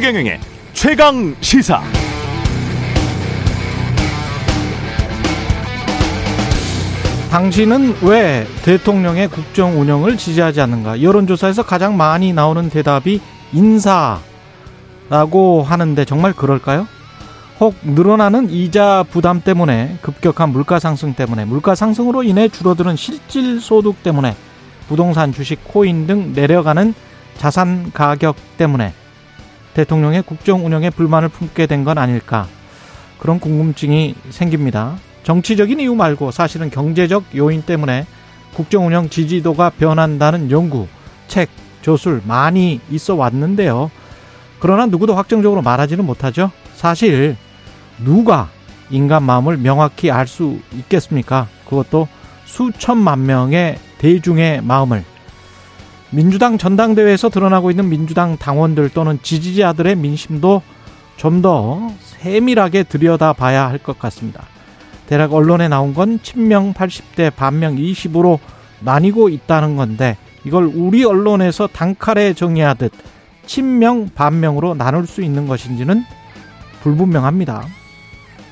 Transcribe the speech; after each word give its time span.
최경영의 0.00 0.40
최강 0.72 1.36
시사. 1.42 1.82
당신은 7.30 7.96
왜 8.00 8.46
대통령의 8.64 9.28
국정 9.28 9.78
운영을 9.78 10.16
지지하지 10.16 10.62
않는가? 10.62 11.02
여론조사에서 11.02 11.64
가장 11.64 11.98
많이 11.98 12.32
나오는 12.32 12.70
대답이 12.70 13.20
인사라고 13.52 14.22
하는데 15.64 16.02
정말 16.06 16.32
그럴까요? 16.32 16.88
혹 17.60 17.74
늘어나는 17.82 18.48
이자 18.48 19.04
부담 19.10 19.42
때문에 19.42 19.98
급격한 20.00 20.48
물가 20.48 20.78
상승 20.78 21.12
때문에 21.12 21.44
물가 21.44 21.74
상승으로 21.74 22.22
인해 22.22 22.48
줄어드는 22.48 22.96
실질 22.96 23.60
소득 23.60 24.02
때문에 24.02 24.34
부동산 24.88 25.34
주식 25.34 25.62
코인 25.62 26.06
등 26.06 26.32
내려가는 26.32 26.94
자산 27.36 27.90
가격 27.92 28.36
때문에 28.56 28.94
대통령의 29.84 30.22
국정 30.22 30.64
운영에 30.66 30.90
불만을 30.90 31.28
품게 31.28 31.66
된 31.66 31.84
건 31.84 31.96
아닐까 31.98 32.46
그런 33.18 33.40
궁금증이 33.40 34.14
생깁니다. 34.30 34.96
정치적인 35.22 35.80
이유 35.80 35.94
말고 35.94 36.30
사실은 36.30 36.70
경제적 36.70 37.24
요인 37.36 37.62
때문에 37.62 38.06
국정 38.54 38.86
운영 38.86 39.08
지지도가 39.08 39.70
변한다는 39.78 40.50
연구, 40.50 40.86
책, 41.28 41.48
저술 41.82 42.20
많이 42.26 42.80
있어 42.90 43.14
왔는데요. 43.14 43.90
그러나 44.58 44.86
누구도 44.86 45.14
확정적으로 45.14 45.62
말하지는 45.62 46.04
못하죠. 46.04 46.50
사실 46.74 47.36
누가 47.98 48.48
인간 48.90 49.22
마음을 49.22 49.56
명확히 49.58 50.10
알 50.10 50.26
수 50.26 50.58
있겠습니까? 50.72 51.46
그것도 51.68 52.08
수천만 52.44 53.24
명의 53.26 53.78
대중의 53.98 54.62
마음을 54.62 55.04
민주당 56.12 56.58
전당대회에서 56.58 57.28
드러나고 57.28 57.70
있는 57.70 57.88
민주당 57.88 58.36
당원들 58.36 58.90
또는 58.90 59.18
지지자들의 59.22 59.96
민심도 59.96 60.62
좀 61.16 61.42
더 61.42 61.90
세밀하게 62.00 62.82
들여다봐야 62.84 63.68
할 63.68 63.78
것 63.78 63.98
같습니다. 63.98 64.44
대략 65.06 65.32
언론에 65.32 65.68
나온 65.68 65.94
건 65.94 66.18
친명 66.22 66.72
80대 66.74 67.34
반명 67.34 67.76
20으로 67.76 68.38
나뉘고 68.80 69.28
있다는 69.28 69.76
건데 69.76 70.16
이걸 70.44 70.64
우리 70.64 71.04
언론에서 71.04 71.66
단칼에 71.66 72.32
정의하듯 72.34 72.92
친명 73.46 74.08
반명으로 74.14 74.74
나눌 74.74 75.06
수 75.06 75.22
있는 75.22 75.46
것인지는 75.46 76.04
불분명합니다. 76.82 77.66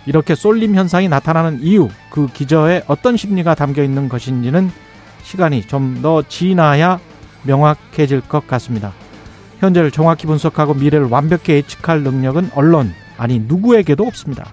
이렇게 0.06 0.34
쏠림 0.34 0.74
현상이 0.74 1.08
나타나는 1.08 1.60
이유, 1.62 1.88
그 2.10 2.26
기저에 2.32 2.82
어떤 2.86 3.16
심리가 3.16 3.54
담겨 3.54 3.82
있는 3.82 4.08
것인지는 4.08 4.70
시간이 5.22 5.62
좀 5.66 6.00
더 6.02 6.22
지나야 6.22 7.00
명확해질 7.42 8.22
것 8.22 8.46
같습니다. 8.46 8.92
현재를 9.58 9.90
정확히 9.90 10.26
분석하고 10.26 10.74
미래를 10.74 11.06
완벽히 11.06 11.52
예측할 11.52 12.02
능력은 12.02 12.50
언론, 12.54 12.92
아니 13.16 13.38
누구에게도 13.40 14.04
없습니다. 14.04 14.46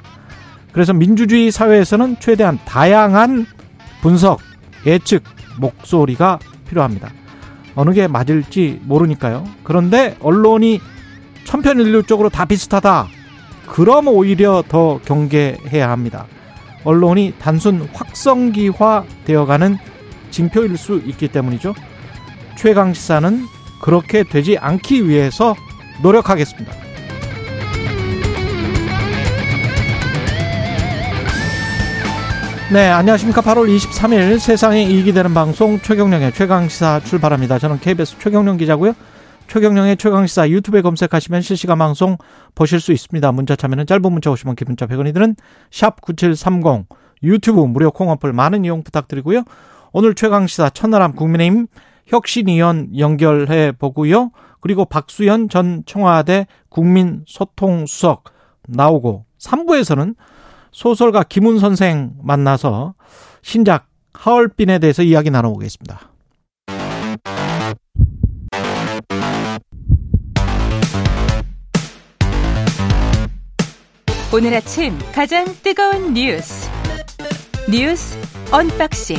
그래서 0.72 0.94
민주주의 0.94 1.52
사회에서는 1.52 2.18
최대한 2.20 2.60
다양한 2.66 3.46
분석, 4.02 4.40
예측, 4.86 5.24
목소리가 5.60 6.40
필요합니다. 6.68 7.12
어느 7.76 7.92
게 7.92 8.08
맞을지 8.08 8.82
모르니까요. 8.84 9.46
그런데 9.64 10.18
언론이 10.20 10.82
천편일률적으로 11.44 12.30
다 12.30 12.46
비슷하다. 12.46 13.08
그럼 13.68 14.08
오히려 14.08 14.64
더 14.68 15.00
경계해야 15.06 15.90
합니다. 15.90 16.26
언론이 16.84 17.36
단순 17.40 17.88
확성기화 17.94 19.06
되어가는 19.26 19.78
징표일 20.32 20.78
수 20.78 21.02
있기 21.06 21.28
때문이죠. 21.28 21.74
최강 22.56 22.94
시사는 22.94 23.46
그렇게 23.82 24.24
되지 24.24 24.58
않기 24.58 25.08
위해서 25.08 25.56
노력하겠습니다. 26.02 26.74
네, 32.74 32.90
안녕하십니까. 32.90 33.42
8월 33.42 33.74
23일 33.74 34.40
세상에 34.40 34.84
이익이 34.84 35.14
되는 35.14 35.34
방송 35.36 35.80
최경령의 35.80 36.34
최강시사 36.34 37.02
출발합니다. 37.02 37.60
저는 37.60 37.80
KBS 37.80 38.18
최경령 38.18 38.58
기자고요. 38.58 38.94
최경령의 39.48 39.98
최강시사 39.98 40.50
유튜브에 40.50 40.82
검색하시면 40.82 41.42
실시간 41.42 41.78
방송 41.78 42.18
보실 42.56 42.80
수 42.80 42.92
있습니다. 42.92 43.32
문자 43.34 43.56
참여는 43.56 43.86
짧은 43.86 44.12
문자 44.12 44.32
오시면 44.32 44.56
기본자 44.56 44.88
100원이 44.88 45.14
드는 45.14 45.36
샵9730 45.72 46.86
유튜브 47.22 47.62
무료 47.62 47.92
콩 47.92 48.10
어플 48.10 48.34
많은 48.34 48.66
이용 48.66 48.84
부탁드리고요. 48.84 49.44
오늘 49.94 50.16
최강시사 50.16 50.72
천하람 50.72 51.14
국민의힘 51.14 51.68
혁신위원 52.08 52.98
연결해 52.98 53.72
보고요. 53.72 54.32
그리고 54.62 54.86
박수현 54.86 55.50
전 55.50 55.84
청와대 55.86 56.48
국민소통수석 56.70 58.26
나오고 58.68 59.26
3부에서는 59.40 60.16
소설가 60.72 61.24
김훈 61.24 61.60
선생 61.60 62.14
만나서 62.22 62.96
신작 63.42 63.88
하얼빈에 64.14 64.80
대해서 64.80 65.04
이야기 65.04 65.30
나눠보겠습니다. 65.30 66.12
오늘 74.34 74.54
아침 74.54 74.98
가장 75.14 75.46
뜨거운 75.64 76.14
뉴스 76.14 76.70
뉴스 77.70 78.18
언박싱 78.52 79.16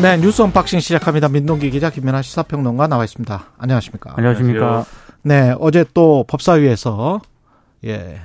네 0.00 0.16
뉴스 0.16 0.42
unboxing 0.42 0.80
시작합니다. 0.80 1.28
민동기 1.28 1.70
기자 1.70 1.90
김민아 1.90 2.22
시사평론가 2.22 2.88
나와 2.88 3.04
있습니다. 3.04 3.40
안녕하십니까? 3.58 4.14
안녕하십니까? 4.16 4.84
네 5.22 5.54
어제 5.60 5.84
또 5.94 6.24
법사위에서 6.28 7.20
예 7.84 8.20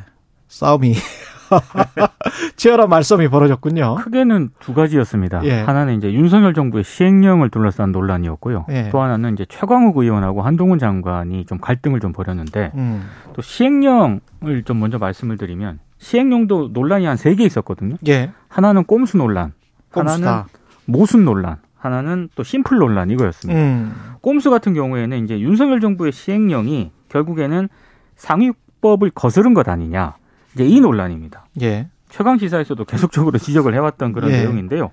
싸움이 0.48 0.96
치열한 2.56 2.90
말싸움이 2.90 3.28
벌어졌군요. 3.28 3.96
크게는 3.96 4.50
두 4.60 4.74
가지였습니다. 4.74 5.42
예. 5.46 5.62
하나는 5.62 5.98
이제 5.98 6.12
윤석열 6.12 6.54
정부의 6.54 6.84
시행령을 6.84 7.50
둘러싼 7.50 7.92
논란이었고요. 7.92 8.66
예. 8.70 8.90
또 8.92 9.02
하나는 9.02 9.34
이제 9.34 9.46
최강욱 9.48 9.96
의원하고 9.98 10.42
한동훈 10.42 10.80
장관이 10.80 11.46
좀 11.46 11.60
갈등을 11.60 12.00
좀 12.00 12.12
벌였는데 12.12 12.72
음. 12.76 13.08
또 13.34 13.42
시행령을 13.42 14.64
좀 14.66 14.80
먼저 14.80 14.98
말씀을 14.98 15.38
드리면 15.38 15.80
시행령도 16.00 16.70
논란이 16.74 17.06
한 17.06 17.18
세 17.18 17.36
개 17.36 17.44
있었거든요. 17.46 17.96
예. 18.08 18.32
하나는 18.50 18.84
꼼수 18.84 19.18
논란, 19.18 19.54
꼼수다. 19.94 20.14
하나는 20.28 20.44
모순 20.88 21.26
논란, 21.26 21.58
하나는 21.76 22.30
또 22.36 22.44
심플 22.44 22.78
논란 22.78 23.12
이거였습니다. 23.12 23.60
음. 23.60 23.94
꼼수 24.22 24.50
같은 24.50 24.74
경우에는 24.74 25.24
이제 25.24 25.40
윤석열 25.40 25.80
정부의 25.80 26.12
시행령이 26.12 26.92
결국에는 27.10 27.70
상위법을 28.16 29.12
거스른 29.12 29.54
것 29.54 29.68
아니냐. 29.70 30.16
이제 30.56 30.66
이 30.66 30.82
논란입니다. 30.82 31.46
예. 31.62 31.88
최강 32.10 32.38
시사에서도 32.38 32.84
계속적으로 32.86 33.38
지적을 33.38 33.74
해왔던 33.76 34.14
그런 34.14 34.32
예. 34.32 34.40
내용인데요. 34.40 34.90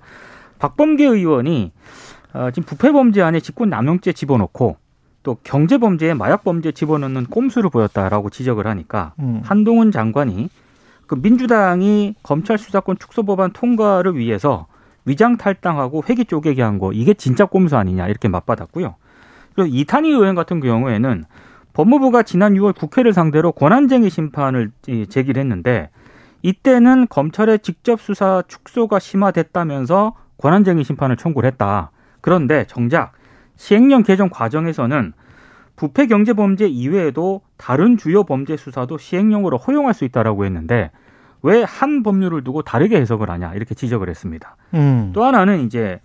박범계 0.59 1.05
의원이 1.05 1.71
어, 2.33 2.51
지금 2.51 2.65
부패 2.65 2.91
범죄 2.91 3.21
안에 3.21 3.39
직권 3.39 3.69
남용죄 3.69 4.13
집어넣고 4.13 4.77
또 5.23 5.37
경제 5.43 5.77
범죄에 5.77 6.13
마약 6.13 6.43
범죄 6.43 6.71
집어넣는 6.71 7.25
꼼수를 7.27 7.69
보였다라고 7.69 8.29
지적을 8.29 8.67
하니까 8.67 9.13
음. 9.19 9.41
한동훈 9.43 9.91
장관이 9.91 10.49
그 11.07 11.15
민주당이 11.15 12.15
검찰 12.21 12.57
수사권 12.57 12.97
축소 12.99 13.23
법안 13.23 13.51
통과를 13.51 14.17
위해서 14.17 14.67
위장 15.05 15.37
탈당하고 15.37 16.03
회기 16.09 16.25
쪼개기 16.25 16.61
한 16.61 16.79
거 16.79 16.91
이게 16.91 17.13
진짜 17.13 17.45
꼼수 17.45 17.77
아니냐 17.77 18.07
이렇게 18.07 18.27
맞받았고요. 18.27 18.95
그리고 19.55 19.69
이탄희 19.73 20.09
의원 20.09 20.35
같은 20.35 20.59
경우에는 20.59 21.23
법무부가 21.73 22.23
지난 22.23 22.53
6월 22.53 22.75
국회를 22.75 23.13
상대로 23.13 23.51
권한쟁의 23.51 24.09
심판을 24.09 24.71
제기를 25.09 25.39
했는데 25.41 25.89
이때는 26.41 27.07
검찰의 27.09 27.59
직접 27.59 27.99
수사 28.01 28.43
축소가 28.47 28.99
심화됐다면서 28.99 30.15
권한쟁의 30.37 30.83
심판을 30.83 31.17
청구를 31.17 31.47
했다. 31.51 31.91
그런데 32.21 32.65
정작 32.67 33.13
시행령 33.55 34.03
개정 34.03 34.29
과정에서는 34.29 35.13
부패 35.75 36.07
경제 36.07 36.33
범죄 36.33 36.67
이외에도 36.67 37.41
다른 37.57 37.97
주요 37.97 38.23
범죄 38.23 38.55
수사도 38.57 38.97
시행령으로 38.97 39.57
허용할 39.57 39.93
수 39.93 40.05
있다라고 40.05 40.45
했는데 40.45 40.91
왜 41.41 41.63
한 41.63 42.03
법률을 42.03 42.43
두고 42.43 42.61
다르게 42.63 42.97
해석을 42.97 43.29
하냐 43.29 43.53
이렇게 43.53 43.75
지적을 43.75 44.09
했습니다. 44.09 44.55
음. 44.73 45.11
또 45.13 45.23
하나는 45.23 45.65
이제 45.65 45.99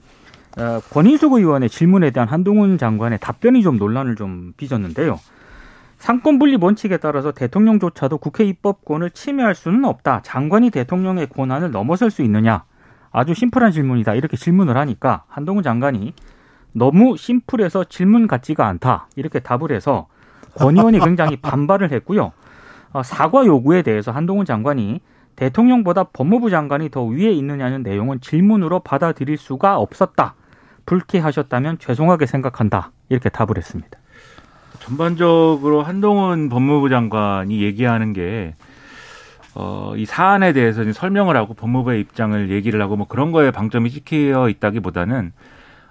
어, 0.58 0.80
권인숙 0.92 1.34
의원의 1.34 1.68
질문에 1.70 2.10
대한 2.10 2.28
한동훈 2.28 2.76
장관의 2.76 3.18
답변이 3.20 3.62
좀 3.62 3.78
논란을 3.78 4.16
좀 4.16 4.52
빚었는데요. 4.56 5.18
삼권 5.98 6.38
분립 6.38 6.62
원칙에 6.64 6.96
따라서 6.96 7.30
대통령조차도 7.32 8.18
국회 8.18 8.44
입법권을 8.44 9.10
침해할 9.10 9.54
수는 9.54 9.84
없다. 9.84 10.22
장관이 10.22 10.70
대통령의 10.70 11.28
권한을 11.28 11.70
넘어설 11.70 12.10
수 12.10 12.22
있느냐? 12.22 12.64
아주 13.12 13.34
심플한 13.34 13.70
질문이다. 13.70 14.14
이렇게 14.14 14.36
질문을 14.36 14.76
하니까 14.76 15.24
한동훈 15.28 15.62
장관이 15.62 16.14
너무 16.72 17.16
심플해서 17.16 17.84
질문 17.84 18.26
같지가 18.26 18.66
않다. 18.66 19.08
이렇게 19.16 19.40
답을 19.40 19.72
해서 19.72 20.06
권 20.54 20.76
의원이 20.76 21.00
굉장히 21.00 21.36
반발을 21.42 21.92
했고요. 21.92 22.32
어, 22.92 23.02
사과 23.02 23.44
요구에 23.44 23.82
대해서 23.82 24.10
한동훈 24.10 24.46
장관이 24.46 25.00
대통령보다 25.40 26.04
법무부 26.04 26.50
장관이 26.50 26.90
더 26.90 27.02
위에 27.02 27.30
있느냐는 27.30 27.82
내용은 27.82 28.20
질문으로 28.20 28.80
받아들일 28.80 29.38
수가 29.38 29.78
없었다. 29.78 30.34
불쾌하셨다면 30.84 31.78
죄송하게 31.78 32.26
생각한다. 32.26 32.90
이렇게 33.08 33.30
답을 33.30 33.56
했습니다. 33.56 33.98
전반적으로 34.80 35.82
한동훈 35.82 36.50
법무부 36.50 36.90
장관이 36.90 37.62
얘기하는 37.62 38.12
게 38.12 38.54
어, 39.54 39.94
이 39.96 40.04
사안에 40.04 40.52
대해서 40.52 40.84
설명을 40.92 41.36
하고 41.38 41.54
법무부의 41.54 42.00
입장을 42.02 42.50
얘기를 42.50 42.80
하고 42.82 42.96
뭐 42.96 43.06
그런 43.06 43.32
거에 43.32 43.50
방점이 43.50 43.90
찍혀 43.90 44.48
있다기보다는 44.50 45.32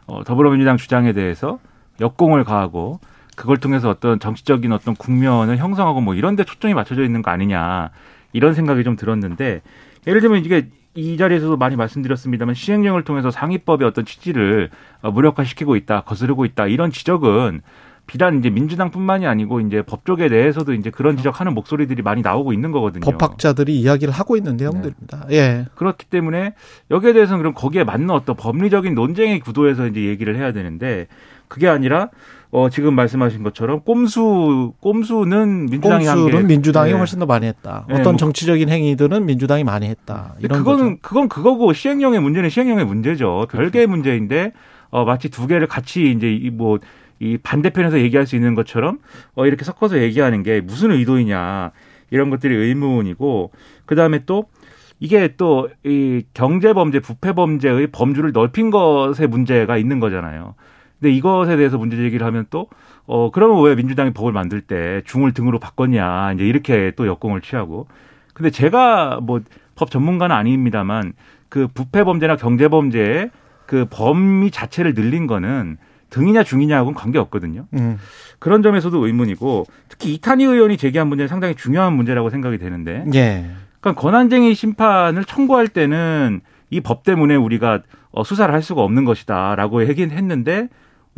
어, 0.05 0.23
더불어민주당 0.25 0.77
주장에 0.77 1.11
대해서 1.13 1.59
역공을 1.99 2.43
가하고 2.43 2.99
그걸 3.35 3.57
통해서 3.57 3.89
어떤 3.89 4.19
정치적인 4.19 4.71
어떤 4.73 4.95
국면을 4.95 5.57
형성하고 5.57 6.01
뭐 6.01 6.13
이런 6.13 6.35
데 6.35 6.43
초점이 6.43 6.75
맞춰져 6.75 7.03
있는 7.03 7.23
거 7.23 7.31
아니냐 7.31 7.89
이런 8.33 8.53
생각이 8.53 8.83
좀 8.83 8.95
들었는데 8.95 9.61
예를 10.07 10.21
들면 10.21 10.45
이게 10.45 10.67
이 10.95 11.17
자리에서도 11.17 11.55
많이 11.57 11.75
말씀드렸습니다만 11.75 12.55
시행령을 12.55 13.03
통해서 13.03 13.31
상위법의 13.31 13.87
어떤 13.87 14.05
취지를 14.05 14.69
어, 15.01 15.11
무력화시키고 15.11 15.75
있다, 15.75 16.01
거스르고 16.01 16.45
있다 16.45 16.67
이런 16.67 16.91
지적은 16.91 17.61
비단 18.07 18.39
이제 18.39 18.49
민주당뿐만이 18.49 19.27
아니고 19.27 19.59
이제 19.61 19.83
법조계 19.83 20.29
내에서도 20.29 20.73
이제 20.73 20.89
그런 20.89 21.15
지적하는 21.15 21.53
목소리들이 21.53 22.01
많이 22.01 22.23
나오고 22.23 22.53
있는 22.53 22.71
거거든요. 22.71 23.01
법학자들이 23.01 23.79
이야기를 23.79 24.11
하고 24.11 24.35
있는 24.35 24.57
내용들입니다. 24.57 25.27
네. 25.29 25.35
예. 25.35 25.65
그렇기 25.75 26.07
때문에 26.07 26.55
여기에 26.89 27.13
대해서는 27.13 27.37
그럼 27.37 27.53
거기에 27.53 27.83
맞는 27.83 28.09
어떤 28.09 28.35
법리적인 28.35 28.95
논쟁의 28.95 29.39
구도에서 29.41 29.85
이제 29.85 30.05
얘기를 30.05 30.35
해야 30.35 30.51
되는데 30.51 31.05
그게 31.47 31.67
아니라 31.67 32.09
어 32.51 32.69
지금 32.69 32.95
말씀하신 32.95 33.43
것처럼 33.43 33.81
꼼수 33.81 34.73
꼼수는 34.79 35.67
민주당이 35.67 36.05
꼼수는 36.05 36.47
민주당이 36.47 36.91
네. 36.91 36.97
훨씬 36.97 37.19
더 37.19 37.25
많이 37.25 37.45
했다. 37.45 37.85
네. 37.87 37.95
어떤 37.95 38.13
뭐 38.13 38.17
정치적인 38.17 38.69
행위들은 38.69 39.25
민주당이 39.25 39.63
많이 39.63 39.87
했다. 39.87 40.35
이런 40.39 40.57
그거는 40.59 40.83
거죠. 40.83 40.97
그건 41.01 41.29
그거고 41.29 41.73
시행령의 41.73 42.19
문제는 42.19 42.49
시행령의 42.49 42.85
문제죠. 42.85 43.45
그렇죠. 43.49 43.57
별개의 43.57 43.87
문제인데 43.87 44.53
어 44.89 45.05
마치 45.05 45.29
두 45.29 45.45
개를 45.45 45.67
같이 45.67 46.11
이제 46.11 46.31
이뭐 46.33 46.79
이 47.19 47.37
반대편에서 47.37 47.99
얘기할 47.99 48.25
수 48.25 48.35
있는 48.35 48.55
것처럼 48.55 48.99
어 49.35 49.45
이렇게 49.45 49.63
섞어서 49.63 49.99
얘기하는 49.99 50.41
게 50.41 50.61
무슨 50.61 50.91
의도이냐 50.91 51.71
이런 52.09 52.29
것들이 52.31 52.55
의문이고 52.55 53.51
그 53.85 53.95
다음에 53.95 54.23
또 54.25 54.45
이게 54.99 55.35
또 55.37 55.69
이 55.85 56.23
경제 56.33 56.73
범죄, 56.73 56.99
부패 56.99 57.33
범죄의 57.33 57.87
범주를 57.87 58.31
넓힌 58.31 58.69
것에 58.69 59.27
문제가 59.27 59.77
있는 59.77 59.99
거잖아요. 59.99 60.55
근데 60.99 61.13
이것에 61.13 61.55
대해서 61.57 61.77
문제 61.77 61.95
제기를 61.97 62.25
하면 62.27 62.45
또 62.49 62.67
어 63.11 63.31
그러면 63.31 63.63
왜 63.63 63.73
민주당이 63.73 64.11
법을 64.13 64.31
만들 64.33 64.61
때 64.61 65.01
중을 65.05 65.33
등으로 65.33 65.57
바꿨냐 65.57 66.33
이제 66.33 66.45
이렇게 66.45 66.91
또 66.95 67.07
역공을 67.07 67.41
취하고 67.41 67.87
근데 68.35 68.51
제가 68.51 69.19
뭐 69.21 69.39
법 69.75 69.89
전문가는 69.91 70.35
아닙니다만 70.35 71.13
그 71.47 71.67
부패 71.73 72.03
범죄나 72.03 72.35
경제 72.35 72.67
범죄의 72.67 73.31
그 73.65 73.85
범위 73.89 74.51
자체를 74.51 74.93
늘린 74.93 75.25
거는 75.25 75.77
등이냐 76.09 76.43
중이냐하고는 76.43 76.93
관계 76.95 77.17
없거든요. 77.17 77.65
음. 77.75 77.97
그런 78.39 78.61
점에서도 78.61 79.05
의문이고 79.07 79.65
특히 79.87 80.13
이탄희 80.15 80.43
의원이 80.43 80.75
제기한 80.77 81.07
문제는 81.07 81.29
상당히 81.29 81.55
중요한 81.55 81.93
문제라고 81.93 82.29
생각이 82.29 82.57
되는데. 82.57 83.05
예. 83.15 83.49
그러니까 83.79 84.01
권한쟁의 84.01 84.53
심판을 84.53 85.23
청구할 85.23 85.69
때는 85.69 86.41
이 86.71 86.81
법 86.81 87.03
때문에 87.03 87.35
우리가 87.35 87.79
어, 88.11 88.23
수사를 88.25 88.53
할 88.53 88.61
수가 88.61 88.81
없는 88.81 89.05
것이다라고 89.05 89.87
얘기는 89.87 90.13
했는데 90.15 90.67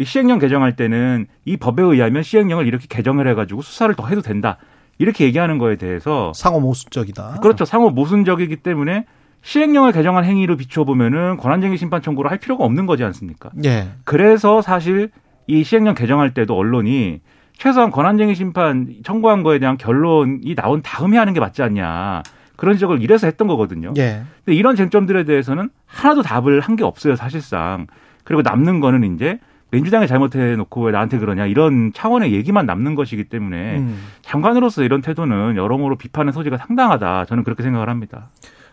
시행령 0.03 0.39
개정할 0.39 0.75
때는 0.75 1.27
이 1.45 1.57
법에 1.57 1.83
의하면 1.83 2.23
시행령을 2.23 2.65
이렇게 2.67 2.87
개정을 2.89 3.27
해가지고 3.27 3.61
수사를 3.61 3.93
더 3.95 4.07
해도 4.07 4.21
된다. 4.21 4.57
이렇게 4.97 5.25
얘기하는 5.25 5.57
거에 5.57 5.75
대해서 5.75 6.31
상호 6.35 6.59
모순적이다. 6.59 7.39
그렇죠. 7.41 7.65
상호 7.65 7.89
모순적이기 7.89 8.57
때문에 8.57 9.05
시행령을 9.41 9.91
개정한 9.91 10.23
행위로 10.23 10.55
비춰보면은 10.57 11.37
권한쟁의 11.37 11.77
심판 11.77 12.01
청구를 12.01 12.29
할 12.29 12.37
필요가 12.37 12.63
없는 12.63 12.85
거지 12.85 13.03
않습니까? 13.03 13.49
예. 13.65 13.89
그래서 14.03 14.61
사실 14.61 15.09
이 15.47 15.63
시행령 15.63 15.95
개정할 15.95 16.33
때도 16.33 16.55
언론이 16.55 17.21
최소한 17.53 17.89
권한쟁의 17.91 18.35
심판 18.35 18.95
청구한 19.03 19.43
거에 19.43 19.59
대한 19.59 19.77
결론이 19.77 20.53
나온 20.55 20.81
다음에 20.83 21.17
하는 21.17 21.33
게 21.33 21.39
맞지 21.39 21.63
않냐. 21.63 22.21
그런 22.55 22.75
지적을 22.75 23.01
이래서 23.01 23.25
했던 23.25 23.47
거거든요. 23.47 23.93
예. 23.97 24.21
근데 24.45 24.55
이런 24.55 24.75
쟁점들에 24.75 25.23
대해서는 25.23 25.69
하나도 25.87 26.21
답을 26.21 26.59
한 26.59 26.75
게 26.75 26.83
없어요, 26.83 27.15
사실상. 27.15 27.87
그리고 28.23 28.43
남는 28.43 28.79
거는 28.79 29.15
이제 29.15 29.39
민주당이 29.71 30.07
잘못해 30.07 30.55
놓고 30.55 30.85
왜 30.85 30.91
나한테 30.91 31.17
그러냐 31.17 31.45
이런 31.45 31.91
차원의 31.93 32.33
얘기만 32.33 32.65
남는 32.65 32.95
것이기 32.95 33.25
때문에 33.25 33.77
음. 33.77 34.03
장관으로서 34.21 34.83
이런 34.83 35.01
태도는 35.01 35.55
여러모로 35.55 35.97
비판의 35.97 36.33
소지가 36.33 36.57
상당하다. 36.57 37.25
저는 37.25 37.43
그렇게 37.43 37.63
생각을 37.63 37.89
합니다. 37.89 38.29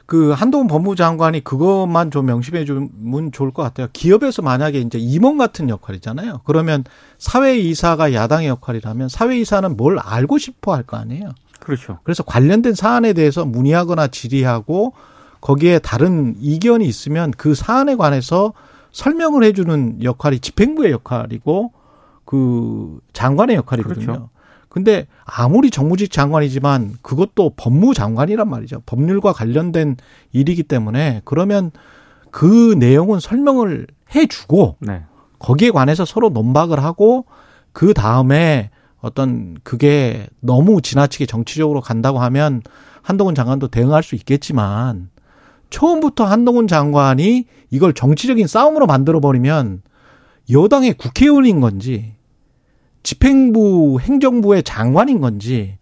그 0.06 0.30
한동훈 0.32 0.68
법무부 0.68 0.96
장관이 0.96 1.44
그것만 1.44 2.10
좀 2.10 2.26
명심해 2.26 2.64
주면 2.64 3.30
좋을 3.30 3.50
것 3.50 3.62
같아요. 3.62 3.88
기업에서 3.92 4.40
만약에 4.42 4.80
이제 4.80 4.98
임원 4.98 5.36
같은 5.36 5.68
역할이잖아요. 5.68 6.40
그러면 6.44 6.82
사회이사가 7.18 8.14
야당의 8.14 8.48
역할이라면 8.48 9.08
사회이사는 9.10 9.76
뭘 9.76 9.98
알고 9.98 10.38
싶어 10.38 10.74
할 10.74 10.82
거 10.82 10.96
아니에요. 10.96 11.30
그렇죠. 11.60 11.98
그래서 12.04 12.22
관련된 12.22 12.74
사안에 12.74 13.12
대해서 13.12 13.44
문의하거나 13.44 14.06
질의하고 14.08 14.94
거기에 15.42 15.78
다른 15.78 16.34
이견이 16.40 16.86
있으면 16.86 17.30
그 17.36 17.54
사안에 17.54 17.96
관해서 17.96 18.54
설명을 18.92 19.44
해주는 19.44 20.02
역할이 20.02 20.40
집행부의 20.40 20.92
역할이고 20.92 21.72
그 22.24 23.00
장관의 23.12 23.56
역할이거든요. 23.56 24.06
그렇죠. 24.06 24.28
근데 24.68 25.06
아무리 25.24 25.70
정무직 25.70 26.10
장관이지만 26.12 26.98
그것도 27.02 27.54
법무장관이란 27.56 28.48
말이죠. 28.48 28.82
법률과 28.86 29.32
관련된 29.32 29.96
일이기 30.32 30.62
때문에 30.62 31.22
그러면 31.24 31.70
그 32.30 32.74
내용은 32.78 33.18
설명을 33.18 33.86
해주고 34.14 34.76
네. 34.80 35.04
거기에 35.38 35.70
관해서 35.70 36.04
서로 36.04 36.28
논박을 36.28 36.82
하고 36.82 37.24
그 37.72 37.94
다음에 37.94 38.70
어떤 39.00 39.56
그게 39.62 40.26
너무 40.40 40.82
지나치게 40.82 41.26
정치적으로 41.26 41.80
간다고 41.80 42.18
하면 42.18 42.62
한동훈 43.02 43.34
장관도 43.34 43.68
대응할 43.68 44.02
수 44.02 44.14
있겠지만 44.16 45.08
처음부터 45.70 46.24
한동훈 46.24 46.66
장관이 46.66 47.46
이걸 47.70 47.92
정치적인 47.92 48.46
싸움으로 48.46 48.86
만들어 48.86 49.20
버리면 49.20 49.82
여당의 50.50 50.94
국회의원인 50.94 51.60
건지 51.60 52.14
집행부 53.02 53.98
행정부의 54.00 54.62
장관인 54.62 55.20
건지 55.20 55.78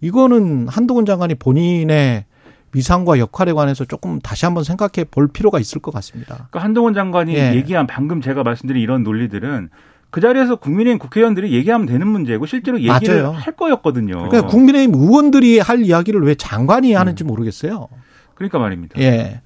이거는 0.00 0.68
한동훈 0.68 1.06
장관이 1.06 1.36
본인의 1.36 2.26
위상과 2.74 3.18
역할에 3.18 3.52
관해서 3.52 3.84
조금 3.84 4.18
다시 4.20 4.44
한번 4.44 4.64
생각해 4.64 5.04
볼 5.10 5.28
필요가 5.28 5.60
있을 5.60 5.80
것 5.80 5.94
같습니다. 5.94 6.34
그러니까 6.34 6.60
한동훈 6.60 6.92
장관이 6.92 7.34
예. 7.34 7.54
얘기한 7.54 7.86
방금 7.86 8.20
제가 8.20 8.42
말씀드린 8.42 8.82
이런 8.82 9.04
논리들은 9.04 9.70
그 10.10 10.20
자리에서 10.20 10.56
국민의힘 10.56 10.98
국회의원들이 10.98 11.52
얘기하면 11.52 11.86
되는 11.86 12.06
문제고 12.06 12.46
실제로 12.46 12.78
얘기를 12.78 13.22
맞아요. 13.22 13.30
할 13.30 13.56
거였거든요. 13.56 14.28
그러니까 14.28 14.46
국민의힘 14.46 14.94
의원들이 14.94 15.58
할 15.60 15.82
이야기를 15.84 16.22
왜 16.22 16.34
장관이 16.34 16.92
하는지 16.92 17.24
음. 17.24 17.28
모르겠어요. 17.28 17.88
그러니까 18.34 18.58
말입니다. 18.58 19.00
예. 19.00 19.40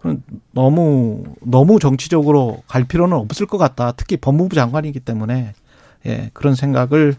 그럼 0.00 0.22
너무 0.52 1.24
너무 1.40 1.78
정치적으로 1.78 2.62
갈 2.66 2.84
필요는 2.84 3.16
없을 3.16 3.46
것 3.46 3.58
같다. 3.58 3.92
특히 3.96 4.16
법무부 4.16 4.54
장관이기 4.54 5.00
때문에 5.00 5.54
예, 6.06 6.30
그런 6.32 6.54
생각을 6.54 7.14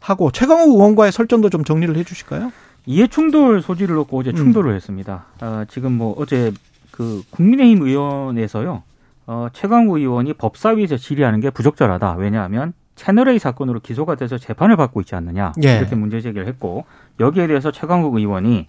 하고 0.00 0.30
최강욱 0.30 0.70
의원과의 0.70 1.12
설전도 1.12 1.50
좀 1.50 1.64
정리를 1.64 1.94
해 1.96 2.04
주실까요? 2.04 2.52
이해 2.86 3.06
충돌 3.06 3.62
소지를 3.62 3.94
놓고 3.96 4.18
어제 4.18 4.32
충돌을 4.32 4.72
음. 4.72 4.76
했습니다. 4.76 5.26
아, 5.40 5.66
지금 5.68 5.92
뭐 5.92 6.14
어제 6.18 6.52
그 6.90 7.22
국민의힘 7.30 7.82
의원에서요. 7.82 8.82
어, 9.26 9.48
최강욱 9.52 9.98
의원이 9.98 10.32
법사위에서 10.34 10.96
질의하는 10.96 11.40
게 11.40 11.50
부적절하다. 11.50 12.14
왜냐하면 12.14 12.72
채널A 12.96 13.38
사건으로 13.38 13.80
기소가 13.80 14.16
돼서 14.16 14.38
재판을 14.38 14.76
받고 14.76 15.00
있지 15.02 15.14
않느냐. 15.14 15.52
예. 15.62 15.76
이렇게 15.76 15.94
문제 15.94 16.20
제기를 16.20 16.46
했고 16.48 16.86
여기에 17.20 17.46
대해서 17.46 17.70
최강욱 17.70 18.14
의원이 18.16 18.66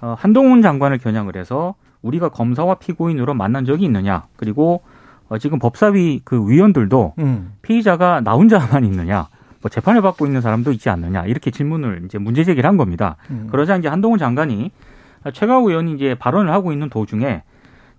어, 0.00 0.14
한동훈 0.18 0.62
장관을 0.62 0.98
겨냥을 0.98 1.36
해서 1.36 1.74
우리가 2.02 2.28
검사와 2.28 2.76
피고인으로 2.76 3.34
만난 3.34 3.64
적이 3.64 3.84
있느냐. 3.86 4.26
그리고 4.36 4.82
어, 5.28 5.38
지금 5.38 5.58
법사위 5.58 6.22
그 6.24 6.48
위원들도 6.48 7.14
음. 7.18 7.52
피의자가 7.62 8.20
나 8.22 8.32
혼자만 8.32 8.84
있느냐, 8.84 9.28
뭐 9.60 9.68
재판을 9.68 10.00
받고 10.00 10.26
있는 10.26 10.40
사람도 10.40 10.72
있지 10.72 10.88
않느냐 10.88 11.26
이렇게 11.26 11.50
질문을 11.50 12.02
이제 12.04 12.18
문제 12.18 12.44
제기를 12.44 12.68
한 12.68 12.76
겁니다. 12.76 13.16
음. 13.30 13.48
그러자 13.50 13.76
이제 13.76 13.88
한동훈 13.88 14.18
장관이 14.18 14.70
최강욱 15.32 15.68
의원이 15.68 15.94
이제 15.94 16.14
발언을 16.14 16.52
하고 16.52 16.72
있는 16.72 16.88
도중에 16.88 17.42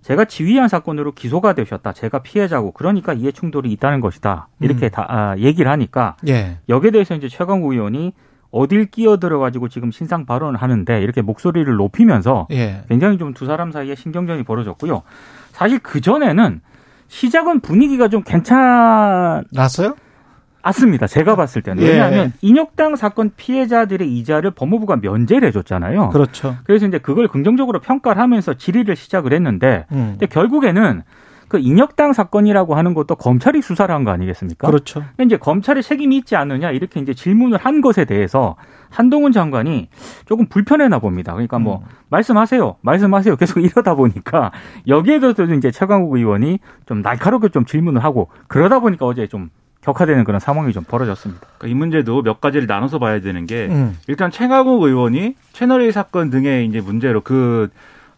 제가 0.01 0.25
지휘한 0.25 0.69
사건으로 0.69 1.11
기소가 1.11 1.53
되셨다. 1.53 1.91
제가 1.91 2.19
피해자고 2.19 2.71
그러니까 2.71 3.13
이해 3.13 3.31
충돌이 3.31 3.69
있다는 3.73 3.99
것이다. 3.99 4.47
이렇게 4.61 4.85
음. 4.85 4.89
다 4.89 5.05
아, 5.09 5.37
얘기를 5.37 5.69
하니까 5.69 6.15
예. 6.27 6.57
여기에 6.69 6.91
대해서 6.91 7.15
이제 7.15 7.27
최강욱 7.27 7.73
의원이 7.73 8.13
어딜 8.51 8.85
끼어들어 8.85 9.39
가지고 9.39 9.69
지금 9.69 9.91
신상 9.91 10.25
발언을 10.25 10.59
하는데 10.61 11.01
이렇게 11.01 11.21
목소리를 11.21 11.71
높이면서 11.75 12.47
예. 12.51 12.83
굉장히 12.89 13.17
좀 13.17 13.33
두 13.33 13.45
사람 13.45 13.71
사이에 13.71 13.95
신경전이 13.95 14.43
벌어졌고요. 14.43 15.03
사실 15.51 15.79
그 15.79 16.01
전에는 16.01 16.61
시작은 17.07 17.59
분위기가 17.61 18.07
좀 18.07 18.23
괜찮았어요? 18.23 19.95
맞습니다. 20.61 21.07
제가 21.07 21.35
봤을 21.35 21.61
때는. 21.61 21.81
예. 21.83 21.89
왜냐하면 21.89 22.33
인혁당 22.41 22.95
사건 22.95 23.31
피해자들의 23.35 24.11
이자를 24.17 24.51
법무부가 24.51 24.97
면제를 24.97 25.47
해줬잖아요. 25.47 26.09
그렇죠. 26.09 26.57
그래서 26.65 26.85
이제 26.85 26.97
그걸 26.97 27.27
긍정적으로 27.27 27.79
평가를 27.79 28.21
하면서 28.21 28.53
질의를 28.53 28.95
시작을 28.95 29.31
했는데, 29.33 29.85
음. 29.91 30.17
근데 30.19 30.25
결국에는 30.25 31.03
그 31.49 31.57
인혁당 31.59 32.13
사건이라고 32.13 32.75
하는 32.75 32.93
것도 32.93 33.15
검찰이 33.15 33.61
수사를 33.61 33.93
한 33.93 34.03
거 34.05 34.11
아니겠습니까? 34.11 34.67
그렇죠. 34.67 35.03
이제 35.19 35.35
검찰의 35.35 35.83
책임이 35.83 36.15
있지 36.17 36.35
않느냐 36.37 36.71
이렇게 36.71 36.99
이제 37.01 37.13
질문을 37.13 37.57
한 37.57 37.81
것에 37.81 38.05
대해서 38.05 38.55
한동훈 38.89 39.31
장관이 39.33 39.89
조금 40.25 40.47
불편해나 40.47 40.99
봅니다. 40.99 41.33
그러니까 41.33 41.59
뭐 41.59 41.79
음. 41.83 41.89
말씀하세요, 42.09 42.77
말씀하세요 42.81 43.35
계속 43.35 43.59
이러다 43.65 43.95
보니까 43.95 44.51
여기에 44.87 45.19
대해서도 45.19 45.53
이제 45.55 45.71
최강욱 45.71 46.13
의원이 46.15 46.59
좀 46.85 47.01
날카롭게 47.01 47.49
좀 47.49 47.65
질문을 47.65 48.03
하고 48.03 48.29
그러다 48.47 48.79
보니까 48.79 49.05
어제 49.05 49.27
좀 49.27 49.49
격화되는 49.81 50.23
그런 50.25 50.39
상황이 50.39 50.71
좀 50.73 50.83
벌어졌습니다. 50.83 51.41
그러니까 51.57 51.67
이 51.67 51.73
문제도 51.73 52.21
몇 52.21 52.41
가지를 52.41 52.67
나눠서 52.67 52.99
봐야 52.99 53.19
되는 53.21 53.45
게 53.45 53.67
음. 53.67 53.97
일단 54.07 54.29
최강욱 54.29 54.83
의원이 54.83 55.35
채널A 55.53 55.91
사건 55.91 56.29
등의 56.29 56.67
이제 56.67 56.79
문제로 56.81 57.21
그 57.21 57.69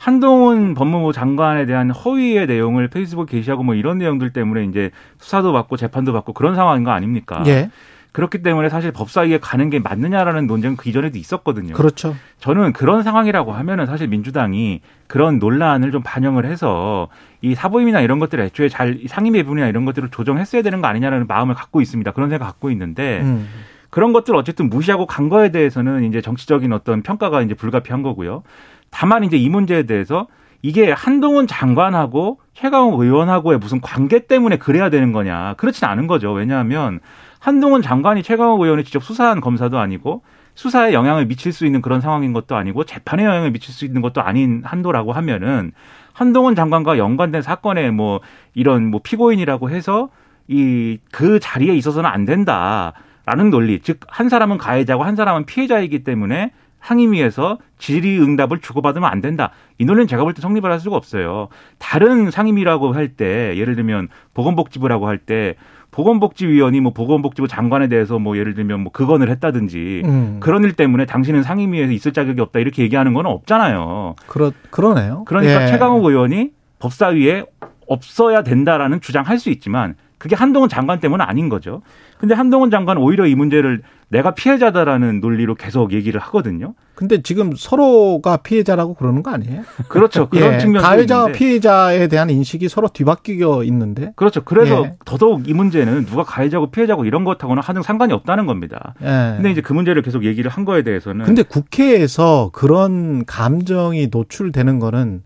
한동훈 0.02 0.74
법무부 0.74 1.14
장관에 1.14 1.68
대한 1.68 1.92
허위의 1.92 2.48
내용을 2.48 2.88
페이스북 2.88 3.28
게시하고 3.30 3.62
뭐 3.62 3.76
이런 3.76 4.00
내용들 4.00 4.34
때문에 4.34 4.64
이제 4.66 4.90
수사도 5.20 5.54
받고 5.54 5.78
재판도 5.78 6.12
받고 6.12 6.34
그런 6.34 6.56
상황인 6.56 6.84
거 6.84 6.90
아닙니까? 6.90 7.44
예. 7.46 7.70
그렇기 8.12 8.42
때문에 8.42 8.70
사실 8.70 8.92
법사위에 8.92 9.38
가는 9.38 9.70
게 9.70 9.78
맞느냐라는 9.78 10.48
논쟁은 10.48 10.76
그 10.76 10.90
이전에도 10.90 11.20
있었거든요. 11.20 11.76
그렇죠. 11.76 12.16
저는 12.40 12.74
그런 12.74 13.04
상황이라고 13.04 13.54
하면은 13.54 13.86
사실 13.86 14.08
민주당이 14.08 14.82
그런 15.06 15.38
논란을 15.38 15.92
좀 15.92 16.02
반영을 16.04 16.46
해서 16.46 17.08
이 17.42 17.54
사보임이나 17.54 18.02
이런 18.02 18.18
것들을 18.18 18.44
애초에 18.46 18.70
잘 18.70 19.02
상임 19.08 19.34
배분이나 19.34 19.68
이런 19.68 19.86
것들을 19.86 20.10
조정했어야 20.10 20.64
되는 20.64 20.82
거 20.82 20.88
아니냐라는 20.88 21.28
마음을 21.28 21.54
갖고 21.54 21.80
있습니다. 21.80 22.10
그런 22.12 22.32
생각 22.32 22.48
갖고 22.48 22.72
있는데 22.72 23.22
음. 23.22 23.48
그런 23.92 24.14
것들 24.14 24.36
어쨌든 24.36 24.70
무시하고 24.70 25.06
간 25.06 25.30
거에 25.30 25.52
대해서는 25.52 26.06
이제 26.06 26.22
정치적인 26.22 26.74
어떤 26.74 27.04
평가가 27.04 27.42
이제 27.44 27.54
불가피한 27.54 28.02
거고요. 28.02 28.42
다만 28.90 29.24
이제 29.24 29.38
이 29.38 29.50
문제에 29.50 29.84
대해서 29.84 30.28
이게 30.64 30.92
한동훈 30.92 31.48
장관하고 31.48 32.40
최강욱 32.54 33.00
의원하고의 33.00 33.60
무슨 33.60 33.82
관계 33.82 34.26
때문에 34.28 34.58
그래야 34.58 34.90
되는 34.90 35.12
거냐. 35.12 35.56
그렇진 35.58 35.88
않은 35.88 36.08
거죠. 36.08 36.32
왜냐하면 36.32 37.00
한동훈 37.40 37.82
장관이 37.82 38.24
최강욱 38.24 38.62
의원을 38.62 38.84
직접 38.84 39.04
수사한 39.04 39.42
검사도 39.42 39.80
아니고 39.80 40.24
수사에 40.56 40.94
영향을 40.94 41.26
미칠 41.26 41.52
수 41.54 41.66
있는 41.66 41.82
그런 41.82 42.02
상황인 42.02 42.34
것도 42.34 42.56
아니고 42.56 42.84
재판에 42.84 43.26
영향을 43.26 43.52
미칠 43.52 43.74
수 43.74 43.86
있는 43.86 44.02
것도 44.02 44.22
아닌 44.22 44.62
한도라고 44.66 45.14
하면은 45.14 45.72
한동훈 46.14 46.56
장관과 46.56 46.98
연관된 46.98 47.42
사건에 47.42 47.90
뭐 47.92 48.20
이런 48.54 48.86
뭐 48.88 49.00
피고인이라고 49.04 49.70
해서 49.70 50.10
이 50.48 50.98
그 51.12 51.40
자리에 51.40 51.74
있어서는 51.76 52.10
안 52.10 52.26
된다 52.26 52.94
라는 53.32 53.50
논리 53.50 53.80
즉 53.80 54.02
한 54.10 54.28
사람은 54.28 54.58
가해자고 54.58 55.04
한 55.04 55.16
사람은 55.16 55.46
피해자이기 55.46 56.04
때문에 56.04 56.52
상임위에서 56.82 57.60
질의응답을 57.78 58.60
주고받으면 58.60 59.10
안 59.10 59.22
된다. 59.22 59.52
이 59.78 59.86
논리는 59.86 60.06
제가 60.08 60.24
볼 60.24 60.34
때 60.34 60.42
성립을 60.42 60.70
할 60.70 60.80
수가 60.82 60.98
없어요. 60.98 61.48
다른 61.78 62.30
상임위라고 62.30 62.94
할 62.94 63.16
때 63.16 63.56
예를 63.56 63.76
들면 63.76 64.10
보건복지부라고 64.34 65.08
할 65.08 65.18
때 65.20 65.56
보건복지위원이 65.92 66.82
뭐 66.82 66.92
보건복지부 66.92 67.48
장관에 67.48 67.88
대해서 67.88 68.20
뭐 68.20 68.38
예를 68.38 68.54
들면 68.54 68.82
뭐 68.82 68.92
그건을 68.92 69.30
했다든지 69.30 70.02
음. 70.06 70.38
그런 70.42 70.64
일 70.66 70.74
때문에 70.74 71.06
당신은 71.06 71.44
상임위에서 71.44 71.94
있을 71.94 72.12
자격이 72.12 72.42
없다 72.42 72.60
이렇게 72.60 72.84
얘기하는 72.84 73.14
건 73.14 73.28
없잖아요. 73.28 74.16
그렇 74.28 74.52
그러네요. 74.72 75.24
그러니까 75.26 75.64
예. 75.64 75.68
최강욱 75.68 76.04
의원이 76.04 76.50
법사위에 76.80 77.46
없어야 77.88 78.42
된다라는 78.44 79.00
주장할 79.00 79.38
수 79.40 79.50
있지만 79.52 79.96
그게 80.22 80.36
한동훈 80.36 80.70
장관 80.70 81.00
때문은 81.00 81.26
아닌 81.26 81.50
거죠. 81.50 81.82
근데 82.20 82.36
한동훈 82.36 82.70
장관은 82.70 83.02
오히려 83.02 83.26
이 83.26 83.34
문제를 83.34 83.82
내가 84.10 84.36
피해자다라는 84.36 85.20
논리로 85.20 85.56
계속 85.56 85.94
얘기를 85.94 86.22
하거든요. 86.22 86.76
근데 86.94 87.24
지금 87.24 87.54
서로가 87.58 88.38
피해자라고 88.38 88.94
그러는 88.94 89.24
거 89.24 89.32
아니에요? 89.32 89.64
그렇죠. 89.88 90.30
그런 90.30 90.54
예, 90.54 90.58
측면도 90.60 90.88
가해자와 90.88 91.32
피해자에 91.32 92.08
대한 92.08 92.30
인식이 92.30 92.70
서로 92.70 92.88
뒤바뀌어 92.90 93.64
있는데. 93.64 94.14
그렇죠. 94.16 94.44
그래서 94.44 94.84
예. 94.86 94.96
더더욱 95.06 95.50
이 95.50 95.56
문제는 95.56 96.06
누가 96.06 96.22
가해자고 96.22 96.70
피해자고 96.70 97.06
이런 97.06 97.24
것하고는 97.24 97.64
하등 97.64 97.82
상관이 97.82 98.14
없다는 98.14 98.46
겁니다. 98.46 98.94
예. 99.02 99.34
근데 99.38 99.50
이제 99.50 99.62
그 99.62 99.74
문제를 99.74 100.04
계속 100.04 100.24
얘기를 100.24 100.52
한 100.52 100.66
거에 100.66 100.84
대해서는 100.84 101.26
근데 101.26 101.42
국회에서 101.42 102.52
그런 102.54 103.26
감정이 103.26 104.10
노출되는 104.12 104.78
거는 104.78 105.24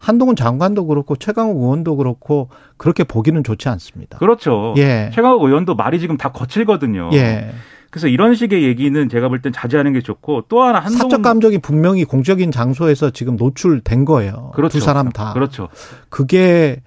한동훈 0.00 0.34
장관도 0.34 0.86
그렇고 0.86 1.14
최강욱 1.14 1.58
의원도 1.62 1.96
그렇고 1.96 2.48
그렇게 2.78 3.04
보기는 3.04 3.44
좋지 3.44 3.68
않습니다. 3.68 4.18
그렇죠. 4.18 4.74
예. 4.78 5.10
최강욱 5.14 5.42
의원도 5.42 5.76
말이 5.76 6.00
지금 6.00 6.16
다 6.16 6.32
거칠거든요. 6.32 7.10
예. 7.12 7.52
그래서 7.90 8.08
이런 8.08 8.34
식의 8.34 8.62
얘기는 8.64 9.08
제가 9.08 9.28
볼 9.28 9.42
땐 9.42 9.52
자제하는 9.52 9.92
게 9.92 10.00
좋고 10.00 10.44
또 10.48 10.62
하나 10.62 10.78
한동훈 10.78 10.98
사적 11.10 11.22
감정이 11.22 11.58
분명히 11.58 12.04
공적인 12.04 12.50
장소에서 12.50 13.10
지금 13.10 13.36
노출된 13.36 14.04
거예요. 14.06 14.52
그렇죠. 14.54 14.78
두 14.78 14.84
사람 14.84 15.10
다. 15.10 15.32
그렇죠. 15.34 15.68
그게 16.08 16.80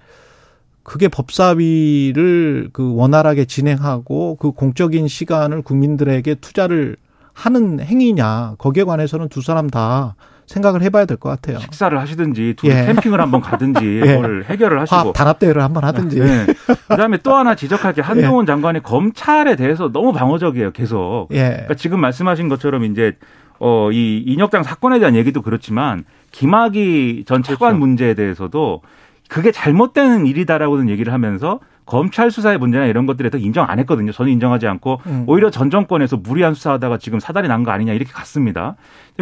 그게 0.82 1.08
법사위를 1.08 2.70
그 2.72 2.94
원활하게 2.94 3.44
진행하고 3.44 4.36
그 4.36 4.50
공적인 4.50 5.06
시간을 5.08 5.62
국민들에게 5.62 6.34
투자를 6.36 6.96
하는 7.32 7.80
행위냐 7.80 8.54
거기에 8.58 8.84
관해서는 8.84 9.28
두 9.28 9.40
사람 9.40 9.68
다 9.70 10.14
생각을 10.46 10.82
해봐야 10.82 11.04
될 11.06 11.16
것 11.16 11.28
같아요. 11.30 11.58
식사를 11.58 11.98
하시든지 11.98 12.54
둘이 12.56 12.72
예. 12.72 12.86
캠핑을 12.86 13.20
한번 13.20 13.40
가든지 13.40 14.00
예. 14.04 14.14
뭘 14.16 14.44
해결을 14.48 14.80
하시고 14.80 15.12
단합 15.12 15.38
대회를 15.38 15.62
한번 15.62 15.84
하든지. 15.84 16.20
네. 16.20 16.46
그다음에 16.88 17.18
또 17.22 17.34
하나 17.36 17.54
지적할 17.54 17.92
게 17.94 18.02
한동훈 18.02 18.44
예. 18.44 18.46
장관이 18.46 18.82
검찰에 18.82 19.56
대해서 19.56 19.90
너무 19.92 20.12
방어적이에요. 20.12 20.72
계속. 20.72 21.28
예. 21.32 21.48
그러니까 21.50 21.74
지금 21.74 22.00
말씀하신 22.00 22.48
것처럼 22.48 22.84
이제 22.84 23.12
어, 23.60 23.90
이 23.92 24.18
인혁당 24.26 24.62
사건에 24.64 24.98
대한 24.98 25.14
얘기도 25.14 25.40
그렇지만 25.42 26.04
김학의 26.32 27.24
전 27.26 27.42
차관 27.42 27.58
그렇죠. 27.70 27.78
문제에 27.78 28.14
대해서도 28.14 28.82
그게 29.28 29.52
잘못된 29.52 30.26
일이다라고는 30.26 30.88
얘기를 30.90 31.12
하면서 31.12 31.60
검찰 31.86 32.30
수사의 32.30 32.58
문제나 32.58 32.86
이런 32.86 33.06
것들에 33.06 33.30
더 33.30 33.38
인정 33.38 33.68
안 33.68 33.78
했거든요. 33.80 34.12
저는 34.12 34.32
인정하지 34.32 34.66
않고 34.66 35.00
음. 35.06 35.24
오히려 35.26 35.50
전 35.50 35.70
정권에서 35.70 36.16
무리한 36.16 36.54
수사하다가 36.54 36.98
지금 36.98 37.20
사달이 37.20 37.48
난 37.48 37.64
거 37.64 37.70
아니냐 37.70 37.92
이렇게 37.92 38.12
갔습니다. 38.12 38.76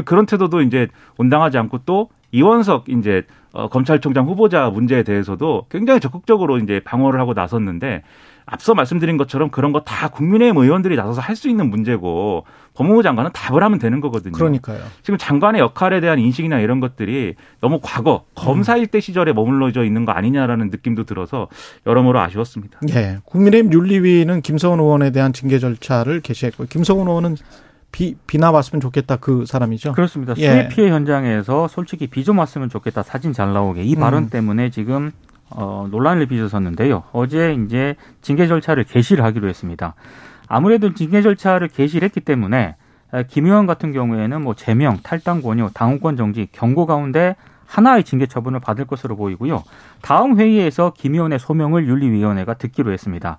그런 0.04 0.26
태도도 0.26 0.62
이제 0.62 0.88
온당하지 1.18 1.58
않고 1.58 1.78
또 1.86 2.08
이원석 2.30 2.88
이제 2.88 3.24
어, 3.52 3.68
검찰총장 3.68 4.26
후보자 4.26 4.70
문제에 4.70 5.02
대해서도 5.02 5.66
굉장히 5.70 6.00
적극적으로 6.00 6.58
이제 6.58 6.80
방어를 6.84 7.20
하고 7.20 7.34
나섰는데 7.34 8.02
앞서 8.46 8.74
말씀드린 8.74 9.16
것처럼 9.16 9.50
그런 9.50 9.72
거 9.72 9.80
다 9.84 10.08
국민의힘 10.08 10.56
의원들이 10.56 10.96
나서서 10.96 11.20
할 11.20 11.36
수 11.36 11.48
있는 11.48 11.70
문제고 11.70 12.44
법무부 12.74 13.02
장관은 13.02 13.30
답을 13.32 13.62
하면 13.62 13.78
되는 13.78 14.00
거거든요. 14.00 14.32
그러니까요. 14.32 14.80
지금 15.02 15.18
장관의 15.18 15.60
역할에 15.60 16.00
대한 16.00 16.18
인식이나 16.18 16.60
이런 16.60 16.80
것들이 16.80 17.34
너무 17.60 17.80
과거 17.82 18.24
검사일 18.34 18.86
때 18.86 19.00
시절에 19.00 19.32
머물러져 19.32 19.84
있는 19.84 20.04
거 20.04 20.12
아니냐라는 20.12 20.70
느낌도 20.70 21.04
들어서 21.04 21.48
여러모로 21.86 22.20
아쉬웠습니다. 22.20 22.78
예. 22.90 23.18
국민의힘 23.24 23.72
윤리위는 23.72 24.42
김성훈 24.42 24.80
의원에 24.80 25.10
대한 25.10 25.32
징계 25.32 25.58
절차를 25.58 26.20
개시했고 26.20 26.66
김성훈 26.66 27.08
의원은 27.08 27.36
비, 27.90 28.14
비나 28.26 28.50
왔으면 28.50 28.80
좋겠다 28.80 29.16
그 29.16 29.44
사람이죠. 29.46 29.92
그렇습니다. 29.92 30.34
수해 30.34 30.46
예. 30.64 30.68
피해 30.68 30.88
현장에서 30.90 31.68
솔직히 31.68 32.06
비 32.06 32.24
좀 32.24 32.38
왔으면 32.38 32.68
좋겠다 32.70 33.02
사진 33.02 33.32
잘 33.34 33.52
나오게 33.52 33.82
이 33.82 33.96
발언 33.96 34.24
음. 34.24 34.28
때문에 34.30 34.70
지금 34.70 35.10
어, 35.54 35.86
논란을 35.90 36.26
빚어섰는데요. 36.26 37.04
어제 37.12 37.54
이제 37.54 37.96
징계 38.20 38.46
절차를 38.46 38.84
개시를 38.84 39.24
하기로 39.24 39.48
했습니다. 39.48 39.94
아무래도 40.48 40.92
징계 40.94 41.22
절차를 41.22 41.68
개시를 41.68 42.06
했기 42.06 42.20
때문에 42.20 42.76
김 43.28 43.46
의원 43.46 43.66
같은 43.66 43.92
경우에는 43.92 44.42
뭐 44.42 44.54
제명, 44.54 44.98
탈당 45.02 45.42
권유, 45.42 45.70
당원권 45.74 46.16
정지, 46.16 46.48
경고 46.52 46.86
가운데 46.86 47.36
하나의 47.66 48.04
징계 48.04 48.26
처분을 48.26 48.60
받을 48.60 48.84
것으로 48.84 49.16
보이고요. 49.16 49.62
다음 50.02 50.38
회의에서 50.38 50.92
김 50.96 51.14
의원의 51.14 51.38
소명을 51.38 51.86
윤리위원회가 51.88 52.54
듣기로 52.54 52.92
했습니다. 52.92 53.38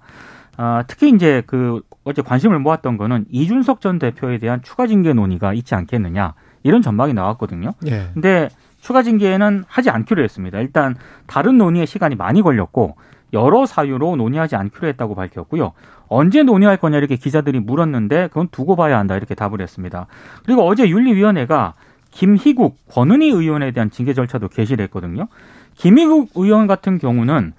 아, 0.58 0.84
특히 0.88 1.10
이제 1.10 1.44
그 1.46 1.82
어제 2.04 2.22
관심을 2.22 2.60
모았던 2.60 2.98
거는 2.98 3.26
이준석 3.32 3.82
전 3.82 4.00
대표에 4.00 4.38
대한 4.38 4.62
추가 4.62 4.88
징계 4.88 5.14
논의가 5.14 5.54
있지 5.54 5.76
않겠느냐 5.76 6.34
이런 6.64 6.82
전망이 6.82 7.14
나왔거든요. 7.14 7.74
예. 7.88 8.10
근데 8.14 8.50
추가 8.84 9.02
징계는 9.02 9.64
하지 9.66 9.90
않기로 9.90 10.22
했습니다. 10.22 10.60
일단 10.60 10.96
다른 11.26 11.58
논의에 11.58 11.86
시간이 11.86 12.16
많이 12.16 12.42
걸렸고 12.42 12.98
여러 13.32 13.66
사유로 13.66 14.18
논의하지 14.18 14.58
않기로 14.58 14.90
했다고 14.90 15.16
밝혔고요. 15.16 15.72
언제 16.10 16.44
논의할 16.44 16.76
거냐 16.76 16.98
이렇게 16.98 17.16
기자들이 17.16 17.62
물었는데 17.62 18.28
그건 18.28 18.50
두고 18.50 18.76
봐야 18.76 19.00
한다 19.00 19.16
이렇게 19.16 19.36
답을 19.36 19.62
했습니다. 19.62 20.08
그리고 20.44 20.68
어제 20.68 20.90
윤리위원회가 20.90 21.76
김희국 22.12 22.76
권은희 22.90 23.30
의원에 23.30 23.72
대한 23.72 23.90
징계 23.90 24.14
절차도 24.14 24.50
개시를 24.50 24.84
했거든요. 24.84 25.30
김희국 25.76 26.32
의원 26.36 26.68
같은 26.68 27.00
경우는 27.00 27.54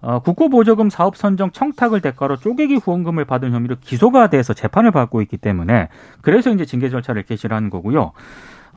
어, 0.00 0.18
국고보조금 0.18 0.90
사업 0.90 1.16
선정 1.16 1.52
청탁을 1.52 2.00
대가로 2.00 2.36
쪼개기 2.36 2.76
후원금을 2.76 3.24
받은 3.24 3.52
혐의로 3.52 3.76
기소가 3.80 4.28
돼서 4.28 4.52
재판을 4.52 4.90
받고 4.90 5.22
있기 5.22 5.36
때문에 5.36 5.88
그래서 6.20 6.50
이제 6.50 6.66
징계 6.66 6.90
절차를 6.90 7.22
개시를 7.22 7.56
하는 7.56 7.70
거고요. 7.70 8.10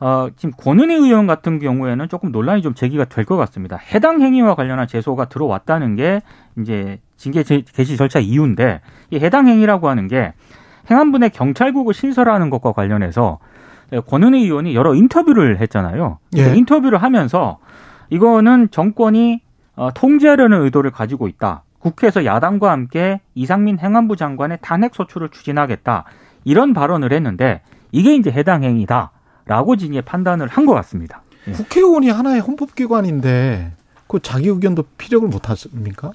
어, 0.00 0.28
지금 0.36 0.52
권은희 0.56 0.94
의원 0.94 1.26
같은 1.26 1.58
경우에는 1.58 2.08
조금 2.08 2.30
논란이 2.30 2.62
좀 2.62 2.74
제기가 2.74 3.04
될 3.06 3.24
것 3.24 3.36
같습니다. 3.36 3.76
해당 3.76 4.22
행위와 4.22 4.54
관련한 4.54 4.86
제소가 4.86 5.26
들어왔다는 5.26 5.96
게 5.96 6.22
이제 6.58 7.00
징계 7.16 7.42
개시 7.42 7.96
절차 7.96 8.20
이유인데 8.20 8.80
이 9.10 9.16
해당 9.18 9.48
행위라고 9.48 9.88
하는 9.88 10.06
게 10.06 10.32
행안부의 10.90 11.30
경찰국을 11.30 11.92
신설하는 11.94 12.48
것과 12.48 12.72
관련해서 12.72 13.38
권은희 14.06 14.44
의원이 14.44 14.74
여러 14.74 14.94
인터뷰를 14.94 15.60
했잖아요. 15.60 16.18
예. 16.36 16.54
인터뷰를 16.54 17.02
하면서 17.02 17.58
이거는 18.10 18.70
정권이 18.70 19.40
어, 19.76 19.90
통제하려는 19.94 20.62
의도를 20.62 20.90
가지고 20.90 21.28
있다. 21.28 21.64
국회에서 21.80 22.24
야당과 22.24 22.70
함께 22.70 23.20
이상민 23.34 23.78
행안부 23.78 24.16
장관의 24.16 24.58
탄핵 24.60 24.94
소추를 24.94 25.28
추진하겠다. 25.28 26.04
이런 26.44 26.72
발언을 26.72 27.12
했는데 27.12 27.62
이게 27.92 28.14
이제 28.14 28.30
해당 28.30 28.62
행위다 28.64 29.10
라고 29.48 29.74
이제 29.74 30.00
판단을 30.00 30.46
한 30.46 30.66
것 30.66 30.74
같습니다. 30.74 31.22
예. 31.48 31.52
국회의원이 31.52 32.10
하나의 32.10 32.40
헌법기관인데 32.40 33.72
그 34.06 34.20
자기 34.20 34.48
의견도 34.48 34.84
피력을 34.98 35.26
못 35.28 35.48
하십니까? 35.50 36.12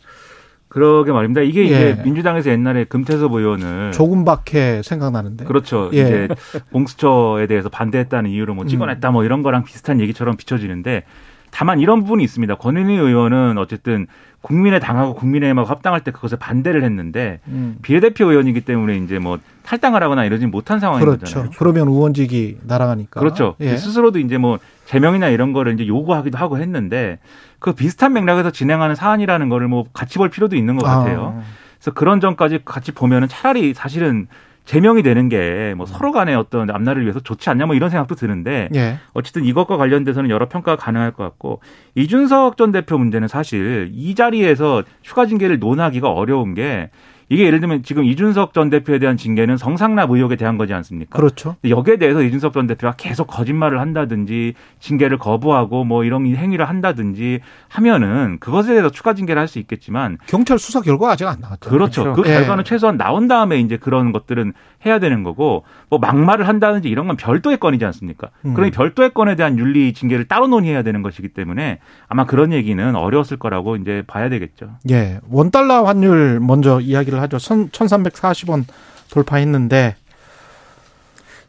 그러게 0.68 1.12
말입니다. 1.12 1.42
이게 1.42 1.62
예. 1.62 1.66
이제 1.66 2.02
민주당에서 2.04 2.50
옛날에 2.50 2.86
금태섭 2.86 3.32
의원을 3.34 3.92
조금밖에 3.92 4.82
생각나는데 4.84 5.46
그렇죠. 5.46 5.90
예. 5.94 6.02
이제 6.02 6.28
공수처에 6.72 7.46
대해서 7.48 7.70
반대했다는 7.70 8.30
이유로 8.30 8.56
뭐 8.56 8.66
찍어냈다 8.66 9.12
뭐 9.12 9.24
이런 9.24 9.44
거랑 9.44 9.64
비슷한 9.64 10.00
얘기처럼 10.00 10.36
비춰지는데 10.38 11.04
다만 11.52 11.80
이런 11.80 12.02
부분이 12.02 12.24
있습니다. 12.24 12.56
권은희 12.56 12.96
의원은 12.96 13.60
어쨌든 13.60 14.08
국민의 14.42 14.80
당하고 14.80 15.14
국민의힘하고 15.14 15.70
합당할 15.70 16.04
때 16.04 16.10
그것을 16.12 16.40
반대를 16.40 16.84
했는데 16.84 17.40
음. 17.48 17.78
비례대표 17.84 18.30
의원이기 18.32 18.62
때문에 18.62 18.98
이제 18.98 19.20
뭐 19.20 19.38
탈당을 19.64 20.04
하거나 20.04 20.26
이러지 20.26 20.46
못한 20.48 20.80
상황인 20.80 21.06
그렇죠. 21.06 21.20
거잖아요. 21.26 21.50
그러면 21.58 21.88
의원직이 21.88 22.58
날아가니까. 22.64 23.20
그렇죠. 23.20 23.56
예. 23.62 23.78
스스로도 23.78 24.20
이제 24.20 24.38
뭐 24.38 24.60
제명이나 24.86 25.30
이런 25.30 25.54
거를 25.54 25.74
이제 25.74 25.88
요구하기도 25.88 26.38
하고 26.38 26.58
했는데 26.60 27.20
그 27.60 27.74
비슷한 27.74 28.14
맥락에서 28.14 28.52
진행하는 28.52 28.96
사안이라는 28.96 29.50
거를 29.50 29.68
뭐 29.68 29.86
같이 29.94 30.18
볼 30.18 30.30
필요도 30.30 30.56
있는 30.56 30.76
것 30.78 30.86
같아요. 30.86 31.36
아. 31.40 31.44
그래서 31.80 31.92
그런 31.94 32.20
점까지 32.20 32.60
같이 32.66 32.92
보면은 32.92 33.28
차라리 33.28 33.74
사실은 33.74 34.28
제명이 34.66 35.04
되는 35.04 35.28
게 35.28 35.74
뭐 35.76 35.86
서로 35.86 36.12
간의 36.12 36.36
어떤 36.36 36.70
앞날을 36.70 37.02
위해서 37.02 37.20
좋지 37.20 37.50
않냐 37.50 37.66
뭐 37.66 37.76
이런 37.76 37.90
생각도 37.90 38.16
드는데 38.16 38.70
예. 38.76 38.98
어쨌든 39.14 39.44
이것과 39.44 39.76
관련돼서는 39.78 40.30
여러 40.30 40.48
평가가 40.48 40.82
가능할 40.82 41.12
것 41.12 41.24
같고 41.24 41.62
이준석 41.96 42.58
전 42.58 42.72
대표 42.72 42.98
문제는 42.98 43.28
사실 43.28 43.90
이 43.94 44.14
자리에서 44.16 44.84
추가 45.02 45.26
징계를 45.26 45.60
논하기가 45.60 46.10
어려운 46.10 46.54
게 46.54 46.90
이게 47.34 47.46
예를 47.46 47.60
들면 47.60 47.82
지금 47.84 48.04
이준석 48.04 48.54
전 48.54 48.70
대표에 48.70 49.00
대한 49.00 49.18
징계는 49.18 49.58
성상납 49.58 50.12
의혹에 50.12 50.36
대한 50.36 50.58
거지 50.58 50.74
않습니까? 50.74 51.18
그렇죠. 51.18 51.56
여기에 51.68 51.98
대해서 51.98 52.22
이준석 52.22 52.54
전 52.54 52.68
대표가 52.68 52.94
계속 52.96 53.26
거짓말을 53.28 53.80
한다든지 53.80 54.54
징계를 54.80 55.18
거부하고 55.18 55.84
뭐 55.84 56.04
이런 56.04 56.26
행위를 56.26 56.70
한다든지 56.70 57.40
하면은 57.70 58.38
그것에 58.40 58.70
대해서 58.70 58.90
추가 58.90 59.14
징계를 59.14 59.40
할 59.40 59.54
수 59.54 59.60
있겠지만 59.60 60.18
경찰 60.28 60.58
수사 60.58 60.82
결과 60.82 61.12
아직 61.12 61.28
안 61.28 61.40
나왔죠. 61.40 61.70
그렇죠. 61.70 62.04
그렇죠. 62.04 62.22
그 62.22 62.30
예. 62.30 62.34
결과는 62.34 62.64
최소한 62.64 62.98
나온 62.98 63.28
다음에 63.28 63.60
이제 63.60 63.78
그런 63.78 64.12
것들은 64.12 64.54
해야 64.86 65.00
되는 65.00 65.24
거고 65.24 65.64
뭐 65.90 66.00
막말을 66.00 66.48
한다든지 66.48 66.90
이런 66.90 67.08
건 67.08 67.16
별도의 67.16 67.58
건이지 67.58 67.86
않습니까? 67.86 68.30
음. 68.46 68.54
그러니 68.54 68.72
별도의 68.72 69.14
건에 69.14 69.36
대한 69.36 69.58
윤리 69.58 69.94
징계를 69.94 70.28
따로 70.28 70.48
논의해야 70.48 70.84
되는 70.84 71.02
것이기 71.02 71.30
때문에 71.30 71.80
아마 72.08 72.26
그런 72.26 72.52
얘기는 72.52 72.96
어려웠을 72.96 73.38
거라고 73.38 73.76
이제 73.76 74.04
봐야 74.08 74.30
되겠죠. 74.30 74.72
예. 74.90 75.20
원달러 75.30 75.84
환율 75.84 76.40
먼저 76.40 76.80
이야기를 76.80 77.22
하죠. 77.22 77.38
1340원 77.38 78.66
돌파했는데 79.10 79.96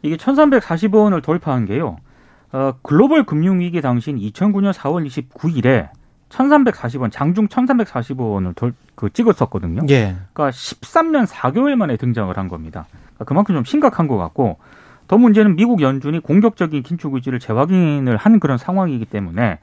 이게 0.03 0.17
1340원을 0.17 1.23
돌파한 1.23 1.65
게요. 1.65 1.97
어, 2.53 2.75
글로벌 2.83 3.25
금융위기 3.25 3.81
당시인 3.81 4.19
2009년 4.19 4.73
4월 4.73 5.07
29일에 5.07 5.89
1340원, 6.29 7.11
장중 7.11 7.49
1340원을 7.49 8.55
돌, 8.55 8.75
그 8.95 9.11
찍었었거든요. 9.11 9.83
예. 9.89 10.17
그러니까 10.33 10.51
13년 10.51 11.27
4개월 11.27 11.75
만에 11.77 11.97
등장을 11.97 12.37
한 12.37 12.49
겁니다. 12.49 12.87
그러니까 13.25 13.29
그만큼 13.29 13.55
좀 13.55 13.65
심각한 13.65 14.07
것 14.07 14.17
같고 14.17 14.59
더 15.09 15.19
문제는 15.19 15.57
미국 15.57 15.83
연준이 15.83 16.21
공격적인 16.21 16.83
긴축 16.83 17.15
의지를 17.15 17.39
재확인을 17.39 18.17
한 18.17 18.41
그런 18.41 18.57
상황이기 18.57 19.07
때문에 19.07 19.59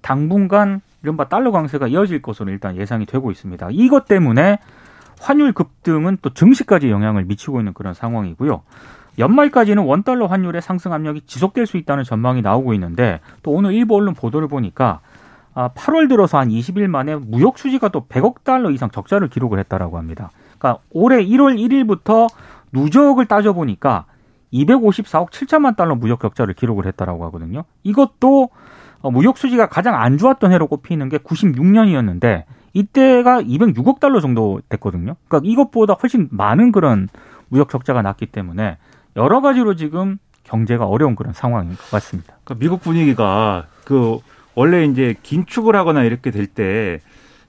당분간 0.00 0.80
이른바 1.02 1.28
달러 1.28 1.50
강세가 1.50 1.88
이어질 1.88 2.22
것으로 2.22 2.50
일단 2.50 2.76
예상이 2.76 3.06
되고 3.06 3.30
있습니다. 3.30 3.68
이것 3.72 4.06
때문에 4.06 4.58
환율 5.20 5.52
급등은 5.52 6.18
또 6.22 6.30
증시까지 6.30 6.90
영향을 6.90 7.24
미치고 7.24 7.60
있는 7.60 7.72
그런 7.74 7.94
상황이고요. 7.94 8.62
연말까지는 9.18 9.82
원달러 9.84 10.26
환율의 10.26 10.60
상승 10.60 10.92
압력이 10.92 11.22
지속될 11.22 11.66
수 11.66 11.78
있다는 11.78 12.04
전망이 12.04 12.42
나오고 12.42 12.74
있는데 12.74 13.20
또 13.42 13.52
오늘 13.52 13.72
일부 13.72 13.96
언론 13.96 14.14
보도를 14.14 14.46
보니까 14.48 15.00
8월 15.54 16.04
아, 16.04 16.08
들어서 16.08 16.38
한 16.38 16.50
20일 16.50 16.86
만에 16.86 17.16
무역 17.16 17.58
수지가 17.58 17.88
또 17.88 18.06
100억 18.06 18.44
달러 18.44 18.70
이상 18.70 18.90
적자를 18.90 19.28
기록을 19.28 19.58
했다라고 19.60 19.96
합니다. 19.96 20.30
그러니까 20.58 20.82
올해 20.90 21.24
1월 21.24 21.56
1일부터 21.58 22.28
누적을 22.72 23.26
따져 23.26 23.52
보니까 23.52 24.06
254억 24.52 25.30
7천만 25.30 25.76
달러 25.76 25.94
무역 25.94 26.20
적자를 26.20 26.54
기록을 26.54 26.86
했다라고 26.86 27.24
하거든요. 27.26 27.64
이것도 27.82 28.50
어, 29.00 29.10
무역 29.10 29.38
수지가 29.38 29.68
가장 29.68 29.94
안 30.00 30.18
좋았던 30.18 30.52
해로 30.52 30.66
꼽히는 30.66 31.08
게 31.08 31.18
96년이었는데 31.18 32.44
이때가 32.72 33.42
206억 33.42 34.00
달러 34.00 34.20
정도 34.20 34.60
됐거든요. 34.68 35.16
그러니까 35.28 35.50
이것보다 35.50 35.94
훨씬 35.94 36.28
많은 36.30 36.72
그런 36.72 37.08
무역 37.48 37.68
적자가 37.70 38.02
났기 38.02 38.26
때문에 38.26 38.78
여러 39.16 39.40
가지로 39.40 39.76
지금 39.76 40.18
경제가 40.44 40.86
어려운 40.86 41.16
그런 41.16 41.32
상황인 41.32 41.70
것 41.70 41.90
같습니다. 41.90 42.34
그러니까 42.44 42.54
미국 42.60 42.82
분위기가 42.82 43.66
그 43.84 44.18
원래 44.54 44.84
이제 44.84 45.14
긴축을 45.22 45.74
하거나 45.76 46.04
이렇게 46.04 46.30
될 46.30 46.46
때 46.46 47.00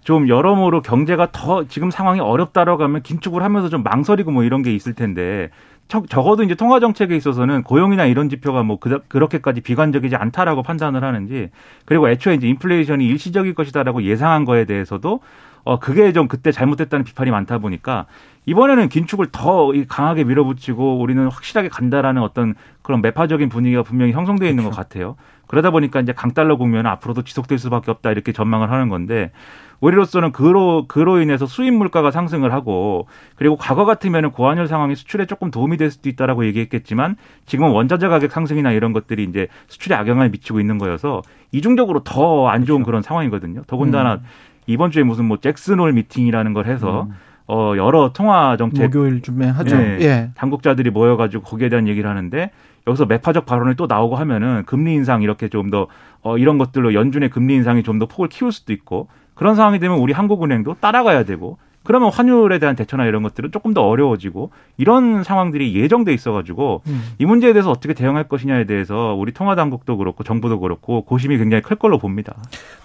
좀 0.07 0.29
여러모로 0.29 0.81
경제가 0.83 1.33
더 1.33 1.65
지금 1.67 1.91
상황이 1.91 2.21
어렵다라고 2.21 2.81
하면 2.81 3.03
긴축을 3.03 3.43
하면서 3.43 3.67
좀 3.67 3.83
망설이고 3.83 4.31
뭐 4.31 4.45
이런 4.45 4.61
게 4.61 4.73
있을 4.73 4.93
텐데 4.93 5.49
적어도 5.89 6.43
이제 6.43 6.55
통화 6.55 6.79
정책에 6.79 7.13
있어서는 7.13 7.63
고용이나 7.63 8.05
이런 8.05 8.29
지표가 8.29 8.63
뭐 8.63 8.79
그렇게까지 8.79 9.59
비관적이지 9.59 10.15
않다라고 10.15 10.63
판단을 10.63 11.03
하는지 11.03 11.49
그리고 11.83 12.07
애초에 12.07 12.35
이제 12.35 12.47
인플레이션이 12.47 13.05
일시적일 13.05 13.53
것이다라고 13.53 14.03
예상한 14.03 14.45
거에 14.45 14.63
대해서도 14.63 15.19
어 15.65 15.79
그게 15.79 16.13
좀 16.13 16.29
그때 16.29 16.53
잘못됐다는 16.53 17.03
비판이 17.03 17.29
많다 17.29 17.57
보니까 17.57 18.05
이번에는 18.45 18.87
긴축을 18.87 19.27
더 19.33 19.73
강하게 19.89 20.23
밀어붙이고 20.23 21.01
우리는 21.01 21.27
확실하게 21.27 21.67
간다라는 21.67 22.21
어떤 22.21 22.55
그런 22.81 23.01
매파적인 23.01 23.49
분위기가 23.49 23.83
분명히 23.83 24.13
형성되어 24.13 24.47
있는 24.47 24.63
그렇죠. 24.63 24.73
것 24.73 24.81
같아요. 24.81 25.17
그러다 25.47 25.71
보니까 25.71 25.99
이제 25.99 26.13
강달러 26.13 26.55
국면은 26.55 26.89
앞으로도 26.91 27.23
지속될 27.23 27.57
수밖에 27.57 27.91
없다 27.91 28.11
이렇게 28.11 28.31
전망을 28.31 28.71
하는 28.71 28.87
건데 28.87 29.31
우리로서는 29.79 30.31
그로 30.31 30.85
그로 30.87 31.21
인해서 31.21 31.45
수입 31.45 31.73
물가가 31.73 32.11
상승을 32.11 32.51
하고 32.53 33.07
그리고 33.35 33.55
과거 33.55 33.85
같으면은 33.85 34.31
고환율 34.31 34.67
상황이 34.67 34.95
수출에 34.95 35.25
조금 35.25 35.51
도움이 35.51 35.77
될 35.77 35.91
수도 35.91 36.09
있다라고 36.09 36.45
얘기했겠지만 36.45 37.15
지금은 37.45 37.71
원자재 37.71 38.07
가격 38.07 38.31
상승이나 38.31 38.71
이런 38.71 38.93
것들이 38.93 39.23
이제 39.23 39.47
수출에 39.67 39.95
악영향을 39.95 40.29
미치고 40.29 40.59
있는 40.59 40.77
거여서 40.77 41.21
이중적으로 41.51 42.03
더 42.03 42.47
안 42.49 42.65
좋은 42.65 42.77
그렇죠. 42.77 42.85
그런 42.85 43.01
상황이거든요. 43.01 43.61
더군다나 43.67 44.15
음. 44.15 44.19
이번 44.67 44.91
주에 44.91 45.03
무슨 45.03 45.25
뭐 45.25 45.37
잭슨홀 45.37 45.93
미팅이라는 45.93 46.53
걸 46.53 46.65
해서 46.65 47.03
음. 47.03 47.13
어 47.49 47.73
여러 47.77 48.11
통화 48.13 48.57
정책 48.57 48.83
목요일쯤에 48.93 49.47
하죠. 49.47 49.77
네, 49.77 49.97
예. 50.01 50.29
당국자들이 50.35 50.89
모여가지고 50.89 51.43
거기에 51.43 51.69
대한 51.69 51.87
얘기를 51.87 52.09
하는데 52.09 52.51
여기서 52.87 53.05
매파적 53.05 53.45
발언이 53.45 53.75
또 53.75 53.85
나오고 53.87 54.15
하면은 54.17 54.63
금리 54.65 54.93
인상 54.93 55.21
이렇게 55.21 55.47
좀 55.47 55.69
더 55.69 55.87
어, 56.23 56.37
이런 56.37 56.57
것들로 56.57 56.93
연준의 56.93 57.29
금리 57.29 57.53
인상이 57.55 57.83
좀 57.83 57.99
더 57.99 58.05
폭을 58.05 58.27
키울 58.27 58.51
수도 58.51 58.73
있고 58.73 59.07
그런 59.37 59.55
상황이 59.55 59.79
되면 59.79 59.99
우리 59.99 60.13
한국은행도 60.13 60.75
따라가야 60.79 61.23
되고 61.23 61.57
그러면 61.87 62.11
환율에 62.11 62.59
대한 62.59 62.75
대처나 62.75 63.05
이런 63.05 63.23
것들은 63.23 63.53
조금 63.53 63.73
더 63.73 63.87
어려워지고 63.87 64.51
이런 64.75 65.23
상황들이 65.23 65.73
예정돼 65.73 66.13
있어가지고 66.13 66.81
음. 66.85 67.03
이 67.17 67.25
문제에 67.25 67.53
대해서 67.53 67.71
어떻게 67.71 67.93
대응할 67.93 68.27
것이냐에 68.27 68.65
대해서 68.65 69.15
우리 69.17 69.31
통화당국도 69.31 69.95
그렇고 69.95 70.25
정부도 70.25 70.59
그렇고 70.59 71.03
고심이 71.03 71.37
굉장히 71.37 71.63
클 71.63 71.77
걸로 71.77 71.97
봅니다. 71.97 72.35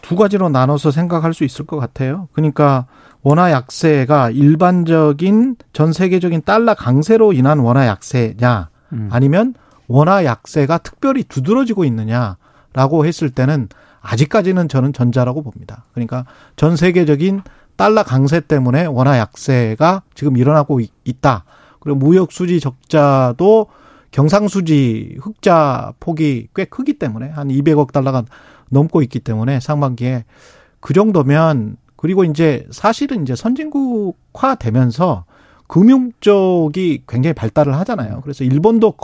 두 0.02 0.14
가지로 0.14 0.50
나눠서 0.50 0.92
생각할 0.92 1.34
수 1.34 1.42
있을 1.42 1.66
것 1.66 1.78
같아요. 1.78 2.28
그러니까 2.32 2.86
원화 3.22 3.50
약세가 3.50 4.30
일반적인 4.30 5.56
전 5.72 5.92
세계적인 5.92 6.42
달러 6.44 6.74
강세로 6.74 7.32
인한 7.32 7.58
원화 7.58 7.88
약세냐 7.88 8.68
음. 8.92 9.08
아니면 9.10 9.54
원화 9.88 10.24
약세가 10.24 10.78
특별히 10.78 11.24
두드러지고 11.24 11.84
있느냐라고 11.84 13.04
했을 13.04 13.30
때는 13.30 13.68
아직까지는 14.02 14.68
저는 14.68 14.92
전자라고 14.92 15.42
봅니다. 15.42 15.84
그러니까 15.92 16.26
전 16.56 16.76
세계적인 16.76 17.42
달러 17.76 18.02
강세 18.02 18.40
때문에 18.40 18.86
원화 18.86 19.18
약세가 19.18 20.02
지금 20.14 20.36
일어나고 20.36 20.80
있다. 21.04 21.44
그리고 21.80 21.98
무역 21.98 22.32
수지 22.32 22.60
적자도 22.60 23.68
경상수지 24.10 25.16
흑자 25.20 25.94
폭이 25.98 26.48
꽤 26.54 26.64
크기 26.64 26.94
때문에 26.98 27.28
한 27.28 27.48
200억 27.48 27.92
달러가 27.92 28.24
넘고 28.68 29.02
있기 29.02 29.20
때문에 29.20 29.58
상반기에 29.60 30.24
그 30.80 30.92
정도면 30.92 31.76
그리고 31.96 32.24
이제 32.24 32.66
사실은 32.70 33.22
이제 33.22 33.34
선진국화 33.34 34.56
되면서 34.56 35.24
금융 35.66 36.12
쪽이 36.20 37.04
굉장히 37.08 37.32
발달을 37.32 37.74
하잖아요. 37.78 38.20
그래서 38.22 38.44
일본도 38.44 38.94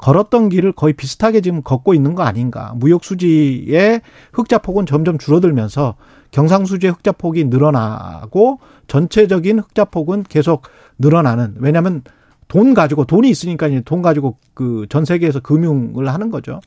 걸었던 0.00 0.48
길을 0.48 0.72
거의 0.72 0.94
비슷하게 0.94 1.40
지금 1.42 1.62
걷고 1.62 1.94
있는 1.94 2.14
거 2.14 2.22
아닌가. 2.22 2.72
무역 2.76 3.04
수지의 3.04 4.00
흑자 4.32 4.58
폭은 4.58 4.86
점점 4.86 5.18
줄어들면서 5.18 5.96
경상 6.30 6.64
수지의 6.64 6.92
흑자 6.92 7.12
폭이 7.12 7.44
늘어나고 7.44 8.60
전체적인 8.86 9.58
흑자 9.60 9.84
폭은 9.86 10.24
계속 10.28 10.62
늘어나는. 10.98 11.56
왜냐하면 11.58 12.02
돈 12.48 12.74
가지고 12.74 13.04
돈이 13.04 13.30
있으니까 13.30 13.68
이제 13.68 13.80
돈 13.84 14.02
가지고 14.02 14.36
그 14.54 14.86
전 14.88 15.04
세계에서 15.04 15.40
금융을 15.40 16.08
하는 16.08 16.30
거죠. 16.30 16.60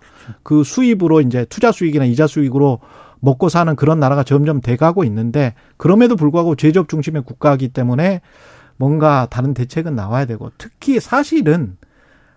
그 0.44 0.64
수입으로 0.64 1.22
이제 1.22 1.46
투자 1.50 1.72
수익이나 1.72 2.06
이자 2.06 2.28
수익으로 2.28 2.80
먹고 3.20 3.50
사는 3.50 3.76
그런 3.76 4.00
나라가 4.00 4.24
점점 4.24 4.62
돼가고 4.62 5.04
있는데 5.06 5.54
그럼에도 5.78 6.16
불구하고 6.16 6.56
제조업 6.56 6.88
중심의 6.90 7.24
국가이기 7.24 7.70
때문에 7.70 8.22
뭔가 8.78 9.28
다른 9.30 9.54
대책은 9.54 9.96
나와야 9.96 10.26
되고 10.26 10.52
특히 10.58 11.00
사실은 11.00 11.78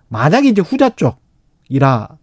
만약에 0.08 0.48
이제 0.48 0.62
후자 0.62 0.90
쪽이라면 0.90 2.18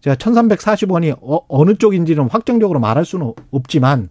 제가 0.00 0.16
1340원이 0.16 1.16
어, 1.20 1.40
어느 1.48 1.74
쪽인지는 1.74 2.28
확정적으로 2.28 2.80
말할 2.80 3.04
수는 3.04 3.32
없지만 3.50 4.08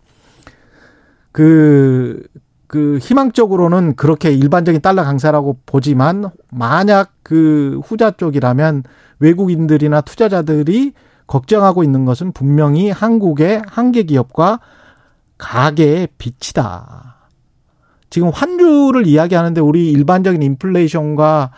그, 1.31 2.27
그 2.67 2.97
희망적으로는 3.01 3.95
그렇게 3.95 4.31
일반적인 4.31 4.81
달러 4.81 5.03
강세라고 5.03 5.59
보지만 5.65 6.29
만약 6.49 7.11
그 7.23 7.81
후자 7.83 8.11
쪽이라면 8.11 8.83
외국인들이나 9.19 10.01
투자자들이 10.01 10.93
걱정하고 11.27 11.83
있는 11.83 12.05
것은 12.05 12.31
분명히 12.31 12.89
한국의 12.89 13.63
한계 13.67 14.03
기업과 14.03 14.59
가계의 15.37 16.09
빚이다. 16.17 17.15
지금 18.09 18.29
환율을 18.29 19.07
이야기하는데 19.07 19.59
우리 19.59 19.91
일반적인 19.91 20.41
인플레이션과 20.41 21.51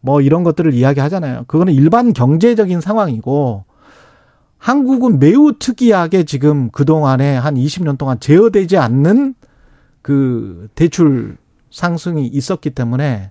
뭐 0.00 0.20
이런 0.20 0.44
것들을 0.44 0.72
이야기하잖아요. 0.74 1.44
그거는 1.46 1.72
일반 1.72 2.12
경제적인 2.12 2.80
상황이고 2.80 3.64
한국은 4.58 5.18
매우 5.18 5.52
특이하게 5.58 6.24
지금 6.24 6.70
그동안에 6.70 7.36
한 7.36 7.54
20년 7.54 7.96
동안 7.98 8.20
제어되지 8.20 8.76
않는 8.76 9.34
그 10.02 10.68
대출 10.74 11.36
상승이 11.70 12.26
있었기 12.26 12.70
때문에 12.70 13.30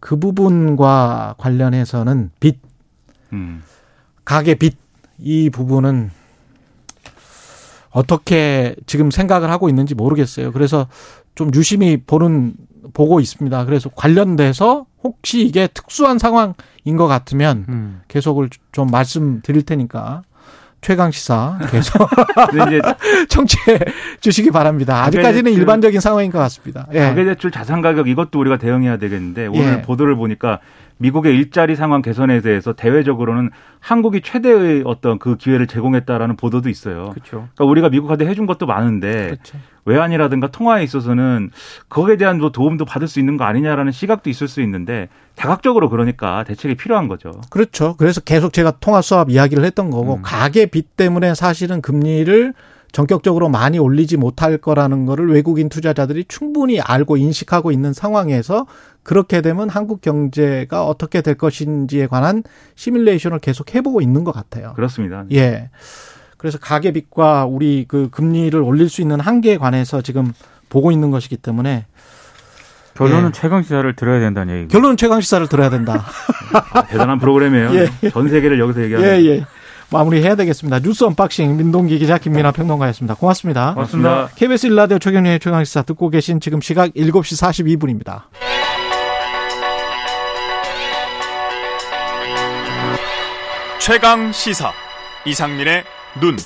그 0.00 0.18
부분과 0.18 1.34
관련해서는 1.38 2.30
빚, 2.40 2.60
음. 3.32 3.62
가계 4.24 4.54
빚, 4.54 4.76
이 5.18 5.50
부분은 5.50 6.10
어떻게 7.90 8.74
지금 8.86 9.10
생각을 9.10 9.50
하고 9.50 9.68
있는지 9.68 9.94
모르겠어요. 9.94 10.52
그래서 10.52 10.88
좀 11.34 11.50
유심히 11.54 12.02
보는 12.04 12.54
보고 12.92 13.20
있습니다. 13.20 13.64
그래서 13.64 13.88
관련돼서 13.90 14.86
혹시 15.02 15.42
이게 15.42 15.66
특수한 15.66 16.18
상황인 16.18 16.96
것 16.96 17.06
같으면 17.06 17.66
음. 17.68 18.02
계속을 18.08 18.50
좀 18.72 18.88
말씀드릴 18.88 19.62
테니까 19.62 20.22
최강 20.84 21.10
시사 21.10 21.58
계속 21.70 22.08
이제 22.52 22.80
청취해 23.28 23.78
주시기 24.20 24.50
바랍니다. 24.50 25.02
아직까지는 25.04 25.52
일반적인 25.52 25.98
상황인 25.98 26.30
것 26.30 26.38
같습니다. 26.40 26.86
예. 26.92 27.00
가계대출 27.00 27.50
자산 27.50 27.80
가격 27.80 28.06
이것도 28.06 28.38
우리가 28.38 28.58
대응해야 28.58 28.98
되겠는데 28.98 29.46
오늘 29.46 29.78
예. 29.78 29.82
보도를 29.82 30.14
보니까 30.14 30.60
미국의 30.98 31.34
일자리 31.34 31.74
상황 31.74 32.02
개선에 32.02 32.40
대해서 32.42 32.74
대외적으로는 32.74 33.50
한국이 33.80 34.20
최대의 34.20 34.82
어떤 34.84 35.18
그 35.18 35.36
기회를 35.36 35.66
제공했다라는 35.66 36.36
보도도 36.36 36.68
있어요. 36.68 37.10
그렇죠. 37.10 37.48
그러니까 37.54 37.64
우리가 37.64 37.88
미국한테 37.88 38.26
해준 38.26 38.44
것도 38.46 38.66
많은데 38.66 39.26
그렇죠. 39.26 39.58
외환이라든가 39.84 40.48
통화에 40.48 40.82
있어서는 40.82 41.50
거기에 41.88 42.16
대한 42.16 42.38
뭐 42.38 42.50
도움도 42.50 42.84
받을 42.84 43.08
수 43.08 43.20
있는 43.20 43.36
거 43.36 43.44
아니냐라는 43.44 43.92
시각도 43.92 44.30
있을 44.30 44.48
수 44.48 44.60
있는데 44.62 45.08
다각적으로 45.34 45.90
그러니까 45.90 46.44
대책이 46.44 46.76
필요한 46.76 47.08
거죠. 47.08 47.32
그렇죠. 47.50 47.94
그래서 47.96 48.20
계속 48.20 48.52
제가 48.52 48.72
통화 48.80 49.02
수합 49.02 49.30
이야기를 49.30 49.64
했던 49.64 49.90
거고 49.90 50.16
음. 50.16 50.22
가계 50.22 50.66
빚 50.66 50.96
때문에 50.96 51.34
사실은 51.34 51.82
금리를 51.82 52.54
전격적으로 52.94 53.48
많이 53.48 53.78
올리지 53.80 54.16
못할 54.16 54.56
거라는 54.56 55.04
거를 55.04 55.28
외국인 55.32 55.68
투자자들이 55.68 56.26
충분히 56.28 56.80
알고 56.80 57.16
인식하고 57.16 57.72
있는 57.72 57.92
상황에서 57.92 58.66
그렇게 59.02 59.40
되면 59.40 59.68
한국 59.68 60.00
경제가 60.00 60.86
어떻게 60.86 61.20
될 61.20 61.34
것인지에 61.34 62.06
관한 62.06 62.44
시뮬레이션을 62.76 63.40
계속 63.40 63.74
해보고 63.74 64.00
있는 64.00 64.22
것 64.22 64.30
같아요. 64.30 64.74
그렇습니다. 64.76 65.24
예. 65.32 65.70
그래서 66.44 66.58
가계 66.58 66.90
빚과 66.92 67.46
우리 67.46 67.86
그 67.88 68.10
금리를 68.10 68.60
올릴 68.60 68.90
수 68.90 69.00
있는 69.00 69.18
한계에 69.18 69.56
관해서 69.56 70.02
지금 70.02 70.30
보고 70.68 70.92
있는 70.92 71.10
것이기 71.10 71.38
때문에 71.38 71.86
결론은 72.92 73.28
예. 73.28 73.32
최강 73.32 73.62
시사를 73.62 73.96
들어야 73.96 74.20
된다는 74.20 74.58
얘기. 74.58 74.68
결론은 74.68 74.98
최강 74.98 75.22
시사를 75.22 75.48
들어야 75.48 75.70
된다. 75.70 76.04
아, 76.74 76.84
대단한 76.84 77.18
프로그램이에요. 77.18 77.74
예. 77.76 78.10
전 78.10 78.28
세계를 78.28 78.60
여기서 78.60 78.82
얘기하는. 78.82 79.08
예, 79.08 79.24
예. 79.24 79.46
마무리해야 79.90 80.34
되겠습니다. 80.34 80.80
뉴스 80.80 81.04
unboxing 81.04 81.56
민동기 81.56 81.98
기자 81.98 82.18
김민아 82.18 82.52
평론가였습니다. 82.52 83.14
고맙습니다. 83.14 83.72
고맙습니다. 83.72 84.28
KBS 84.34 84.66
일라디오 84.66 84.98
최경영의 84.98 85.40
최강 85.40 85.64
시사 85.64 85.80
듣고 85.80 86.10
계신 86.10 86.40
지금 86.40 86.60
시각 86.60 86.92
7시 86.92 87.40
42분입니다. 88.04 88.24
최강 93.80 94.30
시사 94.30 94.72
이상민의 95.24 95.84
눈. 96.20 96.36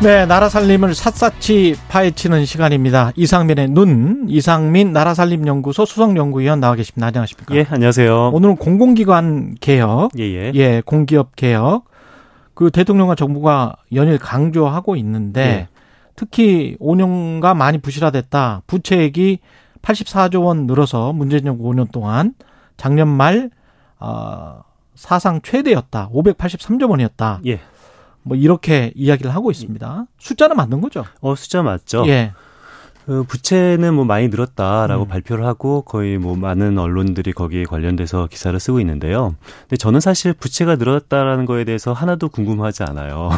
네, 0.00 0.26
나라 0.26 0.48
살림을 0.48 0.94
샅샅이 0.94 1.74
파헤치는 1.88 2.44
시간입니다. 2.44 3.12
이상민의 3.16 3.70
눈, 3.70 4.26
이상민 4.28 4.92
나라살림연구소 4.92 5.86
수석연구위원 5.86 6.60
나와 6.60 6.76
계십니다. 6.76 7.08
안녕하십니까? 7.08 7.56
예, 7.56 7.66
안녕하세요. 7.68 8.30
오늘은 8.32 8.56
공공기관 8.56 9.56
개혁, 9.60 10.10
예, 10.18 10.22
예. 10.22 10.52
예, 10.54 10.82
공기업 10.84 11.34
개혁, 11.34 11.86
그 12.54 12.70
대통령과 12.70 13.16
정부가 13.16 13.74
연일 13.94 14.18
강조하고 14.18 14.94
있는데 14.96 15.40
예. 15.40 15.68
특히 16.14 16.76
5년가 16.80 17.56
많이 17.56 17.78
부실화됐다. 17.78 18.62
부채액이 18.66 19.38
84조 19.82 20.44
원 20.44 20.66
늘어서 20.66 21.12
문재인 21.12 21.44
정부 21.44 21.64
5년 21.64 21.90
동안 21.90 22.34
작년 22.76 23.08
말 23.08 23.50
어, 23.98 24.62
사상 24.98 25.40
최대였다. 25.42 26.10
583조 26.12 26.90
원이었다. 26.90 27.40
예. 27.46 27.60
뭐 28.24 28.36
이렇게 28.36 28.92
이야기를 28.96 29.32
하고 29.32 29.52
있습니다. 29.52 30.06
숫자는 30.18 30.56
맞는 30.56 30.80
거죠? 30.80 31.04
어, 31.20 31.36
숫자 31.36 31.62
맞죠. 31.62 32.04
예. 32.08 32.32
그 33.06 33.22
부채는 33.22 33.94
뭐 33.94 34.04
많이 34.04 34.26
늘었다라고 34.26 35.04
음. 35.04 35.08
발표를 35.08 35.46
하고 35.46 35.82
거의 35.82 36.18
뭐 36.18 36.36
많은 36.36 36.76
언론들이 36.78 37.32
거기에 37.32 37.62
관련돼서 37.62 38.26
기사를 38.26 38.58
쓰고 38.58 38.80
있는데요. 38.80 39.36
근데 39.62 39.76
저는 39.76 40.00
사실 40.00 40.32
부채가 40.32 40.74
늘었다라는 40.74 41.46
거에 41.46 41.62
대해서 41.62 41.92
하나도 41.92 42.28
궁금하지 42.28 42.82
않아요. 42.82 43.30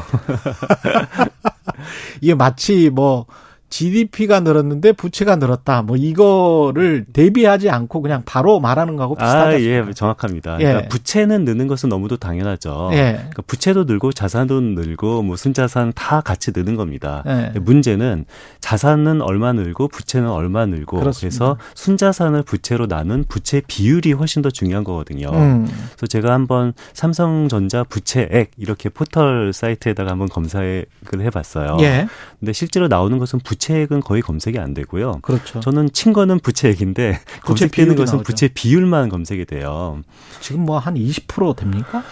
이게 2.23 2.35
마치 2.35 2.89
뭐 2.89 3.27
GDP가 3.71 4.41
늘었는데 4.41 4.93
부채가 4.93 5.37
늘었다. 5.37 5.83
뭐 5.83 5.97
이거를 5.97 7.07
대비하지 7.13 7.71
않고 7.71 8.03
그냥 8.03 8.23
바로 8.27 8.61
말하는 8.61 8.97
거하고 8.97 9.15
비슷하다. 9.15 9.47
아, 9.47 9.61
예, 9.61 9.85
정확합니다. 9.95 10.59
예. 10.61 10.65
그러니까 10.65 10.89
부채는 10.89 11.45
느는 11.45 11.69
것은 11.69 11.89
너무도 11.89 12.17
당연하죠. 12.17 12.91
예. 12.93 13.13
그러니까 13.15 13.43
부채도 13.47 13.85
늘고 13.85 14.13
자산도 14.13 14.61
늘고 14.61 15.23
뭐 15.23 15.37
순자산 15.37 15.93
다 15.95 16.21
같이 16.21 16.51
느는 16.55 16.75
겁니다. 16.75 17.23
예. 17.27 17.59
문제는 17.59 18.25
자산은 18.61 19.23
얼마 19.23 19.53
늘고 19.53 19.89
부채는 19.89 20.29
얼마 20.29 20.67
늘고 20.67 20.99
그렇습니다. 20.99 21.39
그래서 21.39 21.57
순자산을 21.75 22.43
부채로 22.43 22.89
나눈 22.89 23.25
부채 23.29 23.63
비율이 23.67 24.13
훨씬 24.13 24.43
더 24.43 24.51
중요한 24.51 24.83
거거든요. 24.83 25.31
음. 25.31 25.67
그래서 25.97 26.07
제가 26.09 26.33
한번 26.33 26.73
삼성전자 26.93 27.85
부채액 27.85 28.51
이렇게 28.57 28.89
포털 28.89 29.53
사이트에다가 29.53 30.11
한번 30.11 30.29
검사를 30.29 30.85
해봤어요. 31.17 31.77
예. 31.83 32.09
근데 32.41 32.53
실제로 32.53 32.89
나오는 32.89 33.17
것은 33.19 33.39
부채 33.45 33.60
부채액은 33.65 34.01
거의 34.01 34.23
검색이 34.23 34.59
안 34.59 34.73
되고요. 34.75 35.21
그렇죠. 35.23 35.61
저는 35.61 35.93
친 35.93 36.13
거는 36.13 36.41
부채액인데 36.41 37.21
검색되는 37.45 37.95
것은 37.95 38.17
나오죠. 38.17 38.25
부채 38.25 38.49
비율만 38.49 39.11
검색이 39.11 39.45
돼요. 39.45 40.01
지금 40.41 40.65
뭐 40.65 40.79
한 40.81 40.95
20% 40.95 41.57
됩니까? 41.57 42.03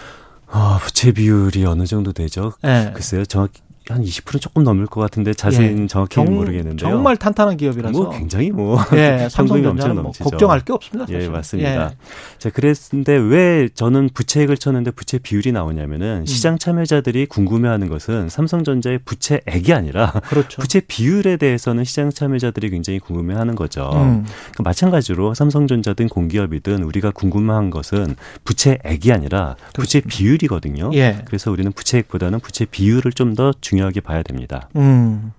아, 0.47 0.79
부채 0.83 1.13
비율이 1.13 1.65
어느 1.65 1.87
정도 1.87 2.13
되죠? 2.13 2.53
네. 2.63 2.93
글쎄요. 2.95 3.25
정확히 3.25 3.63
한 3.89 4.03
20% 4.03 4.41
조금 4.41 4.65
넘을 4.65 4.87
것 4.87 5.01
같은데 5.01 5.33
자세히는 5.33 5.85
예. 5.85 5.87
정확히는 5.87 6.35
모르겠는데요. 6.35 6.91
정말 6.91 7.17
탄탄한 7.17 7.57
기업이라서 7.57 7.99
뭐 7.99 8.11
굉장히 8.11 8.51
뭐 8.51 8.79
예, 8.93 9.29
삼성전자는 9.31 10.03
뭐 10.03 10.13
걱정할 10.13 10.61
게 10.61 10.73
없습니다. 10.73 11.07
사실. 11.07 11.23
예, 11.23 11.29
맞습니다. 11.29 11.85
예. 11.87 11.91
자, 12.39 12.51
그랬는데 12.51 13.17
왜 13.17 13.69
저는 13.73 14.11
부채액을 14.13 14.59
쳤는데 14.59 14.91
부채 14.91 15.19
비율이 15.19 15.53
나오냐면은 15.53 16.21
음. 16.21 16.27
시장 16.27 16.59
참여자들이 16.59 17.27
궁금해하는 17.27 17.89
것은 17.89 18.29
삼성전자의 18.29 18.99
부채액이 19.05 19.73
아니라 19.73 20.11
그렇죠. 20.29 20.61
부채 20.61 20.81
비율에 20.81 21.37
대해서는 21.37 21.85
시장 21.85 22.11
참여자들이 22.11 22.71
굉장히 22.71 22.99
궁금해하는 22.99 23.55
거죠. 23.55 23.91
음. 23.95 24.25
그러니까 24.25 24.63
마찬가지로 24.63 25.35
삼성전자든 25.35 26.09
공기업이든 26.09 26.83
우리가 26.83 27.13
궁금한 27.13 27.71
것은 27.71 28.17
부채액이 28.45 29.13
아니라 29.13 29.57
부채 29.73 30.01
비율이거든요. 30.01 30.91
예. 30.95 31.23
그래서 31.25 31.51
우리는 31.51 31.73
부채액보다는 31.73 32.41
부채 32.41 32.67
비율을 32.67 33.13
좀 33.13 33.39
더 33.39 33.53
중요 33.61 33.78
중요하게 33.79 34.01
봐야 34.01 34.23
됩니다. 34.23 34.69
음. 34.77 35.33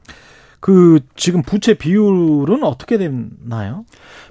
그 0.62 1.00
지금 1.16 1.42
부채 1.42 1.74
비율은 1.74 2.64
어떻게 2.64 2.98
됐나요? 2.98 3.86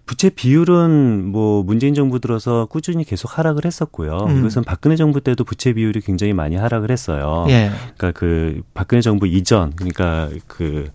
부채 0.05 0.29
비율은 0.29 1.25
뭐 1.25 1.63
문재인 1.63 1.95
정부 1.95 2.21
들어서 2.21 2.67
꾸준히 2.67 3.05
계속 3.05 3.39
하락을 3.39 3.65
했었고요. 3.65 4.27
음. 4.29 4.39
이것은 4.39 4.65
박근혜 4.65 4.97
정부 4.97 5.21
때도 5.23 5.45
부채 5.45 5.73
비율이 5.73 6.01
굉장히 6.03 6.35
많이 6.35 6.57
하락을 6.57 6.91
했어요. 6.91 7.47
예. 7.49 7.71
그러니까 7.97 8.19
그 8.19 8.61
박근혜 8.75 9.01
정부 9.01 9.27
이전 9.27 9.73
그러니까 9.75 10.29
그 10.47 10.91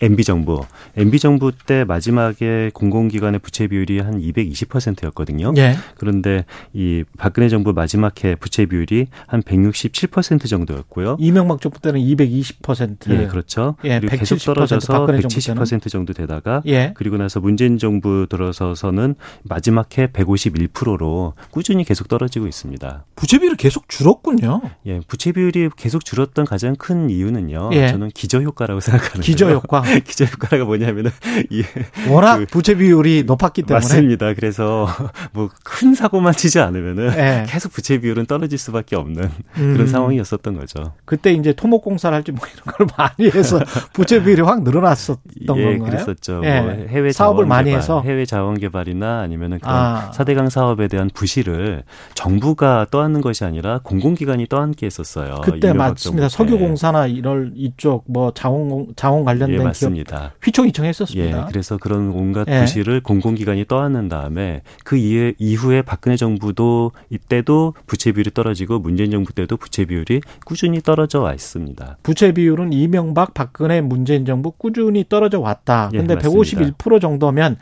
MB 0.00 0.24
정부, 0.24 0.64
MB 0.96 1.18
정부 1.18 1.52
때 1.52 1.84
마지막에 1.84 2.70
공공기관의 2.74 3.40
부채 3.40 3.66
비율이 3.66 4.00
한 4.00 4.20
220%였거든요. 4.20 5.52
예. 5.56 5.76
그런데 5.96 6.44
이 6.72 7.04
박근혜 7.18 7.48
정부 7.48 7.72
마지막 7.72 8.24
해 8.24 8.34
부채 8.34 8.66
비율이 8.66 9.06
한 9.26 9.42
167% 9.42 10.48
정도였고요. 10.48 11.16
이명박 11.18 11.60
정부 11.60 11.80
때는 11.80 12.00
220%. 12.00 13.10
예, 13.10 13.26
그렇죠. 13.26 13.76
예, 13.84 14.00
그리고 14.00 14.16
계속 14.16 14.38
떨어져서 14.38 15.06
170% 15.06 15.90
정도 15.90 16.12
되다가 16.12 16.62
예. 16.66 16.92
그리고 16.94 17.16
나서 17.16 17.40
문재인 17.40 17.78
정부 17.78 18.26
들어서서는 18.28 19.14
마지막 19.44 19.96
해 19.98 20.08
151%로 20.08 21.34
꾸준히 21.50 21.84
계속 21.84 22.08
떨어지고 22.08 22.46
있습니다. 22.46 23.04
부채 23.14 23.38
비율이 23.38 23.56
계속 23.56 23.88
줄었군요. 23.88 24.60
예, 24.86 25.00
부채 25.06 25.32
비율이 25.32 25.70
계속 25.76 26.04
줄었던 26.04 26.44
가장 26.44 26.76
큰 26.76 27.08
이유는요. 27.10 27.70
예. 27.72 27.88
저는 27.88 28.10
기저 28.10 28.40
효과라고 28.40 28.80
생각하는데 28.86 29.22
기저 29.22 29.50
효과. 29.50 29.85
기저 30.06 30.24
효과가 30.24 30.64
뭐냐면은 30.64 31.10
이 31.50 31.62
워낙 32.10 32.38
그, 32.38 32.46
부채 32.46 32.74
비율이 32.74 33.24
높았기 33.26 33.62
때문에 33.62 33.84
맞습니다. 33.84 34.34
그래서 34.34 34.88
뭐 35.32 35.48
큰 35.78 35.94
사고만 35.94 36.32
치지 36.32 36.58
않으면은 36.60 37.12
예. 37.18 37.44
계속 37.46 37.72
부채 37.72 37.98
비율은 37.98 38.26
떨어질 38.26 38.56
수밖에 38.56 38.96
없는 38.96 39.24
음. 39.58 39.72
그런 39.74 39.86
상황이었었던 39.86 40.56
거죠. 40.56 40.94
그때 41.04 41.32
이제 41.32 41.52
토목 41.52 41.82
공사를 41.82 42.14
할지 42.14 42.32
뭐 42.32 42.46
이런 42.46 42.64
걸 42.76 42.86
많이 42.96 43.30
해서 43.30 43.60
부채 43.92 44.22
비율이 44.22 44.42
확 44.42 44.62
늘어났었던 44.62 45.18
예, 45.40 45.46
건가요? 45.46 45.84
그랬었죠. 45.84 46.40
예. 46.44 46.60
뭐 46.60 46.70
해외 46.88 47.12
사업을 47.12 47.46
많이 47.46 47.66
개발, 47.70 47.80
해서 47.80 48.00
해외 48.00 48.24
자원 48.24 48.58
개발이나 48.58 49.20
아니면은 49.20 49.58
그런 49.58 49.74
아. 49.74 50.12
사대강 50.12 50.48
사업에 50.48 50.88
대한 50.88 51.10
부실을 51.12 51.82
정부가 52.14 52.86
떠안는 52.90 53.20
것이 53.20 53.44
아니라 53.44 53.80
공공기관이 53.82 54.46
떠안게 54.46 54.86
했었어요. 54.86 55.40
그때 55.44 55.72
맞습니다. 55.72 56.28
석유공사나 56.28 57.06
이럴 57.06 57.52
이쪽 57.54 58.04
뭐 58.08 58.32
자원 58.32 58.86
자원 58.96 59.24
관련된 59.24 59.60
예, 59.60 59.64
맞습니다. 59.84 60.32
휘청휘청했었습니다. 60.42 61.38
예, 61.38 61.44
그래서 61.48 61.76
그런 61.76 62.10
온갖 62.10 62.46
예. 62.48 62.60
부실을 62.60 63.00
공공기관이 63.00 63.66
떠안는 63.66 64.08
다음에 64.08 64.62
그 64.84 64.96
이해, 64.96 65.34
이후에 65.38 65.82
박근혜 65.82 66.16
정부도 66.16 66.92
이때도 67.10 67.74
부채 67.86 68.12
비율이 68.12 68.30
떨어지고 68.32 68.78
문재인 68.78 69.10
정부 69.10 69.32
때도 69.32 69.56
부채 69.56 69.84
비율이 69.84 70.20
꾸준히 70.44 70.80
떨어져 70.80 71.20
와 71.20 71.34
있습니다. 71.34 71.98
부채 72.02 72.32
비율은 72.32 72.72
이명박, 72.72 73.34
박근혜, 73.34 73.80
문재인 73.80 74.24
정부 74.24 74.50
꾸준히 74.50 75.04
떨어져 75.08 75.40
왔다. 75.40 75.88
근데 75.92 76.14
예, 76.14 76.18
151% 76.18 77.00
정도면 77.00 77.56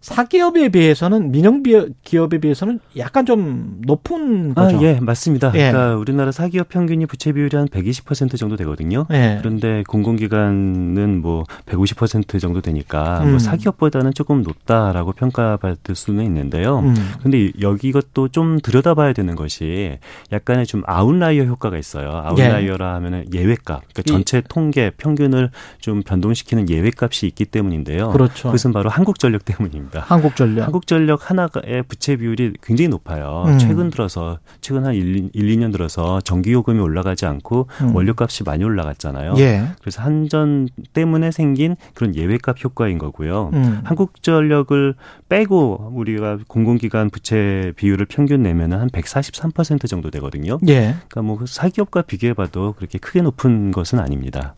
사기업에 0.00 0.68
비해서는 0.68 1.32
민영 1.32 1.62
기업에 2.04 2.38
비해서는 2.38 2.78
약간 2.96 3.26
좀 3.26 3.80
높은 3.84 4.52
아, 4.54 4.64
거죠. 4.64 4.78
아, 4.78 4.82
예, 4.82 5.00
맞습니다. 5.00 5.52
예. 5.54 5.70
그러니까 5.70 5.96
우리나라 5.96 6.30
사기업 6.30 6.68
평균이 6.68 7.06
부채 7.06 7.32
비율이 7.32 7.56
한 7.56 7.66
120% 7.66 8.38
정도 8.38 8.56
되거든요. 8.56 9.06
예. 9.12 9.38
그런데 9.40 9.82
공공기관은 9.88 11.20
뭐 11.20 11.44
150% 11.66 12.40
정도 12.40 12.60
되니까 12.60 13.18
뭐 13.18 13.26
음. 13.26 13.30
뭐 13.30 13.38
사기업보다는 13.38 14.14
조금 14.14 14.42
높다라고 14.42 15.12
평가받을 15.12 15.94
수는 15.94 16.24
있는데요. 16.26 16.78
음. 16.80 16.94
근데 17.22 17.50
여기 17.60 17.88
이것도 17.88 18.28
좀 18.28 18.60
들여다봐야 18.60 19.12
되는 19.12 19.34
것이 19.34 19.98
약간의 20.32 20.66
좀 20.66 20.82
outlier 20.86 21.44
효과가 21.44 21.76
있어요. 21.76 22.22
아웃라이어라 22.24 22.86
예. 22.86 22.92
하면은 22.92 23.24
예외값, 23.34 23.82
그러니까 23.92 24.02
전체 24.06 24.42
통계 24.48 24.90
평균을 24.90 25.50
좀 25.80 26.02
변동시키는 26.02 26.68
예외값이 26.68 27.26
있기 27.26 27.46
때문인데요. 27.46 28.10
그렇죠. 28.10 28.48
그것은 28.48 28.72
바로 28.72 28.90
한국전력 28.90 29.44
때문입니다. 29.44 29.87
있습니다. 29.88 30.00
한국전력. 30.00 30.64
한국전력 30.64 31.30
하나의 31.30 31.82
부채 31.88 32.16
비율이 32.16 32.54
굉장히 32.62 32.88
높아요. 32.88 33.44
음. 33.46 33.58
최근 33.58 33.90
들어서 33.90 34.38
최근 34.60 34.86
한 34.86 34.94
1, 34.94 35.30
1, 35.32 35.56
2년 35.56 35.72
들어서 35.72 36.20
전기 36.20 36.52
요금이 36.52 36.78
올라가지 36.78 37.26
않고 37.26 37.66
음. 37.82 37.96
원료값이 37.96 38.44
많이 38.44 38.64
올라갔잖아요. 38.64 39.34
예. 39.38 39.68
그래서 39.80 40.02
한전 40.02 40.68
때문에 40.92 41.30
생긴 41.30 41.76
그런 41.94 42.14
예외값 42.14 42.62
효과인 42.64 42.98
거고요. 42.98 43.50
음. 43.54 43.80
한국전력을 43.84 44.94
빼고 45.28 45.92
우리가 45.94 46.38
공공기관 46.46 47.10
부채 47.10 47.72
비율을 47.76 48.06
평균 48.06 48.42
내면은 48.42 48.86
한143% 48.88 49.88
정도 49.88 50.10
되거든요. 50.10 50.58
예. 50.68 50.96
그러니까 51.08 51.22
뭐 51.22 51.38
사기업과 51.46 52.02
비교해 52.02 52.34
봐도 52.34 52.74
그렇게 52.76 52.98
크게 52.98 53.22
높은 53.22 53.72
것은 53.72 53.98
아닙니다. 53.98 54.54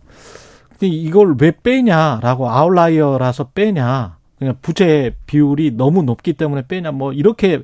이걸 0.83 1.37
왜 1.39 1.53
빼냐라고 1.63 2.49
아웃라이어라서 2.49 3.51
빼냐. 3.55 4.20
그냥 4.41 4.57
부채 4.63 5.15
비율이 5.27 5.73
너무 5.73 6.03
높기 6.03 6.33
때문에 6.33 6.63
빼냐 6.67 6.93
뭐 6.93 7.13
이렇게 7.13 7.63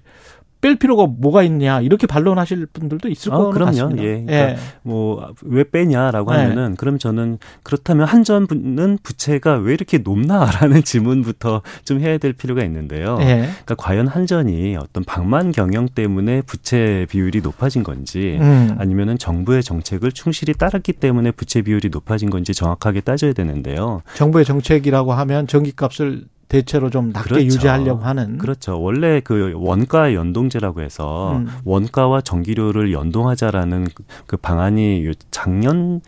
뺄 0.61 0.77
필요가 0.77 1.07
뭐가 1.07 1.43
있냐 1.45 1.81
이렇게 1.81 2.07
반론하실 2.07 2.67
분들도 2.67 3.09
있을 3.09 3.33
어, 3.33 3.51
거는 3.51 3.67
같습니다. 3.67 4.03
예. 4.03 4.25
그러니까 4.25 4.35
예. 4.35 4.57
뭐왜 4.83 5.65
빼냐라고 5.71 6.33
네. 6.33 6.39
하면은 6.39 6.77
그럼 6.77 6.99
저는 6.99 7.39
그렇다면 7.63 8.07
한전은 8.07 8.99
부채가 9.03 9.57
왜 9.57 9.75
이렇게 9.75 9.99
높나라는 9.99 10.83
질문부터 10.85 11.63
좀 11.85 12.01
해야 12.01 12.19
될 12.19 12.33
필요가 12.33 12.65
있는데요. 12.65 13.17
예. 13.21 13.49
그러니까 13.65 13.75
과연 13.77 14.07
한전이 14.07 14.77
어떤 14.77 15.05
방만 15.05 15.53
경영 15.53 15.89
때문에 15.89 16.43
부채 16.43 17.07
비율이 17.11 17.43
높아진 17.43 17.83
건지 17.83 18.39
음. 18.41 18.75
아니면은 18.79 19.19
정부의 19.19 19.63
정책을 19.63 20.13
충실히 20.13 20.53
따랐기 20.53 20.95
때문에 20.95 21.31
부채 21.31 21.63
비율이 21.63 21.91
높아진 21.91 22.29
건지 22.29 22.53
정확하게 22.55 23.03
따져야 23.03 23.33
되는데요. 23.33 24.03
정부의 24.15 24.45
정책이라고 24.45 25.13
하면 25.13 25.47
전기값을 25.47 26.25
대체로 26.49 26.91
좀 26.91 27.11
낮게 27.11 27.29
그렇죠. 27.29 27.45
유지하려고 27.45 28.05
하는 28.05 28.39
그렇죠. 28.39 28.81
원래 28.81 29.21
그 29.21 29.53
원가 29.57 30.15
연동제라고 30.15 30.81
해서 30.81 31.37
음. 31.37 31.49
원가와 31.65 32.21
전기료를 32.21 32.93
연동하자라는 32.93 33.89
그 34.27 34.37
방안이 34.37 35.11
작년 35.31 36.01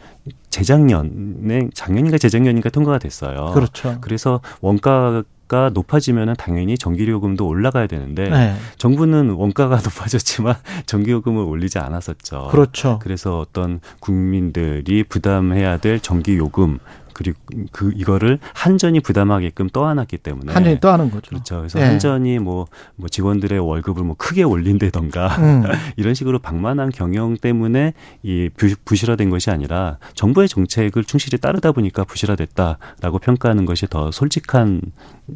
재작년에 0.50 1.70
작년인가 1.74 2.18
재작년인가 2.18 2.70
통과가 2.70 2.98
됐어요. 2.98 3.52
그렇죠. 3.52 3.98
그래서 4.00 4.40
원가 4.60 5.22
가 5.48 5.70
높아지면은 5.72 6.34
당연히 6.36 6.76
전기요금도 6.76 7.46
올라가야 7.46 7.86
되는데 7.86 8.28
네. 8.28 8.54
정부는 8.76 9.30
원가가 9.30 9.76
높아졌지만 9.82 10.54
전기요금을 10.84 11.42
올리지 11.42 11.78
않았었죠. 11.78 12.48
그렇죠. 12.50 12.98
그래서 13.00 13.38
어떤 13.38 13.80
국민들이 13.98 15.02
부담해야 15.04 15.78
될 15.78 16.00
전기요금 16.00 16.80
그리고 17.18 17.36
그 17.72 17.90
이거를 17.96 18.38
한전이 18.54 19.00
부담하게끔 19.00 19.70
떠안았기 19.70 20.18
때문에 20.18 20.52
한전이 20.52 20.78
떠안은 20.78 21.10
거죠. 21.10 21.30
그렇죠. 21.30 21.56
그래서 21.58 21.80
네. 21.80 21.86
한전이 21.86 22.38
뭐, 22.38 22.68
뭐 22.94 23.08
직원들의 23.08 23.58
월급을 23.58 24.04
뭐 24.04 24.14
크게 24.16 24.44
올린다던가 24.44 25.26
음. 25.38 25.64
이런 25.98 26.14
식으로 26.14 26.38
방만한 26.38 26.90
경영 26.90 27.36
때문에 27.36 27.94
이 28.22 28.48
부실화된 28.84 29.30
것이 29.30 29.50
아니라 29.50 29.98
정부의 30.14 30.48
정책을 30.48 31.02
충실히 31.02 31.38
따르다 31.38 31.72
보니까 31.72 32.04
부실화됐다라고 32.04 33.18
평가하는 33.18 33.66
것이 33.66 33.88
더 33.88 34.12
솔직한 34.12 34.80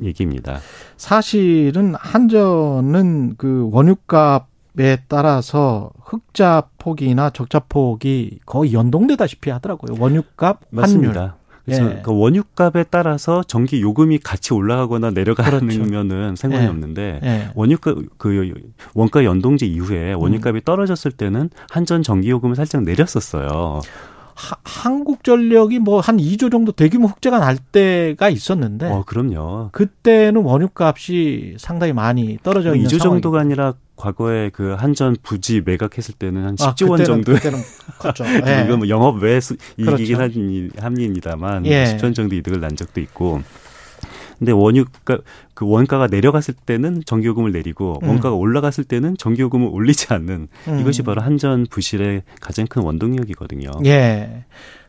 얘기입니다. 0.04 0.60
사실은 0.96 1.96
한전은 1.98 3.34
그 3.38 3.68
원유값 3.72 4.52
에 4.78 4.96
따라서 5.06 5.90
흑자 6.00 6.62
폭이나 6.78 7.28
적자 7.28 7.58
폭이 7.58 8.38
거의 8.46 8.72
연동되다시피 8.72 9.50
하더라고요. 9.50 10.00
원유값, 10.00 10.60
맞습니다. 10.70 11.36
그래서 11.64 11.90
예. 11.90 12.00
그 12.02 12.12
원유값에 12.16 12.84
따라서 12.90 13.42
전기 13.44 13.80
요금이 13.80 14.18
같이 14.18 14.52
올라가거나 14.52 15.10
내려가면은 15.10 15.68
그렇죠. 15.68 16.36
상관이 16.36 16.64
예. 16.64 16.68
없는데 16.68 17.20
예. 17.22 17.48
원유값 17.54 17.96
그 18.18 18.52
원가 18.94 19.24
연동제 19.24 19.66
이후에 19.66 20.12
원유값이 20.14 20.56
음. 20.56 20.60
떨어졌을 20.64 21.12
때는 21.12 21.50
한전 21.70 22.02
전기 22.02 22.30
요금을 22.30 22.56
살짝 22.56 22.82
내렸었어요. 22.82 23.80
하, 24.34 24.56
한국전력이 24.64 25.78
뭐 25.78 26.00
한 26.00 26.16
2조 26.16 26.50
정도 26.50 26.72
대규모 26.72 27.06
흑자가 27.06 27.38
날 27.38 27.58
때가 27.58 28.28
있었는데. 28.28 28.88
어, 28.90 29.04
그럼요. 29.06 29.68
그때는 29.72 30.42
원유값이 30.42 31.56
상당히 31.58 31.92
많이 31.92 32.38
떨어져 32.42 32.70
뭐 32.70 32.76
있는 32.76 32.88
2조 32.88 32.98
상황이. 32.98 33.16
정도가 33.20 33.40
아니라 33.40 33.74
과거에 34.02 34.50
그 34.50 34.72
한전 34.72 35.16
부지 35.22 35.62
매각했을 35.64 36.14
때는 36.18 36.44
한 36.44 36.56
10조 36.56 36.88
아, 36.88 36.90
원 36.90 37.04
정도. 37.04 37.34
그때는 37.34 37.60
그렇죠. 38.00 38.24
예. 38.48 38.64
이건 38.64 38.80
뭐 38.80 38.88
영업 38.88 39.22
외 39.22 39.38
이익이긴 39.78 40.16
그렇죠. 40.16 40.40
합니다만 40.78 41.64
예. 41.66 41.84
10조 41.84 42.04
원 42.04 42.14
정도 42.14 42.34
이득을 42.34 42.60
난 42.60 42.74
적도 42.74 43.00
있고. 43.00 43.42
근데 44.40 44.50
원유가 44.50 45.18
그 45.54 45.68
원가가 45.68 46.08
내려갔을 46.08 46.54
때는 46.54 47.02
전기요금을 47.06 47.52
내리고 47.52 48.00
음. 48.02 48.08
원가가 48.08 48.34
올라갔을 48.34 48.82
때는 48.82 49.16
전기요금을 49.16 49.68
올리지 49.70 50.12
않는 50.12 50.48
음. 50.66 50.80
이것이 50.80 51.02
바로 51.02 51.22
한전 51.22 51.66
부실의 51.70 52.24
가장 52.40 52.66
큰 52.66 52.82
원동력이거든요. 52.82 53.70
예. 53.84 54.46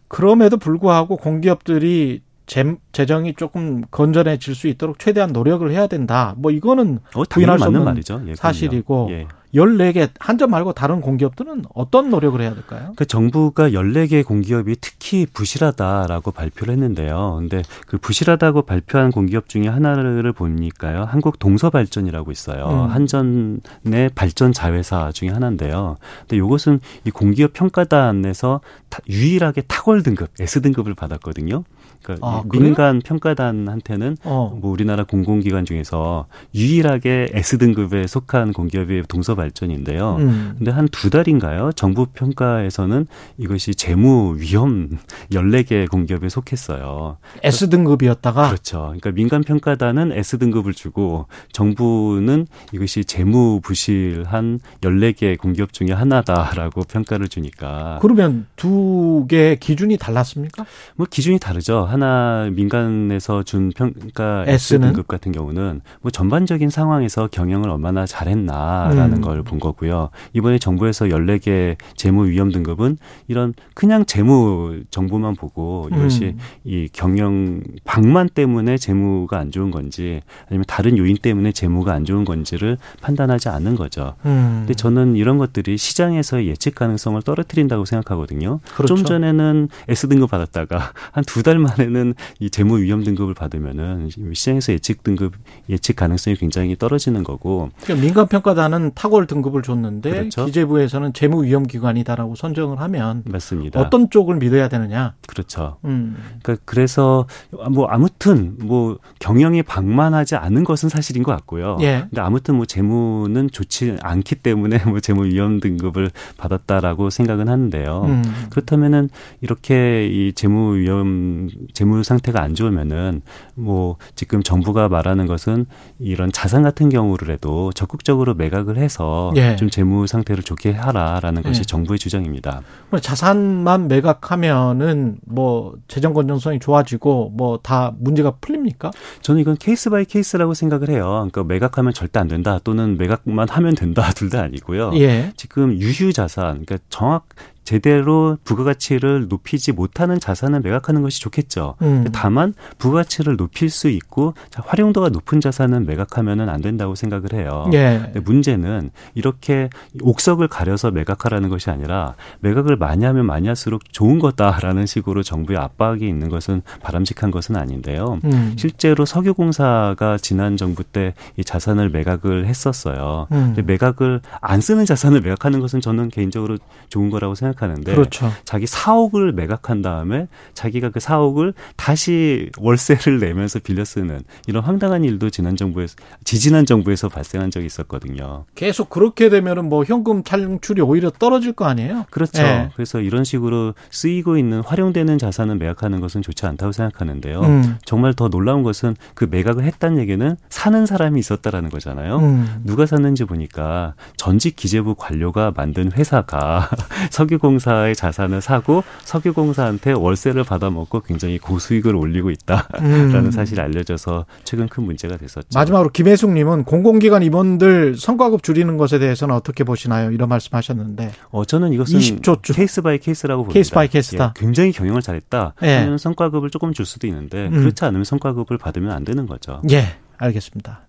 그럼에도 0.07 0.57
불구하고 0.57 1.17
공기업들이 1.17 2.21
재, 2.53 2.75
재정이 2.91 3.33
조금 3.33 3.81
건전해질 3.89 4.53
수 4.53 4.67
있도록 4.67 4.99
최대한 4.99 5.33
노력을 5.33 5.67
해야 5.71 5.87
된다. 5.87 6.35
뭐 6.37 6.51
이거는 6.51 6.99
어, 7.15 7.23
부인할 7.23 7.57
수 7.57 7.65
없는 7.65 7.83
말이죠. 7.83 8.21
예, 8.27 8.35
사실이고 8.35 9.07
예. 9.09 9.27
14개 9.55 10.07
한전 10.19 10.51
말고 10.51 10.73
다른 10.73 11.01
공기업들은 11.01 11.63
어떤 11.73 12.11
노력을 12.11 12.39
해야 12.39 12.53
될까요? 12.53 12.93
그 12.95 13.07
정부가 13.07 13.69
14개 13.69 14.23
공기업이 14.23 14.75
특히 14.81 15.25
부실하다라고 15.25 16.29
발표를 16.29 16.73
했는데요. 16.73 17.37
근데 17.39 17.63
그 17.87 17.97
부실하다고 17.97 18.63
발표한 18.63 19.09
공기업 19.09 19.49
중에 19.49 19.67
하나를 19.67 20.31
보니까요. 20.31 21.05
한국 21.05 21.39
동서발전이라고 21.39 22.31
있어요. 22.31 22.67
음. 22.67 22.91
한전의 22.91 24.11
발전 24.13 24.53
자회사 24.53 25.11
중에 25.11 25.29
하나인데요. 25.29 25.97
근데 26.19 26.37
이것은 26.37 26.81
이 27.05 27.09
공기업 27.09 27.53
평가단에서 27.53 28.61
유일하게 29.09 29.63
탁월 29.67 30.03
등급 30.03 30.29
S 30.39 30.61
등급을 30.61 30.93
받았거든요. 30.93 31.63
그러니까 32.03 32.27
아, 32.27 32.43
민간 32.51 33.01
평가단한테는 33.01 34.17
어. 34.23 34.57
뭐 34.61 34.71
우리나라 34.71 35.03
공공기관 35.03 35.65
중에서 35.65 36.25
유일하게 36.53 37.29
S 37.33 37.57
등급에 37.57 38.07
속한 38.07 38.53
공기업이 38.53 39.03
동서발전인데요. 39.07 40.17
음. 40.19 40.55
근데 40.57 40.71
한 40.71 40.87
두 40.91 41.09
달인가요? 41.09 41.71
정부 41.73 42.05
평가에서는 42.07 43.07
이것이 43.37 43.73
재무 43.73 44.35
위험 44.37 44.89
14개 45.31 45.89
공기업에 45.89 46.29
속했어요. 46.29 47.17
S 47.41 47.69
등급이었다가 47.69 48.47
그렇죠. 48.47 48.79
그러니까 48.85 49.11
민간 49.11 49.41
평가단은 49.43 50.11
S 50.11 50.37
등급을 50.37 50.73
주고 50.73 51.27
정부는 51.51 52.47
이것이 52.73 53.05
재무 53.05 53.59
부실한 53.61 54.59
14개 54.81 55.37
공기업 55.37 55.73
중에 55.73 55.87
하나다라고 55.93 56.81
평가를 56.91 57.27
주니까 57.29 57.99
그러면 58.01 58.45
두 58.55 59.25
개 59.29 59.55
기준이 59.59 59.97
달랐습니까? 59.97 60.65
뭐 60.95 61.07
기준이 61.09 61.39
다르죠. 61.39 61.85
하나 61.93 62.49
민간에서 62.51 63.43
준 63.43 63.71
평가 63.75 64.43
S 64.47 64.79
등급 64.79 65.07
같은 65.07 65.31
경우는 65.31 65.81
뭐 66.01 66.09
전반적인 66.09 66.71
상황에서 66.71 67.27
경영을 67.31 67.69
얼마나 67.69 68.07
잘했나라는 68.07 69.17
음. 69.17 69.21
걸본 69.21 69.59
거고요. 69.59 70.09
이번에 70.33 70.57
정부에서 70.57 71.05
14개 71.05 71.75
재무 71.95 72.27
위험 72.27 72.51
등급은 72.51 72.97
이런 73.27 73.53
그냥 73.75 74.05
재무 74.05 74.81
정보만 74.89 75.35
보고 75.35 75.87
이것이 75.91 76.33
음. 76.35 76.37
이 76.63 76.89
경영 76.91 77.61
방만 77.83 78.27
때문에 78.27 78.77
재무가 78.77 79.37
안 79.37 79.51
좋은 79.51 79.69
건지 79.69 80.21
아니면 80.49 80.65
다른 80.67 80.97
요인 80.97 81.15
때문에 81.15 81.51
재무가 81.51 81.93
안 81.93 82.05
좋은 82.05 82.25
건지를 82.25 82.77
판단하지 83.01 83.49
않는 83.49 83.75
거죠. 83.75 84.15
음. 84.25 84.61
근데 84.61 84.73
저는 84.73 85.15
이런 85.15 85.37
것들이 85.37 85.77
시장에서의 85.77 86.47
예측 86.47 86.73
가능성을 86.73 87.21
떨어뜨린다고 87.21 87.85
생각하거든요. 87.85 88.61
그렇죠. 88.75 88.95
좀 88.95 89.05
전에는 89.05 89.69
S 89.89 90.07
등급 90.07 90.31
받았다가 90.31 90.91
한 91.11 91.23
두 91.23 91.43
달 91.43 91.59
만에 91.59 91.82
경우에는 91.83 92.13
이 92.39 92.49
재무 92.49 92.79
위험 92.79 93.03
등급을 93.03 93.33
받으면은 93.33 94.09
시장에서 94.33 94.73
예측 94.73 95.03
등급 95.03 95.33
예측 95.69 95.95
가능성이 95.95 96.35
굉장히 96.35 96.75
떨어지는 96.75 97.23
거고. 97.23 97.69
그러니까 97.83 98.05
민간 98.05 98.27
평가단은 98.27 98.91
탁월 98.95 99.27
등급을 99.27 99.61
줬는데 99.61 100.11
그렇죠? 100.11 100.45
기재부에서는 100.45 101.13
재무 101.13 101.43
위험 101.43 101.63
기관이다라고 101.63 102.35
선정을 102.35 102.79
하면 102.79 103.23
맞습니다. 103.25 103.79
어떤 103.79 104.09
쪽을 104.09 104.37
믿어야 104.37 104.69
되느냐? 104.69 105.13
그렇죠. 105.27 105.77
음. 105.85 106.17
그러니까 106.41 106.63
그래서 106.65 107.27
뭐 107.71 107.87
아무튼 107.87 108.55
뭐 108.59 108.97
경영이 109.19 109.63
방만하지 109.63 110.35
않은 110.35 110.63
것은 110.63 110.89
사실인 110.89 111.23
것 111.23 111.31
같고요. 111.31 111.77
예. 111.81 112.05
근데 112.09 112.21
아무튼 112.21 112.55
뭐 112.55 112.65
재무는 112.65 113.49
좋지 113.49 113.97
않기 114.01 114.35
때문에 114.35 114.83
뭐 114.85 114.99
재무 114.99 115.25
위험 115.25 115.59
등급을 115.59 116.11
받았다라고 116.37 117.09
생각은 117.09 117.49
하는데요. 117.49 118.03
음. 118.05 118.23
그렇다면은 118.49 119.09
이렇게 119.41 120.07
이 120.07 120.33
재무 120.33 120.75
위험 120.75 121.49
재무 121.73 122.03
상태가 122.03 122.41
안 122.41 122.53
좋으면은 122.55 123.21
뭐 123.55 123.97
지금 124.15 124.43
정부가 124.43 124.89
말하는 124.89 125.25
것은 125.25 125.65
이런 125.99 126.31
자산 126.31 126.63
같은 126.63 126.89
경우를해도 126.89 127.71
적극적으로 127.73 128.33
매각을 128.35 128.77
해서 128.77 129.31
예. 129.35 129.55
좀 129.55 129.69
재무 129.69 130.05
상태를 130.07 130.43
좋게 130.43 130.71
하라라는 130.73 131.41
것이 131.43 131.59
예. 131.59 131.63
정부의 131.63 131.99
주장입니다. 131.99 132.61
자산만 133.01 133.87
매각하면은 133.87 135.17
뭐 135.25 135.75
재정 135.87 136.13
건전성이 136.13 136.59
좋아지고 136.59 137.31
뭐 137.35 137.53
다 137.63 137.93
문제가 137.97 138.31
풀립니까? 138.41 138.91
저는 139.21 139.41
이건 139.41 139.55
case 139.57 139.89
by 139.89 140.05
case라고 140.05 140.53
생각을 140.53 140.89
해요. 140.89 141.27
그러니까 141.31 141.43
매각하면 141.43 141.93
절대 141.93 142.19
안 142.19 142.27
된다 142.27 142.59
또는 142.63 142.97
매각만 142.97 143.47
하면 143.49 143.75
된다 143.75 144.11
둘 144.13 144.29
다 144.29 144.41
아니고요. 144.41 144.91
예. 144.95 145.31
지금 145.37 145.73
유휴 145.79 146.11
자산 146.11 146.65
그러니까 146.65 146.77
정확 146.89 147.27
제대로 147.63 148.37
부가가치를 148.43 149.27
높이지 149.29 149.71
못하는 149.71 150.19
자산을 150.19 150.61
매각하는 150.61 151.01
것이 151.01 151.21
좋겠죠. 151.21 151.75
음. 151.81 152.05
다만 152.11 152.53
부가가치를 152.77 153.37
높일 153.37 153.69
수 153.69 153.89
있고 153.89 154.33
활용도가 154.55 155.09
높은 155.09 155.41
자산은 155.41 155.85
매각하면은 155.85 156.49
안 156.49 156.61
된다고 156.61 156.95
생각을 156.95 157.33
해요. 157.33 157.69
예. 157.73 158.11
문제는 158.23 158.91
이렇게 159.15 159.69
옥석을 160.01 160.47
가려서 160.47 160.91
매각하라는 160.91 161.49
것이 161.49 161.69
아니라 161.69 162.15
매각을 162.39 162.75
많이 162.75 163.05
하면 163.05 163.25
많이 163.25 163.47
할수록 163.47 163.81
좋은 163.91 164.19
거다라는 164.19 164.85
식으로 164.85 165.23
정부의 165.23 165.57
압박이 165.59 166.07
있는 166.07 166.29
것은 166.29 166.61
바람직한 166.81 167.31
것은 167.31 167.55
아닌데요. 167.55 168.19
음. 168.25 168.55
실제로 168.57 169.05
석유공사가 169.05 170.17
지난 170.17 170.57
정부 170.57 170.83
때 170.83 171.13
이 171.37 171.43
자산을 171.43 171.89
매각을 171.89 172.45
했었어요. 172.45 173.27
음. 173.31 173.55
매각을 173.65 174.21
안 174.41 174.61
쓰는 174.61 174.85
자산을 174.85 175.21
매각하는 175.21 175.59
것은 175.59 175.81
저는 175.81 176.09
개인적으로 176.09 176.57
좋은 176.89 177.09
거라고 177.09 177.35
생각. 177.35 177.52
생각하는데 177.53 177.93
그렇죠. 177.93 178.31
자기 178.43 178.67
사옥을 178.67 179.31
매각한 179.33 179.81
다음에 179.81 180.27
자기가 180.53 180.89
그 180.89 180.99
사옥을 180.99 181.53
다시 181.75 182.49
월세를 182.57 183.19
내면서 183.19 183.59
빌려 183.59 183.85
쓰는 183.85 184.21
이런 184.47 184.63
황당한 184.63 185.03
일도 185.03 185.29
지난 185.29 185.55
정부에서 185.55 185.95
지지난 186.23 186.65
정부에서 186.65 187.09
발생한 187.09 187.51
적이 187.51 187.67
있었거든요. 187.67 188.45
계속 188.55 188.89
그렇게 188.89 189.29
되면은 189.29 189.69
뭐 189.69 189.83
현금 189.83 190.23
탈출이 190.23 190.81
오히려 190.81 191.09
떨어질 191.09 191.53
거 191.53 191.65
아니에요? 191.65 192.05
그렇죠. 192.09 192.41
네. 192.41 192.69
그래서 192.75 192.99
이런 192.99 193.23
식으로 193.23 193.73
쓰이고 193.91 194.37
있는 194.37 194.61
활용되는 194.61 195.17
자산을 195.17 195.55
매각하는 195.55 196.01
것은 196.01 196.21
좋지 196.21 196.45
않다고 196.45 196.71
생각하는데요. 196.71 197.41
음. 197.41 197.77
정말 197.85 198.13
더 198.13 198.29
놀라운 198.29 198.63
것은 198.63 198.95
그 199.13 199.27
매각을 199.29 199.63
했다는 199.63 199.99
얘기는 199.99 200.35
사는 200.49 200.85
사람이 200.85 201.19
있었다라는 201.19 201.69
거잖아요. 201.69 202.17
음. 202.17 202.61
누가 202.63 202.85
샀는지 202.85 203.25
보니까 203.25 203.93
전직 204.17 204.55
기재부 204.55 204.95
관료가 204.95 205.53
만든 205.55 205.91
회사가 205.91 206.69
석유 207.11 207.37
석유공사의 207.43 207.95
자산을 207.95 208.41
사고 208.41 208.83
석유공사한테 209.03 209.91
월세를 209.91 210.43
받아먹고 210.45 211.01
굉장히 211.01 211.37
고수익을 211.37 211.95
올리고 211.95 212.31
있다라는 212.31 213.25
음. 213.25 213.31
사실이 213.31 213.59
알려져서 213.59 214.25
최근 214.45 214.67
큰 214.67 214.83
문제가 214.83 215.17
됐었죠. 215.17 215.47
마지막으로 215.53 215.89
김혜숙님은 215.89 216.63
공공기관 216.63 217.21
임원들 217.23 217.97
성과급 217.97 218.43
줄이는 218.43 218.77
것에 218.77 218.97
대해서는 218.99 219.35
어떻게 219.35 219.63
보시나요? 219.63 220.11
이런 220.11 220.29
말씀하셨는데. 220.29 221.11
어 221.31 221.45
저는 221.45 221.73
이것은 221.73 221.99
20조 221.99 222.41
case 222.41 222.81
by 222.81 222.97
case라고 222.97 223.43
봅니다. 223.43 223.53
case 223.53 223.71
by 223.71 223.87
case다. 223.89 224.33
예, 224.35 224.39
굉장히 224.39 224.71
경영을 224.71 225.01
잘했다. 225.01 225.55
예. 225.63 225.77
하면 225.79 225.97
성과급을 225.97 226.49
조금 226.49 226.73
줄 226.73 226.85
수도 226.85 227.07
있는데 227.07 227.47
음. 227.47 227.59
그렇지 227.59 227.83
않으면 227.83 228.05
성과급을 228.05 228.57
받으면 228.57 228.91
안 228.91 229.03
되는 229.03 229.27
거죠. 229.27 229.61
예, 229.69 229.95
알겠습니다. 230.17 230.81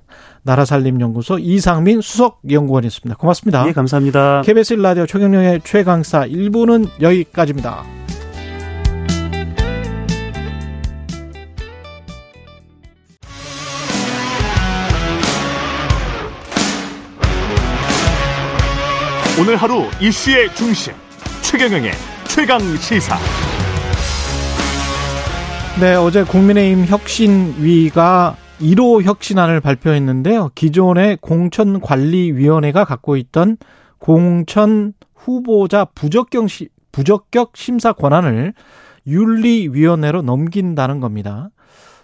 나라살림연구소 0.44 1.38
이상민 1.38 2.00
수석연구원이었습니다. 2.00 3.16
고맙습니다. 3.16 3.66
예, 3.66 3.72
감사합니다. 3.72 4.42
KBS 4.42 4.74
라디오 4.74 5.07
최경영의 5.07 5.62
최강시사 5.64 6.27
1부는 6.26 6.88
여기까지입니다. 7.00 7.83
오늘 19.40 19.57
하루 19.57 19.83
이슈의 20.00 20.54
중심 20.54 20.92
최경영의 21.42 21.90
최강 22.28 22.61
시사. 22.76 23.16
네, 25.80 25.96
어제 25.96 26.22
국민의힘 26.22 26.87
혁신위가 26.87 28.37
1호 28.61 29.03
혁신안을 29.03 29.61
발표했는데요. 29.61 30.51
기존의 30.55 31.19
공천관리위원회가 31.21 32.85
갖고 32.85 33.17
있던 33.17 33.57
공천 33.99 34.93
후보자 35.14 35.85
부적격, 35.87 36.49
시, 36.49 36.69
부적격 36.93 37.57
심사 37.57 37.93
권한을 37.93 38.55
윤리위원회로 39.07 40.23
넘긴다는 40.23 41.01
겁니다. 41.01 41.49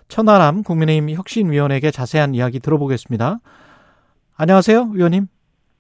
천하람 0.09 0.63
국민의힘 0.63 1.11
혁신위원회에게 1.11 1.91
자세한 1.91 2.35
이야기 2.35 2.59
들어보겠습니다. 2.59 3.39
안녕하세요, 4.37 4.91
위원님. 4.95 5.27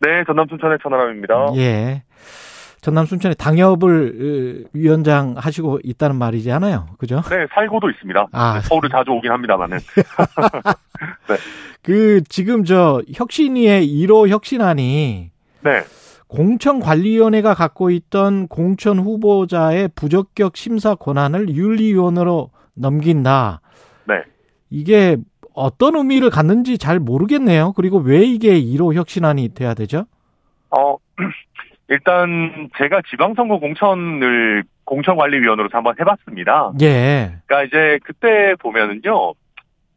네, 0.00 0.24
전남 0.26 0.46
춘천의 0.48 0.78
천하람입니다. 0.82 1.52
예. 1.56 2.04
전남 2.80 3.04
순천에 3.06 3.34
당협을 3.34 4.68
위원장 4.72 5.34
하시고 5.36 5.80
있다는 5.84 6.16
말이지 6.16 6.50
않아요. 6.52 6.86
그죠? 6.98 7.22
네, 7.28 7.46
살고도 7.52 7.90
있습니다. 7.90 8.28
아. 8.32 8.60
서울을 8.62 8.88
자주 8.90 9.10
오긴 9.10 9.30
합니다만은. 9.30 9.78
네. 11.28 11.36
그 11.82 12.22
지금 12.28 12.64
저 12.64 13.02
혁신위의 13.14 13.86
1호 13.86 14.28
혁신안이 14.28 15.30
네. 15.62 15.70
공천관리위원회가 16.28 17.54
갖고 17.54 17.90
있던 17.90 18.48
공천 18.48 18.98
후보자의 18.98 19.88
부적격 19.94 20.56
심사 20.56 20.94
권한을 20.94 21.50
윤리위원회로 21.50 22.50
넘긴다. 22.74 23.60
네. 24.04 24.14
이게 24.70 25.16
어떤 25.54 25.96
의미를 25.96 26.30
갖는지 26.30 26.78
잘 26.78 27.00
모르겠네요. 27.00 27.72
그리고 27.72 27.98
왜 27.98 28.22
이게 28.24 28.60
1호 28.60 28.94
혁신안이 28.94 29.50
돼야 29.54 29.74
되죠? 29.74 30.06
어, 30.70 30.96
일단 31.90 32.70
제가 32.78 33.02
지방선거 33.10 33.58
공천을 33.58 34.62
공천관리위원으로서 34.84 35.76
한번 35.76 35.94
해봤습니다. 36.00 36.72
예. 36.80 37.32
그러니까 37.46 37.64
이제 37.64 37.98
그때 38.04 38.54
보면은요. 38.60 39.34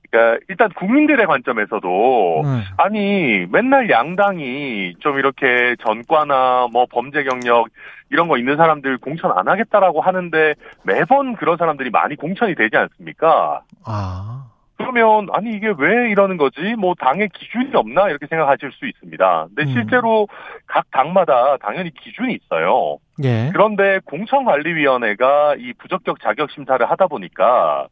그러니까 0.09 0.45
일단 0.49 0.69
국민들의 0.75 1.25
관점에서도 1.25 2.41
음. 2.41 2.63
아니 2.77 3.45
맨날 3.51 3.89
양당이 3.89 4.95
좀 4.99 5.17
이렇게 5.17 5.75
전과나 5.83 6.67
뭐 6.71 6.85
범죄 6.91 7.23
경력 7.23 7.67
이런 8.09 8.27
거 8.27 8.37
있는 8.37 8.57
사람들 8.57 8.97
공천 8.97 9.31
안 9.35 9.47
하겠다라고 9.47 10.01
하는데 10.01 10.53
매번 10.83 11.35
그런 11.35 11.57
사람들이 11.57 11.89
많이 11.91 12.15
공천이 12.15 12.55
되지 12.55 12.75
않습니까? 12.75 13.61
아. 13.85 14.52
그러면 14.83 15.27
아니 15.31 15.51
이게 15.51 15.73
왜 15.77 16.09
이러는 16.11 16.37
거지? 16.37 16.75
뭐 16.77 16.93
당의 16.99 17.29
기준이 17.29 17.71
없나 17.73 18.09
이렇게 18.09 18.27
생각하실 18.27 18.71
수 18.73 18.85
있습니다. 18.85 19.47
근데 19.47 19.63
음. 19.63 19.73
실제로 19.73 20.27
각 20.67 20.85
당마다 20.91 21.57
당연히 21.57 21.91
기준이 21.93 22.33
있어요. 22.33 22.97
예. 23.23 23.49
그런데 23.53 23.99
공천관리위원회가 24.05 25.55
이 25.57 25.73
부적격 25.73 26.19
자격 26.21 26.51
심사를 26.51 26.85
하다 26.89 27.07
보니까 27.07 27.87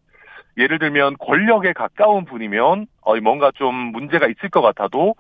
예를 0.58 0.80
들면 0.80 1.16
권력에 1.18 1.74
가까운 1.74 2.26
분이면 2.26 2.88
어 3.02 3.16
뭔가 3.22 3.52
좀 3.56 3.74
문제가 3.74 4.28
있을 4.28 4.50
것 4.50 4.62
같아도 4.62 5.16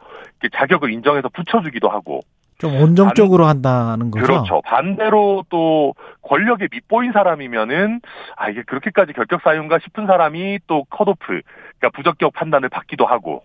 자격을 0.53 0.91
인정해서 0.91 1.29
붙여주기도 1.29 1.87
하고 1.87 2.19
좀 2.61 2.75
온정적으로 2.75 3.45
반, 3.45 3.55
한다는 3.55 4.11
거죠. 4.11 4.25
그렇죠. 4.25 4.61
반대로 4.63 5.43
또 5.49 5.95
권력에 6.21 6.67
밑보인 6.71 7.11
사람이면은 7.11 8.01
아 8.37 8.49
이게 8.49 8.61
그렇게까지 8.61 9.13
결격 9.13 9.41
사유인가 9.41 9.79
싶은 9.79 10.05
사람이 10.05 10.59
또 10.67 10.83
컷오프, 10.85 11.25
그러니까 11.25 11.89
부적격 11.95 12.33
판단을 12.33 12.69
받기도 12.69 13.05
하고 13.05 13.43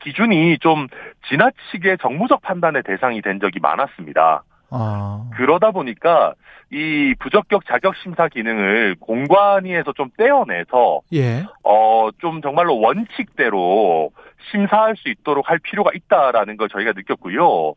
기준이 0.00 0.58
좀 0.58 0.88
지나치게 1.28 1.98
정무적 2.00 2.40
판단의 2.40 2.82
대상이 2.82 3.20
된 3.20 3.40
적이 3.40 3.60
많았습니다. 3.60 4.42
아. 4.70 5.28
그러다 5.34 5.72
보니까 5.72 6.34
이 6.72 7.14
부적격 7.18 7.66
자격 7.66 7.94
심사 7.96 8.28
기능을 8.28 8.96
공관위에서 9.00 9.92
좀 9.92 10.08
떼어내서 10.16 11.00
예. 11.12 11.44
어좀 11.62 12.40
정말로 12.40 12.78
원칙대로 12.78 14.12
심사할 14.50 14.96
수 14.96 15.10
있도록 15.10 15.50
할 15.50 15.58
필요가 15.58 15.90
있다라는 15.92 16.56
걸 16.56 16.68
저희가 16.68 16.92
느꼈고요. 16.92 17.74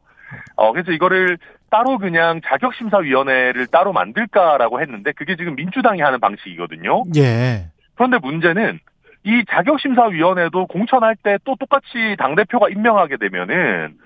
어, 0.55 0.71
그래서 0.71 0.91
이거를 0.91 1.37
따로 1.69 1.97
그냥 1.97 2.41
자격심사위원회를 2.45 3.67
따로 3.67 3.93
만들까라고 3.93 4.81
했는데 4.81 5.11
그게 5.11 5.35
지금 5.35 5.55
민주당이 5.55 6.01
하는 6.01 6.19
방식이거든요. 6.19 7.03
예. 7.15 7.67
그런데 7.95 8.17
문제는 8.19 8.79
이 9.23 9.43
자격심사위원회도 9.49 10.67
공천할 10.67 11.15
때 11.15 11.37
또 11.45 11.55
똑같이 11.59 12.15
당대표가 12.17 12.69
임명하게 12.69 13.17
되면은 13.17 13.97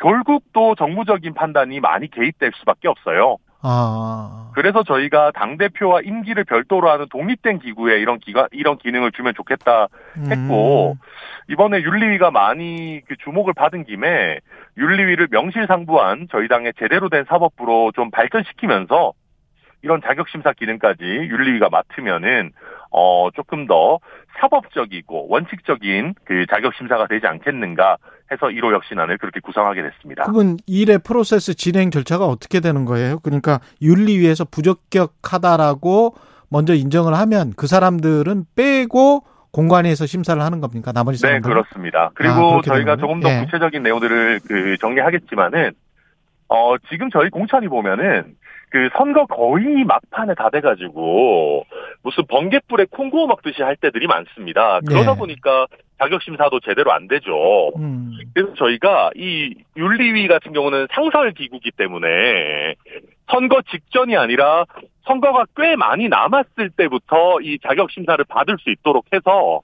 결국 0.00 0.44
또 0.52 0.74
정무적인 0.74 1.34
판단이 1.34 1.80
많이 1.80 2.10
개입될 2.10 2.52
수밖에 2.58 2.88
없어요. 2.88 3.38
아. 3.62 4.50
그래서 4.54 4.82
저희가 4.82 5.32
당 5.32 5.56
대표와 5.56 6.00
임기를 6.02 6.44
별도로 6.44 6.90
하는 6.90 7.06
독립된 7.10 7.58
기구에 7.58 7.98
이런 7.98 8.18
기가 8.18 8.48
이런 8.52 8.78
기능을 8.78 9.12
주면 9.12 9.34
좋겠다 9.34 9.88
했고 10.30 10.92
음. 10.92 11.00
이번에 11.48 11.82
윤리위가 11.82 12.30
많이 12.30 13.00
그 13.06 13.16
주목을 13.16 13.54
받은 13.54 13.84
김에 13.84 14.40
윤리위를 14.78 15.28
명실상부한 15.30 16.28
저희 16.30 16.48
당의 16.48 16.72
제대로 16.78 17.08
된 17.08 17.24
사법부로 17.28 17.92
좀 17.94 18.10
발전시키면서 18.10 19.12
이런 19.86 20.00
자격심사 20.02 20.52
기능까지 20.54 21.04
윤리위가 21.04 21.68
맡으면은 21.70 22.50
어 22.90 23.28
조금 23.36 23.68
더 23.68 24.00
사법적이고 24.40 25.28
원칙적인 25.28 26.14
그 26.24 26.44
자격심사가 26.50 27.06
되지 27.06 27.24
않겠는가 27.28 27.96
해서 28.32 28.46
1호 28.46 28.74
혁신안을 28.74 29.18
그렇게 29.18 29.38
구성하게 29.38 29.82
됐습니다. 29.82 30.24
그러면 30.24 30.56
일의 30.66 30.98
프로세스 30.98 31.54
진행 31.54 31.92
절차가 31.92 32.26
어떻게 32.26 32.58
되는 32.58 32.84
거예요? 32.84 33.20
그러니까 33.20 33.60
윤리위에서 33.80 34.44
부적격하다라고 34.46 36.16
먼저 36.50 36.74
인정을 36.74 37.14
하면 37.14 37.52
그 37.56 37.68
사람들은 37.68 38.46
빼고 38.56 39.22
공관위에서 39.52 40.06
심사를 40.06 40.42
하는 40.42 40.60
겁니까? 40.60 40.90
나머지 40.90 41.18
사람들? 41.18 41.48
네, 41.48 41.54
그렇습니다. 41.54 42.10
그리고 42.14 42.58
아, 42.58 42.62
저희가 42.62 42.96
조금 42.96 43.20
더 43.20 43.28
네. 43.28 43.44
구체적인 43.44 43.84
내용들을 43.84 44.40
그 44.48 44.76
정리하겠지만은 44.80 45.70
어 46.48 46.76
지금 46.90 47.08
저희 47.10 47.30
공천이 47.30 47.68
보면은 47.68 48.34
그 48.70 48.88
선거 48.96 49.26
거의 49.26 49.84
막판에 49.84 50.34
다 50.34 50.50
돼가지고 50.50 51.64
무슨 52.02 52.26
번개불에 52.26 52.86
콩고어 52.90 53.26
먹듯이 53.26 53.62
할 53.62 53.76
때들이 53.76 54.06
많습니다. 54.06 54.80
그러다 54.86 55.12
네. 55.12 55.18
보니까 55.18 55.66
자격 55.98 56.22
심사도 56.22 56.60
제대로 56.60 56.92
안 56.92 57.08
되죠. 57.08 57.70
음. 57.76 58.12
그래서 58.34 58.54
저희가 58.54 59.12
이 59.16 59.54
윤리위 59.76 60.28
같은 60.28 60.52
경우는 60.52 60.88
상설 60.92 61.32
기구기 61.32 61.70
때문에 61.72 62.74
선거 63.30 63.62
직전이 63.62 64.16
아니라 64.16 64.64
선거가 65.04 65.46
꽤 65.56 65.76
많이 65.76 66.08
남았을 66.08 66.70
때부터 66.76 67.40
이 67.40 67.58
자격 67.66 67.90
심사를 67.90 68.22
받을 68.28 68.56
수 68.58 68.70
있도록 68.70 69.06
해서 69.12 69.62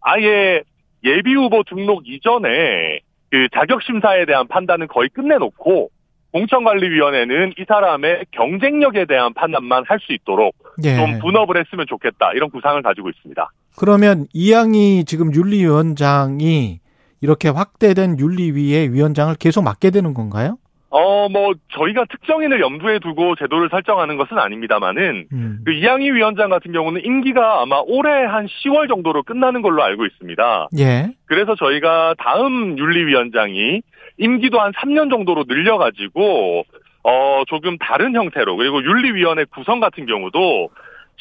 아예 0.00 0.62
예비 1.04 1.34
후보 1.34 1.62
등록 1.64 2.08
이전에 2.08 3.00
그 3.30 3.48
자격 3.52 3.82
심사에 3.82 4.24
대한 4.24 4.46
판단은 4.46 4.86
거의 4.86 5.08
끝내놓고 5.10 5.90
공천관리위원회는 6.36 7.54
이 7.58 7.64
사람의 7.66 8.26
경쟁력에 8.32 9.06
대한 9.06 9.32
판단만 9.32 9.84
할 9.86 9.96
수 10.00 10.12
있도록 10.12 10.54
예. 10.84 10.94
좀 10.96 11.18
분업을 11.20 11.56
했으면 11.56 11.86
좋겠다 11.88 12.32
이런 12.34 12.50
구상을 12.50 12.80
가지고 12.82 13.08
있습니다. 13.08 13.50
그러면 13.78 14.26
이양희 14.34 15.04
지금 15.06 15.32
윤리위원장이 15.34 16.80
이렇게 17.22 17.48
확대된 17.48 18.18
윤리위의 18.18 18.92
위원장을 18.92 19.34
계속 19.40 19.64
맡게 19.64 19.90
되는 19.90 20.12
건가요? 20.12 20.58
어, 20.90 21.28
뭐, 21.28 21.52
저희가 21.72 22.04
특정인을 22.10 22.60
염두에 22.60 23.00
두고 23.00 23.34
제도를 23.36 23.68
설정하는 23.70 24.16
것은 24.16 24.38
아닙니다만은, 24.38 25.26
음. 25.32 25.58
그 25.64 25.72
이양희 25.72 26.12
위원장 26.12 26.48
같은 26.48 26.72
경우는 26.72 27.04
임기가 27.04 27.60
아마 27.60 27.82
올해 27.84 28.24
한 28.24 28.46
10월 28.46 28.88
정도로 28.88 29.24
끝나는 29.24 29.62
걸로 29.62 29.82
알고 29.82 30.06
있습니다. 30.06 30.68
예. 30.78 31.10
그래서 31.26 31.54
저희가 31.56 32.14
다음 32.18 32.78
윤리위원장이 32.78 33.82
임기도 34.18 34.60
한 34.60 34.72
3년 34.72 35.10
정도로 35.10 35.44
늘려가지고 35.46 36.64
어 37.04 37.42
조금 37.46 37.78
다른 37.78 38.14
형태로 38.14 38.56
그리고 38.56 38.82
윤리위원회 38.82 39.44
구성 39.44 39.80
같은 39.80 40.06
경우도 40.06 40.70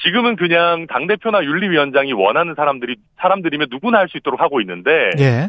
지금은 0.03 0.35
그냥 0.35 0.87
당 0.87 1.07
대표나 1.07 1.43
윤리위원장이 1.43 2.13
원하는 2.13 2.55
사람들이 2.55 2.95
사람들이면 3.17 3.67
누구나 3.69 3.99
할 3.99 4.07
수 4.09 4.17
있도록 4.17 4.41
하고 4.41 4.61
있는데 4.61 5.11
예. 5.19 5.47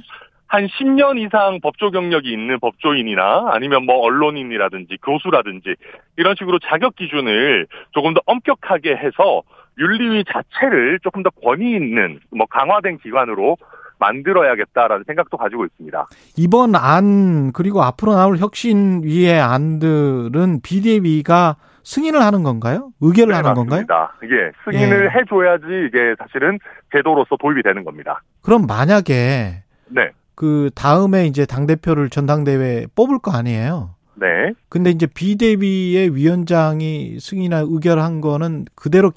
한 0.48 0.68
10년 0.68 1.18
이상 1.18 1.60
법조 1.60 1.90
경력이 1.90 2.30
있는 2.30 2.60
법조인이나 2.60 3.48
아니면 3.50 3.84
뭐 3.84 3.98
언론인이라든지 3.98 4.98
교수라든지 5.04 5.74
이런 6.16 6.36
식으로 6.38 6.60
자격 6.60 6.94
기준을 6.94 7.66
조금 7.92 8.14
더 8.14 8.20
엄격하게 8.26 8.96
해서 8.96 9.42
윤리위 9.78 10.24
자체를 10.32 11.00
조금 11.02 11.22
더 11.22 11.30
권위 11.30 11.72
있는 11.72 12.20
뭐 12.30 12.46
강화된 12.46 12.98
기관으로 12.98 13.56
만들어야겠다라는 13.98 15.04
생각도 15.06 15.36
가지고 15.36 15.64
있습니다. 15.64 16.06
이번 16.36 16.74
안 16.74 17.52
그리고 17.52 17.82
앞으로 17.82 18.14
나올 18.14 18.38
혁신위의 18.38 19.40
안들은 19.40 20.60
비대위가 20.62 21.56
승인을 21.82 22.20
하는 22.20 22.42
건가요? 22.42 22.90
의결을 23.00 23.32
네, 23.32 23.36
하는 23.36 23.50
맞습니다. 23.50 23.76
건가요? 23.86 24.08
예, 24.24 24.52
승인을 24.64 25.04
예. 25.04 25.20
해줘야지 25.20 25.64
이게 25.88 26.14
사실은 26.18 26.58
제도로서 26.92 27.36
도입이 27.40 27.62
되는 27.62 27.84
겁니다. 27.84 28.22
그럼 28.42 28.66
만약에 28.66 29.62
네. 29.88 30.10
그 30.34 30.70
다음에 30.74 31.26
이제 31.26 31.46
당 31.46 31.66
대표를 31.66 32.10
전당대회 32.10 32.86
뽑을 32.96 33.20
거 33.20 33.30
아니에요? 33.30 33.94
네. 34.16 34.26
근데 34.68 34.90
이제 34.90 35.06
비대위의 35.06 36.14
위원장이 36.14 37.18
승인이나 37.20 37.64
의결한 37.66 38.20
거는 38.20 38.64
그대로 38.74 39.12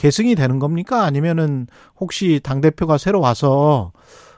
계승이 0.00 0.34
되는 0.34 0.58
겁니까? 0.58 1.04
아니면은 1.04 1.66
혹시 2.00 2.40
당 2.42 2.62
대표가 2.62 2.96
새로 2.96 3.20
와서 3.20 3.92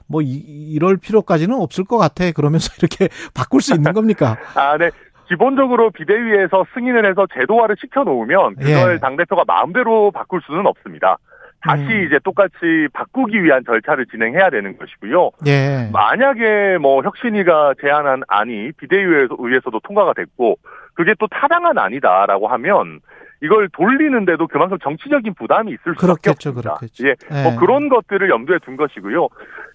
뭐 0.09 0.21
이, 0.21 0.27
이럴 0.27 0.97
필요까지는 0.97 1.55
없을 1.55 1.85
것 1.85 1.99
같아. 1.99 2.33
그러면서 2.33 2.73
이렇게 2.83 3.09
바꿀 3.33 3.63
수 3.63 3.75
있는 3.75 3.93
겁니까? 3.93 4.37
아, 4.57 4.77
네. 4.77 4.91
기본적으로 5.29 5.91
비대위에서 5.91 6.67
승인을 6.75 7.09
해서 7.09 7.27
제도화를 7.33 7.77
시켜놓으면 7.81 8.57
그걸 8.57 8.95
예. 8.95 8.99
당 8.99 9.17
대표가 9.17 9.45
마음대로 9.47 10.11
바꿀 10.11 10.43
수는 10.45 10.67
없습니다. 10.67 11.17
다시 11.63 11.85
음. 11.85 12.05
이제 12.07 12.19
똑같이 12.25 12.89
바꾸기 12.93 13.43
위한 13.43 13.63
절차를 13.65 14.07
진행해야 14.07 14.51
되는 14.51 14.77
것이고요. 14.77 15.31
예. 15.47 15.89
만약에 15.93 16.79
뭐 16.79 17.03
혁신위가 17.03 17.75
제안한 17.81 18.25
안이 18.27 18.73
비대위에서도 18.73 19.81
통과가 19.85 20.13
됐고 20.15 20.57
그게 20.95 21.15
또 21.21 21.29
타당한 21.29 21.79
안이다라고 21.79 22.49
하면 22.49 23.01
이걸 23.43 23.69
돌리는데도 23.71 24.47
그만큼 24.47 24.79
정치적인 24.83 25.35
부담이 25.35 25.73
있을 25.73 25.95
수밖에 25.95 26.01
그렇겠죠, 26.01 26.51
없습니다. 26.51 26.75
그렇겠죠. 26.75 27.09
예, 27.09 27.15
네. 27.29 27.43
뭐 27.43 27.57
그런 27.59 27.89
것들을 27.89 28.31
염두에 28.31 28.59
둔 28.65 28.77
것이고요. 28.77 29.29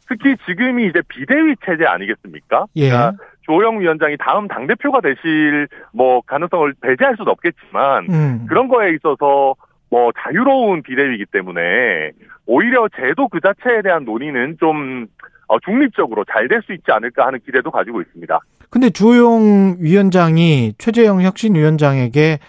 특히 0.08 0.36
지금이 0.46 0.88
이제 0.88 1.02
비대위 1.10 1.56
체제 1.66 1.86
아니겠습니까? 1.86 2.66
예. 2.78 2.90
그러니까 2.90 3.24
조영 3.42 3.82
위원장이 3.82 4.16
다음 4.20 4.48
당 4.48 4.68
대표가 4.68 5.02
되실 5.02 5.68
뭐 5.92 6.22
가능성을 6.22 6.76
배제할 6.82 7.16
수는 7.18 7.30
없겠지만 7.30 8.08
음. 8.10 8.46
그런 8.48 8.70
거에 8.70 8.92
있어서 8.92 9.56
뭐 9.90 10.12
자유로운 10.18 10.82
비대위이기 10.84 11.26
때문에 11.32 12.12
오히려 12.46 12.88
제도 12.96 13.28
그 13.28 13.40
자체에 13.42 13.82
대한 13.82 14.06
논의는 14.06 14.58
좀 14.60 15.08
어, 15.50 15.60
중립적으로 15.60 16.26
잘 16.26 16.48
될 16.50 16.62
수 16.66 16.74
있지 16.74 16.86
않을까 16.92 17.26
하는 17.28 17.40
기대도 17.46 17.72
가지고 17.72 18.02
있습니다. 18.02 18.40
근데 18.70 18.90
주호영 18.90 19.78
위원장이 19.80 20.74
최재형 20.78 21.22
혁신위원장에게 21.22 22.40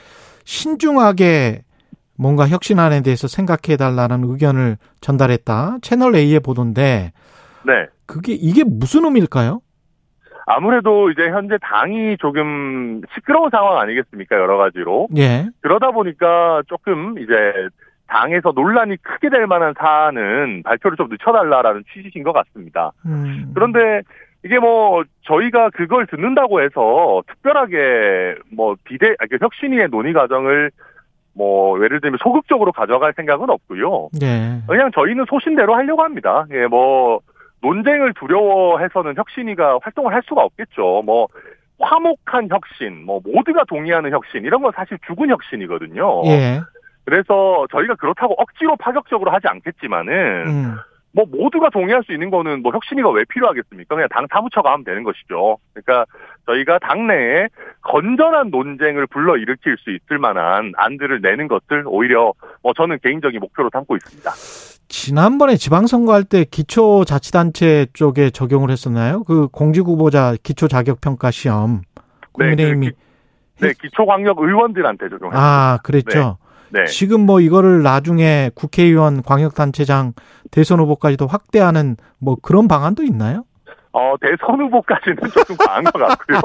신중하게 0.48 1.60
뭔가 2.16 2.48
혁신안에 2.48 3.02
대해서 3.02 3.28
생각해 3.28 3.76
달라는 3.76 4.24
의견을 4.24 4.78
전달했다. 5.02 5.76
채널 5.82 6.16
A의 6.16 6.40
보도인데. 6.40 7.12
네. 7.66 7.72
그게 8.06 8.32
이게 8.32 8.64
무슨 8.64 9.04
의미일까요? 9.04 9.60
아무래도 10.46 11.10
이제 11.10 11.28
현재 11.28 11.58
당이 11.60 12.16
조금 12.18 13.02
시끄러운 13.14 13.50
상황 13.50 13.78
아니겠습니까? 13.78 14.36
여러 14.36 14.56
가지로. 14.56 15.08
예. 15.18 15.46
그러다 15.60 15.90
보니까 15.90 16.62
조금 16.66 17.18
이제 17.18 17.34
당에서 18.06 18.52
논란이 18.52 18.96
크게 19.02 19.28
될 19.28 19.46
만한 19.46 19.74
사안은 19.78 20.62
발표를 20.64 20.96
좀 20.96 21.08
늦춰달라라는 21.10 21.84
취지인 21.92 22.24
것 22.24 22.32
같습니다. 22.32 22.92
음. 23.04 23.50
그런데 23.52 24.00
이게 24.48 24.58
뭐 24.58 25.04
저희가 25.24 25.68
그걸 25.70 26.06
듣는다고 26.06 26.62
해서 26.62 27.22
특별하게 27.26 28.36
뭐 28.50 28.76
비대 28.84 29.14
아, 29.18 29.26
그 29.28 29.36
혁신위의 29.38 29.88
논의 29.90 30.14
과정을 30.14 30.70
뭐 31.34 31.78
예를 31.84 32.00
들면 32.00 32.16
소극적으로 32.22 32.72
가져갈 32.72 33.12
생각은 33.14 33.50
없고요. 33.50 34.08
네. 34.18 34.62
그냥 34.66 34.90
저희는 34.94 35.26
소신대로 35.28 35.74
하려고 35.74 36.02
합니다. 36.02 36.46
예, 36.50 36.66
뭐 36.66 37.20
논쟁을 37.60 38.14
두려워해서는 38.14 39.16
혁신위가 39.16 39.80
활동을 39.82 40.14
할 40.14 40.22
수가 40.26 40.42
없겠죠. 40.42 41.02
뭐 41.04 41.28
화목한 41.78 42.48
혁신, 42.48 43.04
뭐 43.04 43.20
모두가 43.22 43.64
동의하는 43.68 44.10
혁신 44.12 44.44
이런 44.44 44.62
건 44.62 44.72
사실 44.74 44.96
죽은 45.06 45.28
혁신이거든요. 45.28 46.22
예. 46.24 46.62
그래서 47.04 47.66
저희가 47.70 47.96
그렇다고 47.96 48.34
억지로 48.38 48.76
파격적으로 48.76 49.30
하지 49.30 49.46
않겠지만은 49.46 50.14
음. 50.46 50.74
뭐 51.12 51.24
모두가 51.26 51.70
동의할 51.70 52.02
수 52.04 52.12
있는 52.12 52.30
거는 52.30 52.62
뭐 52.62 52.72
혁신위가 52.72 53.10
왜 53.10 53.24
필요하겠습니까? 53.28 53.94
그냥 53.94 54.08
당 54.10 54.26
사무처가 54.30 54.72
하면 54.72 54.84
되는 54.84 55.02
것이죠. 55.02 55.58
그러니까 55.72 56.04
저희가 56.46 56.78
당내에 56.78 57.48
건전한 57.82 58.50
논쟁을 58.50 59.06
불러일으킬 59.06 59.76
수 59.78 59.90
있을 59.90 60.18
만한 60.18 60.72
안들을 60.76 61.20
내는 61.22 61.48
것들 61.48 61.84
오히려 61.86 62.32
뭐 62.62 62.72
저는 62.74 62.98
개인적인 63.02 63.40
목표로 63.40 63.70
삼고 63.72 63.96
있습니다. 63.96 64.30
지난번에 64.88 65.56
지방선거 65.56 66.12
할 66.14 66.24
때 66.24 66.44
기초자치단체 66.44 67.86
쪽에 67.92 68.30
적용을 68.30 68.70
했었나요? 68.70 69.24
그 69.24 69.48
공직후보자 69.48 70.34
기초자격평가 70.42 71.30
시험 71.30 71.82
국민의힘이 72.32 72.86
네, 72.86 72.92
그 72.92 72.96
기, 73.60 73.66
네 73.66 73.72
기초광역 73.80 74.38
의원들한테 74.38 75.08
적용했죠. 75.08 75.38
아 75.38 75.78
그랬죠. 75.82 76.38
네. 76.40 76.47
네. 76.70 76.86
지금 76.86 77.20
뭐 77.20 77.40
이거를 77.40 77.82
나중에 77.82 78.50
국회의원, 78.54 79.22
광역단체장, 79.22 80.12
대선 80.50 80.80
후보까지도 80.80 81.26
확대하는 81.26 81.96
뭐 82.18 82.36
그런 82.40 82.68
방안도 82.68 83.02
있나요? 83.02 83.44
어, 83.92 84.14
대선 84.20 84.60
후보까지는 84.60 85.16
조금 85.32 85.56
과한 85.56 85.84
것 85.84 85.98
같고요. 85.98 86.40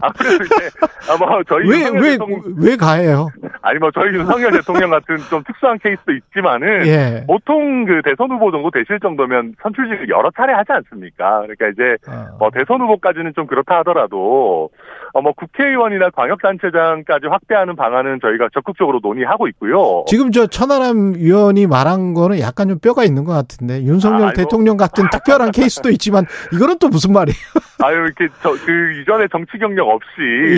아무래도 0.00 0.44
이제, 0.44 0.70
아마 1.08 1.40
저희. 1.48 1.68
왜, 1.68 1.88
왜, 1.88 2.10
대통령, 2.12 2.42
왜 2.58 2.76
가해요? 2.76 3.28
아니, 3.62 3.78
뭐, 3.78 3.90
저희 3.92 4.12
윤석열 4.14 4.50
대통령 4.58 4.90
같은 4.90 5.16
좀 5.30 5.42
특수한 5.44 5.78
케이스도 5.78 6.12
있지만은, 6.12 6.86
예. 6.86 7.24
보통 7.26 7.84
그 7.84 8.02
대선 8.04 8.30
후보 8.30 8.50
정도 8.50 8.70
되실 8.70 8.98
정도면 9.00 9.54
선출직을 9.62 10.08
여러 10.08 10.30
차례 10.36 10.52
하지 10.52 10.72
않습니까? 10.72 11.42
그러니까 11.42 11.68
이제, 11.68 11.96
어. 12.08 12.36
뭐, 12.38 12.50
대선 12.50 12.80
후보까지는 12.80 13.34
좀 13.34 13.46
그렇다 13.46 13.78
하더라도, 13.78 14.70
어, 15.12 15.22
뭐, 15.22 15.32
국회의원이나 15.32 16.10
광역단체장까지 16.10 17.28
확대하는 17.28 17.76
방안은 17.76 18.18
저희가 18.20 18.48
적극적으로 18.52 18.98
논의하고 19.00 19.46
있고요. 19.48 20.04
지금 20.08 20.32
저 20.32 20.46
천하람 20.48 21.14
의원이 21.16 21.68
말한 21.68 22.14
거는 22.14 22.40
약간 22.40 22.68
좀 22.68 22.78
뼈가 22.80 23.04
있는 23.04 23.24
것 23.24 23.32
같은데, 23.32 23.82
윤석열 23.84 24.30
아, 24.30 24.32
대통령 24.32 24.76
같은 24.76 25.08
특별한 25.10 25.52
케이스도 25.52 25.90
있지만, 25.90 26.24
이거 26.52 26.63
는또 26.66 26.88
무슨 26.88 27.12
말이에요? 27.12 27.36
아유, 27.82 27.96
이렇게 27.96 28.28
저, 28.42 28.52
그 28.64 28.92
이전에 29.00 29.26
정치 29.28 29.58
경력 29.58 29.88
없이 29.88 30.08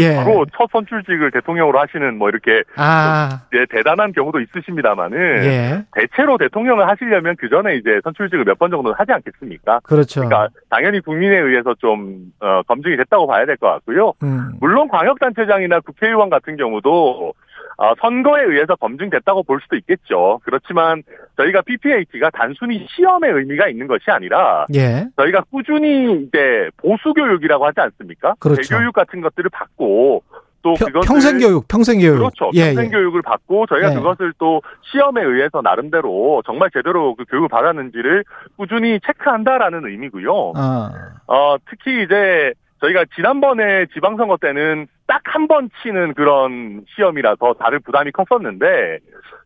예. 0.01 0.17
바로 0.17 0.45
첫 0.57 0.69
선출직을 0.71 1.31
대통령으로 1.31 1.79
하시는 1.81 2.17
뭐 2.19 2.29
이렇게 2.29 2.63
아. 2.77 3.43
예, 3.55 3.65
대단한 3.71 4.13
경우도 4.13 4.41
있으십니다만은 4.41 5.19
예. 5.45 5.85
대체로 5.93 6.39
대통령을 6.39 6.87
하시려면 6.89 7.35
그 7.39 7.49
전에 7.49 7.77
이제 7.77 8.01
선출직을 8.05 8.45
몇 8.45 8.57
번 8.59 8.71
정도는 8.71 8.95
하지 8.99 9.13
않겠습니까? 9.13 9.81
그렇죠. 9.85 10.23
그러니까 10.23 10.49
당연히 10.71 11.01
국민에 11.01 11.37
의해서 11.37 11.75
좀 11.79 12.33
어, 12.41 12.63
검증이 12.63 12.97
됐다고 12.97 13.27
봐야 13.27 13.45
될 13.45 13.57
것 13.57 13.69
같고요. 13.69 14.13
음. 14.23 14.53
물론 14.61 14.89
광역단체장이나 14.89 15.81
국회의원 15.81 16.31
같은 16.31 16.57
경우도 16.57 17.35
어, 17.79 17.93
선거에 18.01 18.43
의해서 18.45 18.75
검증됐다고 18.77 19.43
볼 19.43 19.61
수도 19.63 19.77
있겠죠. 19.77 20.41
그렇지만 20.45 21.03
저희가 21.37 21.63
PPH가 21.63 22.31
단순히 22.31 22.87
시험의 22.91 23.31
의미가 23.33 23.69
있는 23.69 23.87
것이 23.87 24.11
아니라 24.11 24.67
예. 24.75 25.07
저희가 25.17 25.43
꾸준히 25.51 26.23
이제 26.23 26.71
보수 26.79 27.13
교육이라고 27.13 27.67
하지 27.67 27.81
않습니까? 27.81 28.35
그렇죠. 28.39 28.63
재교육 28.63 28.95
같은 28.95 29.21
것들을 29.21 29.51
받고 29.51 30.23
또 30.63 30.75
평, 30.75 30.89
평생 31.05 31.39
교육, 31.39 31.69
평생 31.69 32.01
교육. 32.01 32.17
그렇죠. 32.19 32.51
예, 32.55 32.73
평생 32.73 32.87
예. 32.87 32.91
교육을 32.91 33.23
받고 33.23 33.67
저희가 33.67 33.91
예. 33.91 33.95
그것을 33.95 34.33
또 34.39 34.63
시험에 34.91 35.23
의해서 35.23 35.61
나름대로 35.63 36.43
정말 36.45 36.71
제대로 36.73 37.15
그 37.15 37.25
교육을 37.27 37.49
받았는지를 37.49 38.25
꾸준히 38.57 38.99
체크한다라는 39.07 39.87
의미고요. 39.87 40.55
아. 40.57 40.91
어, 41.29 41.57
특히 41.71 42.03
이제 42.03 42.53
저희가 42.87 43.05
지난번에 43.15 43.87
지방선거 43.95 44.39
때는 44.41 44.87
딱 45.07 45.23
한 45.27 45.47
번 45.49 45.69
치는 45.83 46.15
그런 46.15 46.85
시험이라서 46.95 47.55
다들 47.61 47.81
부담이 47.81 48.11
컸었는데 48.13 48.99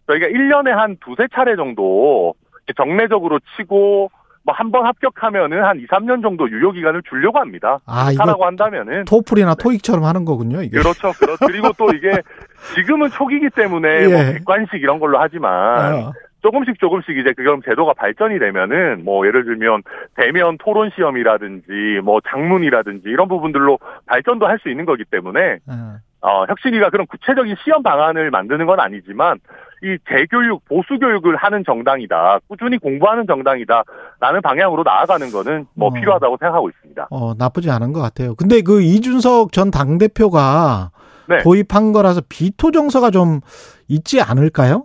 저희가 0.06 0.26
1년에 0.26 0.68
한 0.70 0.96
두세 1.04 1.26
차례 1.32 1.56
정도 1.56 2.34
정례적으로 2.76 3.40
치고 3.56 4.10
뭐 4.44 4.54
한 4.54 4.70
번 4.70 4.86
합격하면은 4.86 5.62
한 5.64 5.78
2, 5.80 5.86
3년 5.86 6.22
정도 6.22 6.48
유효 6.50 6.72
기간을 6.72 7.02
주려고 7.08 7.38
합니다. 7.38 7.78
아, 7.86 8.10
이라고 8.12 8.44
한다면은 8.46 9.04
토플이나 9.04 9.54
네. 9.54 9.62
토익처럼 9.62 10.04
하는 10.04 10.24
거군요, 10.24 10.62
이게. 10.62 10.78
그렇죠. 10.78 11.12
그렇 11.18 11.36
그리고 11.46 11.70
또 11.76 11.88
이게 11.94 12.10
지금은 12.74 13.10
초기기 13.10 13.50
때문에 13.50 13.88
예. 14.04 14.06
뭐 14.06 14.32
객관식 14.32 14.74
이런 14.80 14.98
걸로 14.98 15.18
하지만 15.20 15.94
어. 15.94 16.12
조금씩 16.42 16.78
조금씩 16.78 17.18
이제 17.18 17.32
그럼 17.32 17.60
제도가 17.62 17.94
발전이 17.94 18.38
되면은 18.38 19.04
뭐 19.04 19.26
예를 19.26 19.44
들면 19.44 19.82
대면 20.16 20.58
토론 20.58 20.90
시험이라든지 20.94 22.00
뭐 22.02 22.20
장문이라든지 22.28 23.08
이런 23.08 23.28
부분들로 23.28 23.78
발전도 24.06 24.46
할 24.46 24.60
수 24.60 24.68
있는 24.68 24.84
거기 24.84 25.04
때문에 25.04 25.58
음. 25.68 25.96
어, 26.22 26.44
혁신위가 26.46 26.90
그런 26.90 27.06
구체적인 27.06 27.56
시험 27.64 27.82
방안을 27.82 28.30
만드는 28.30 28.66
건 28.66 28.78
아니지만 28.78 29.38
이 29.82 29.96
재교육, 30.06 30.62
보수 30.66 30.98
교육을 31.00 31.36
하는 31.36 31.64
정당이다. 31.64 32.40
꾸준히 32.46 32.76
공부하는 32.76 33.26
정당이다. 33.26 33.84
라는 34.20 34.42
방향으로 34.42 34.82
나아가는 34.82 35.30
거는 35.30 35.64
뭐 35.72 35.88
어. 35.88 35.92
필요하다고 35.94 36.36
생각하고 36.38 36.68
있습니다. 36.68 37.08
어, 37.10 37.32
나쁘지 37.38 37.70
않은 37.70 37.94
것 37.94 38.00
같아요. 38.02 38.34
근데 38.34 38.60
그 38.60 38.82
이준석 38.82 39.52
전 39.52 39.70
당대표가 39.70 40.90
네. 41.26 41.38
도입한 41.38 41.92
거라서 41.92 42.20
비토 42.28 42.70
정서가 42.72 43.10
좀 43.10 43.40
있지 43.88 44.20
않을까요? 44.20 44.84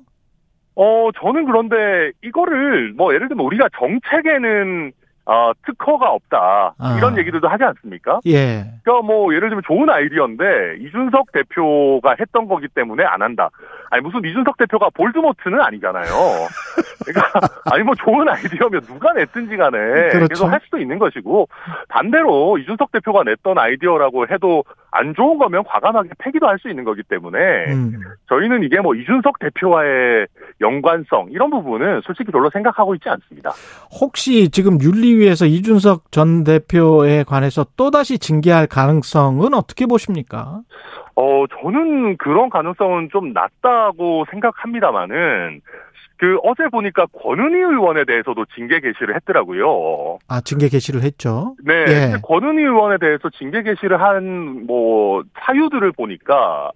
어, 0.75 1.09
저는 1.19 1.45
그런데 1.45 2.11
이거를 2.21 2.93
뭐 2.95 3.13
예를 3.13 3.27
들면 3.27 3.45
우리가 3.45 3.69
정책에는 3.77 4.91
어, 5.27 5.51
특허가 5.65 6.11
없다. 6.11 6.75
아. 6.77 6.95
이런 6.97 7.17
얘기들도 7.17 7.47
하지 7.47 7.63
않습니까? 7.63 8.19
예. 8.27 8.63
그러니까 8.83 9.07
뭐 9.07 9.33
예를 9.33 9.49
들면 9.49 9.63
좋은 9.65 9.89
아이디어인데 9.89 10.77
이준석 10.81 11.31
대표가 11.31 12.15
했던 12.19 12.47
거기 12.47 12.67
때문에 12.67 13.03
안 13.03 13.23
한다. 13.23 13.49
아니 13.89 14.03
무슨 14.03 14.23
이준석 14.23 14.57
대표가 14.57 14.89
볼드모트는 14.93 15.59
아니잖아요. 15.59 16.05
그러니까 17.05 17.39
아니 17.71 17.83
뭐 17.83 17.95
좋은 17.95 18.29
아이디어면 18.29 18.81
누가 18.81 19.13
냈든지 19.13 19.57
간에 19.57 19.77
그렇죠. 20.11 20.27
계속 20.27 20.51
할 20.51 20.59
수도 20.63 20.77
있는 20.77 20.99
것이고 20.99 21.49
반대로 21.89 22.59
이준석 22.59 22.91
대표가 22.91 23.23
냈던 23.23 23.57
아이디어라고 23.57 24.27
해도 24.27 24.63
안 24.95 25.13
좋은 25.13 25.37
거면 25.37 25.63
과감하게 25.65 26.09
폐기도 26.19 26.47
할 26.47 26.55
수 26.59 26.69
있는 26.69 26.85
거기 26.85 27.03
때문에 27.03 27.37
음. 27.73 27.99
저희는 28.29 28.63
이게 28.63 28.79
뭐 28.79 28.95
이준석 28.95 29.39
대표와의 29.39 30.27
연관성 30.61 31.27
이런 31.31 31.49
부분은 31.49 32.01
솔직히 32.05 32.31
별로 32.31 32.49
생각하고 32.49 32.95
있지 32.95 33.09
않습니다. 33.09 33.51
혹시 33.99 34.49
지금 34.49 34.79
윤리위에서 34.81 35.45
이준석 35.45 36.11
전 36.11 36.43
대표에 36.45 37.23
관해서 37.23 37.65
또다시 37.75 38.17
징계할 38.19 38.67
가능성은 38.67 39.53
어떻게 39.53 39.85
보십니까? 39.85 40.61
어, 41.15 41.45
저는 41.61 42.17
그런 42.17 42.49
가능성은 42.49 43.09
좀 43.11 43.33
낮다고 43.33 44.25
생각합니다만은 44.31 45.61
그 46.17 46.37
어제 46.43 46.69
보니까 46.71 47.05
권은희 47.07 47.55
의원에 47.57 48.05
대해서도 48.05 48.45
징계 48.55 48.79
개시를 48.79 49.15
했더라고요. 49.15 50.19
아 50.29 50.41
징계 50.41 50.69
개시를 50.69 51.01
했죠. 51.03 51.55
네, 51.63 51.73
예. 51.87 52.13
권은희 52.23 52.61
의원에 52.63 52.97
대해서 52.97 53.29
징계 53.31 53.63
개시를 53.63 54.01
한 54.01 54.65
뭐 54.65 55.23
사유들을 55.39 55.91
보니까 55.91 56.71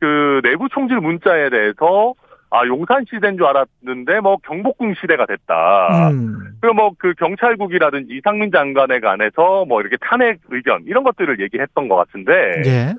그 0.00 0.40
내부 0.42 0.68
총질 0.70 0.98
문자에 1.00 1.50
대해서 1.50 2.14
아 2.50 2.66
용산 2.66 3.04
시대인 3.10 3.36
줄 3.36 3.44
알았는데 3.46 4.20
뭐 4.20 4.38
경복궁 4.44 4.94
시대가 5.00 5.26
됐다. 5.26 6.08
음. 6.10 6.38
그리고 6.60 6.74
뭐 6.74 6.90
그 6.98 7.12
경찰국이라든지 7.18 8.14
이상민 8.14 8.50
장관에 8.50 9.00
관해서 9.00 9.66
뭐 9.66 9.80
이렇게 9.82 9.96
탄핵 10.00 10.40
의견 10.48 10.82
이런 10.86 11.04
것들을 11.04 11.40
얘기했던 11.40 11.88
것 11.88 11.96
같은데. 11.96 12.32
예. 12.64 12.94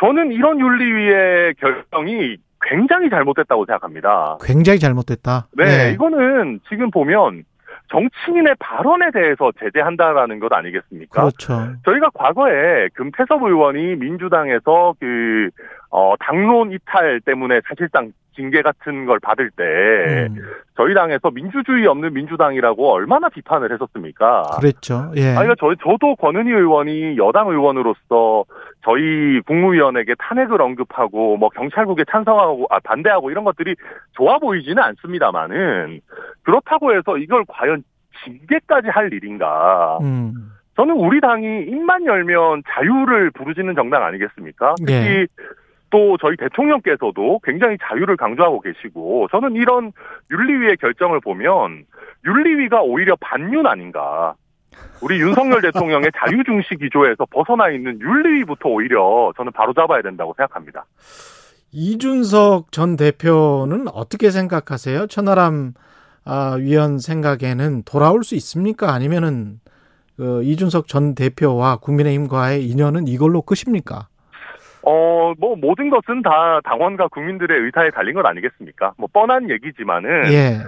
저는 0.00 0.32
이런 0.32 0.58
윤리위의 0.60 1.54
결정이 1.54 2.36
굉장히 2.68 3.10
잘못됐다고 3.10 3.66
생각합니다. 3.66 4.38
굉장히 4.42 4.78
잘못됐다. 4.78 5.46
네, 5.56 5.64
네. 5.64 5.92
이거는 5.92 6.60
지금 6.68 6.90
보면 6.90 7.44
정치인의 7.88 8.56
발언에 8.58 9.10
대해서 9.12 9.52
제재한다라는 9.60 10.40
것 10.40 10.52
아니겠습니까? 10.52 11.20
그렇죠. 11.20 11.72
저희가 11.84 12.08
과거에 12.14 12.88
금태섭 12.94 13.42
의원이 13.42 13.96
민주당에서 13.96 14.94
그, 14.98 15.50
어, 15.96 16.14
당론 16.18 16.72
이탈 16.72 17.20
때문에 17.20 17.60
사실상 17.68 18.10
징계 18.34 18.62
같은 18.62 19.06
걸 19.06 19.20
받을 19.20 19.48
때 19.50 19.62
음. 20.28 20.42
저희 20.76 20.92
당에서 20.92 21.30
민주주의 21.30 21.86
없는 21.86 22.14
민주당이라고 22.14 22.92
얼마나 22.92 23.28
비판을 23.28 23.72
했었습니까? 23.72 24.42
그랬죠. 24.58 25.12
예. 25.14 25.36
아니, 25.36 25.46
그러니까 25.46 25.54
저, 25.60 25.72
저도 25.76 26.16
권은희 26.16 26.50
의원이 26.50 27.16
여당 27.16 27.46
의원으로서 27.48 28.44
저희 28.82 29.40
국무위원에게 29.46 30.16
탄핵을 30.18 30.60
언급하고 30.60 31.36
뭐 31.36 31.48
경찰국에 31.50 32.02
찬성하고 32.10 32.66
아, 32.70 32.80
반대하고 32.80 33.30
이런 33.30 33.44
것들이 33.44 33.76
좋아 34.16 34.40
보이지는 34.40 34.82
않습니다만은 34.82 36.00
그렇다고 36.42 36.92
해서 36.92 37.16
이걸 37.18 37.44
과연 37.46 37.84
징계까지 38.24 38.88
할 38.88 39.12
일인가? 39.12 39.98
음. 40.02 40.50
저는 40.74 40.96
우리 40.96 41.20
당이 41.20 41.66
입만 41.68 42.04
열면 42.04 42.64
자유를 42.66 43.30
부르짖는 43.30 43.76
정당 43.76 44.02
아니겠습니까? 44.02 44.74
특히 44.80 44.92
예. 44.92 45.26
또 45.94 46.16
저희 46.20 46.36
대통령께서도 46.36 47.38
굉장히 47.44 47.76
자유를 47.80 48.16
강조하고 48.16 48.60
계시고 48.62 49.28
저는 49.30 49.54
이런 49.54 49.92
윤리위의 50.28 50.78
결정을 50.78 51.20
보면 51.20 51.84
윤리위가 52.26 52.82
오히려 52.82 53.14
반윤 53.20 53.64
아닌가. 53.64 54.34
우리 55.00 55.20
윤석열 55.20 55.60
대통령의 55.62 56.10
자유중시 56.18 56.78
기조에서 56.80 57.26
벗어나 57.30 57.70
있는 57.70 58.00
윤리위부터 58.00 58.70
오히려 58.70 59.32
저는 59.36 59.52
바로잡아야 59.52 60.02
된다고 60.02 60.34
생각합니다. 60.36 60.84
이준석 61.70 62.72
전 62.72 62.96
대표는 62.96 63.86
어떻게 63.86 64.30
생각하세요? 64.32 65.06
천하람 65.06 65.74
아, 66.24 66.56
위원 66.58 66.98
생각에는 66.98 67.84
돌아올 67.84 68.24
수 68.24 68.34
있습니까? 68.34 68.92
아니면은 68.92 69.60
그 70.16 70.42
이준석 70.42 70.88
전 70.88 71.14
대표와 71.14 71.76
국민의힘과의 71.76 72.66
인연은 72.66 73.06
이걸로 73.06 73.42
끝입니까? 73.42 74.08
어, 74.86 75.32
뭐, 75.38 75.56
모든 75.56 75.90
것은 75.90 76.22
다 76.22 76.60
당원과 76.64 77.08
국민들의 77.08 77.58
의사에 77.60 77.90
달린 77.90 78.14
것 78.14 78.24
아니겠습니까? 78.26 78.92
뭐, 78.98 79.08
뻔한 79.12 79.50
얘기지만은. 79.50 80.32
예. 80.32 80.58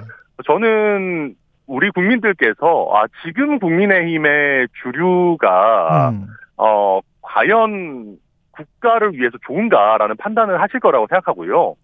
저는 0.44 1.34
우리 1.66 1.90
국민들께서, 1.90 2.90
아, 2.94 3.06
지금 3.24 3.58
국민의힘의 3.58 4.68
주류가, 4.82 6.10
음. 6.10 6.26
어, 6.56 7.00
과연 7.22 8.16
국가를 8.52 9.12
위해서 9.14 9.36
좋은가라는 9.46 10.16
판단을 10.16 10.60
하실 10.60 10.80
거라고 10.80 11.06
생각하고요. 11.08 11.74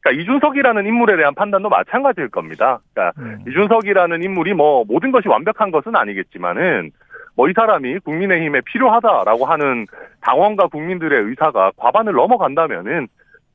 그러니까 0.00 0.22
이준석이라는 0.22 0.86
인물에 0.86 1.16
대한 1.16 1.34
판단도 1.34 1.68
마찬가지일 1.68 2.28
겁니다. 2.28 2.80
그러니까 2.92 3.20
음. 3.20 3.42
이준석이라는 3.48 4.22
인물이 4.22 4.54
뭐 4.54 4.84
모든 4.86 5.10
것이 5.12 5.28
완벽한 5.28 5.70
것은 5.70 5.96
아니겠지만은 5.96 6.92
뭐 7.36 7.48
이 7.48 7.52
사람이 7.54 7.98
국민의힘에 8.00 8.60
필요하다라고 8.62 9.44
하는 9.46 9.86
당원과 10.20 10.68
국민들의 10.68 11.22
의사가 11.24 11.72
과반을 11.76 12.12
넘어간다면은 12.12 13.08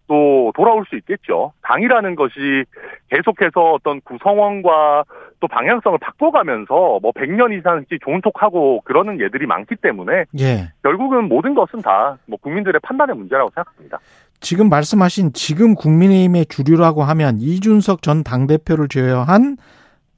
또 0.08 0.52
돌아올 0.56 0.86
수 0.90 0.96
있겠죠. 0.98 1.54
당이라는 1.62 2.16
것이 2.16 2.66
계속해서 3.10 3.74
어떤 3.74 4.02
구성원과 4.02 5.04
또 5.40 5.48
방향성을 5.48 6.00
바꿔가면서 6.00 7.00
뭐 7.00 7.12
100년 7.12 7.58
이상씩 7.58 8.00
존속하고 8.04 8.82
그러는 8.82 9.20
예들이 9.22 9.46
많기 9.46 9.76
때문에 9.76 10.26
예. 10.40 10.72
결국은 10.84 11.30
모든 11.30 11.54
것은 11.54 11.82
다 11.82 12.18
뭐 12.26 12.38
국민들의 12.42 12.80
판단의 12.82 13.16
문제라고 13.16 13.52
생각합니다. 13.54 14.00
지금 14.40 14.70
말씀하신 14.70 15.34
지금 15.34 15.76
국민의힘의 15.76 16.48
주류라고 16.48 17.04
하면 17.04 17.38
이준석 17.40 18.02
전 18.02 18.24
당대표를 18.24 18.88
제외한 18.88 19.58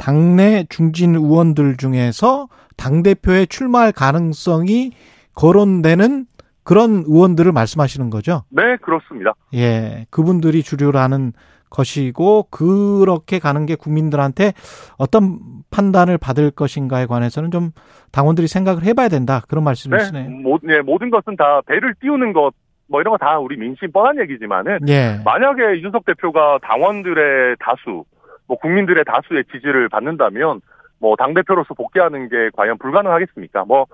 당내 0.01 0.65
중진 0.69 1.13
의원들 1.15 1.77
중에서 1.77 2.47
당대표에 2.75 3.45
출마할 3.45 3.91
가능성이 3.91 4.93
거론되는 5.35 6.25
그런 6.63 7.03
의원들을 7.05 7.51
말씀하시는 7.51 8.09
거죠? 8.09 8.43
네, 8.49 8.77
그렇습니다. 8.77 9.33
예, 9.53 10.07
그분들이 10.09 10.63
주류라는 10.63 11.33
것이고 11.69 12.47
그렇게 12.49 13.37
가는 13.39 13.65
게 13.67 13.75
국민들한테 13.75 14.53
어떤 14.97 15.39
판단을 15.69 16.17
받을 16.17 16.49
것인가에 16.51 17.05
관해서는 17.05 17.51
좀 17.51 17.69
당원들이 18.11 18.47
생각을 18.47 18.83
해봐야 18.83 19.07
된다 19.07 19.41
그런 19.47 19.63
말씀이시네요. 19.63 20.29
네, 20.29 20.35
모, 20.35 20.57
네, 20.63 20.81
모든 20.81 21.11
것은 21.11 21.35
다 21.37 21.61
배를 21.67 21.93
띄우는 22.01 22.33
것. 22.33 22.51
뭐 22.87 22.99
이런 22.99 23.13
거 23.13 23.17
다 23.17 23.39
우리 23.39 23.55
민심 23.55 23.89
뻔한 23.93 24.19
얘기지만은 24.19 24.79
예. 24.89 25.21
만약에 25.23 25.77
이준석 25.77 26.05
대표가 26.05 26.59
당원들의 26.61 27.55
다수 27.59 28.03
뭐 28.51 28.57
국민들의 28.57 29.05
다수의 29.05 29.45
지지를 29.49 29.87
받는다면 29.87 30.59
뭐 30.99 31.15
당대표로서 31.15 31.73
복귀하는 31.73 32.27
게 32.27 32.49
과연 32.53 32.77
불가능하겠습니까? 32.79 33.63
뭐 33.63 33.85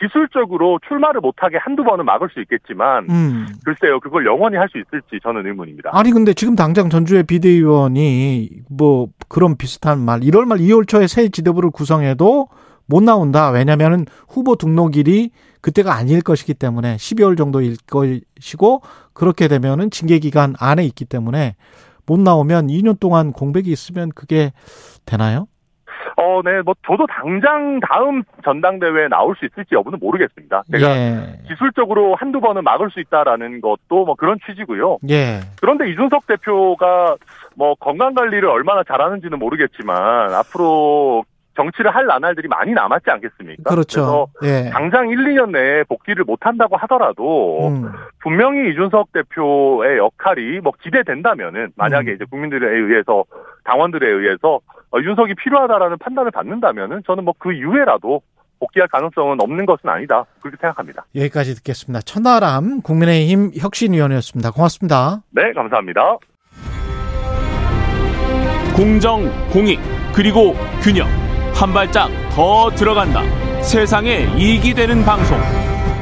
기술적으로 0.00 0.80
출마를 0.88 1.20
못하게 1.20 1.58
한두 1.58 1.84
번은 1.84 2.06
막을 2.06 2.30
수 2.30 2.40
있겠지만 2.40 3.06
음. 3.10 3.46
글쎄요 3.62 4.00
그걸 4.00 4.24
영원히 4.24 4.56
할 4.56 4.68
수 4.70 4.78
있을지 4.78 5.20
저는 5.22 5.46
의문입니다. 5.46 5.90
아니 5.92 6.12
근데 6.12 6.32
지금 6.32 6.56
당장 6.56 6.88
전주의 6.88 7.24
비대위원이 7.24 8.48
뭐 8.70 9.08
그런 9.28 9.58
비슷한 9.58 9.98
말 9.98 10.20
1월 10.20 10.46
말 10.46 10.58
2월 10.60 10.88
초에 10.88 11.06
새 11.06 11.28
지도부를 11.28 11.70
구성해도 11.70 12.48
못 12.86 13.02
나온다. 13.02 13.50
왜냐면은 13.50 14.06
후보 14.28 14.56
등록일이 14.56 15.30
그때가 15.60 15.94
아닐 15.94 16.22
것이기 16.22 16.54
때문에 16.54 16.96
12월 16.96 17.36
정도일 17.36 17.76
것이고 17.86 18.80
그렇게 19.12 19.48
되면은 19.48 19.90
징계 19.90 20.18
기간 20.20 20.54
안에 20.58 20.84
있기 20.84 21.04
때문에 21.04 21.56
못 22.06 22.20
나오면 22.20 22.68
2년 22.68 22.98
동안 22.98 23.32
공백이 23.32 23.70
있으면 23.70 24.10
그게 24.14 24.52
되나요? 25.04 25.46
어, 26.18 26.40
네, 26.42 26.62
뭐 26.62 26.74
저도 26.86 27.06
당장 27.06 27.78
다음 27.80 28.22
전당대회에 28.42 29.08
나올 29.08 29.36
수 29.36 29.44
있을지 29.44 29.74
여부는 29.74 29.98
모르겠습니다. 30.00 30.62
제가 30.72 30.96
예. 30.96 31.38
기술적으로 31.46 32.14
한두 32.14 32.40
번은 32.40 32.64
막을 32.64 32.90
수 32.90 33.00
있다라는 33.00 33.60
것도 33.60 34.06
뭐 34.06 34.14
그런 34.14 34.38
취지고요. 34.46 34.98
예. 35.10 35.40
그런데 35.60 35.90
이준석 35.90 36.26
대표가 36.26 37.16
뭐 37.54 37.74
건강 37.74 38.14
관리를 38.14 38.48
얼마나 38.48 38.82
잘하는지는 38.84 39.38
모르겠지만 39.38 40.32
앞으로 40.32 41.24
정치를 41.56 41.94
할 41.94 42.06
나날들이 42.06 42.48
많이 42.48 42.72
남았지 42.72 43.10
않겠습니까? 43.10 43.70
그렇죠. 43.70 44.28
그래서 44.38 44.66
예. 44.66 44.70
당장 44.70 45.08
1, 45.08 45.16
2년 45.16 45.50
내에 45.50 45.84
복귀를 45.84 46.24
못 46.24 46.44
한다고 46.44 46.76
하더라도 46.76 47.68
음. 47.68 47.90
분명히 48.20 48.70
이준석 48.70 49.12
대표의 49.12 49.98
역할이 49.98 50.60
뭐 50.60 50.72
기대된다면은 50.82 51.72
만약에 51.76 52.10
음. 52.10 52.14
이제 52.14 52.24
국민들에 52.30 52.68
의해서 52.68 53.24
당원들에 53.64 54.06
의해서 54.06 54.60
어, 54.90 55.00
이준석이 55.00 55.34
필요하다라는 55.34 55.98
판단을 55.98 56.30
받는다면은 56.30 57.02
저는 57.06 57.24
뭐 57.24 57.34
그 57.38 57.52
이후에라도 57.52 58.22
복귀할 58.58 58.88
가능성은 58.88 59.40
없는 59.40 59.66
것은 59.66 59.88
아니다. 59.88 60.24
그렇게 60.40 60.56
생각합니다. 60.60 61.04
여기까지 61.14 61.54
듣겠습니다. 61.56 62.00
천하람 62.00 62.80
국민의힘 62.82 63.52
혁신위원이었습니다. 63.56 64.50
고맙습니다. 64.50 65.22
네, 65.30 65.52
감사합니다. 65.52 66.18
공정, 68.74 69.22
공익, 69.52 69.78
그리고 70.14 70.54
균형. 70.82 71.25
한 71.56 71.72
발짝 71.72 72.10
더 72.32 72.70
들어간다. 72.74 73.22
세상에 73.62 74.28
이익이 74.36 74.74
되는 74.74 75.02
방송. 75.02 75.38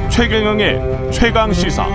최경영의 0.09 1.11
최강 1.13 1.53
시사. 1.53 1.87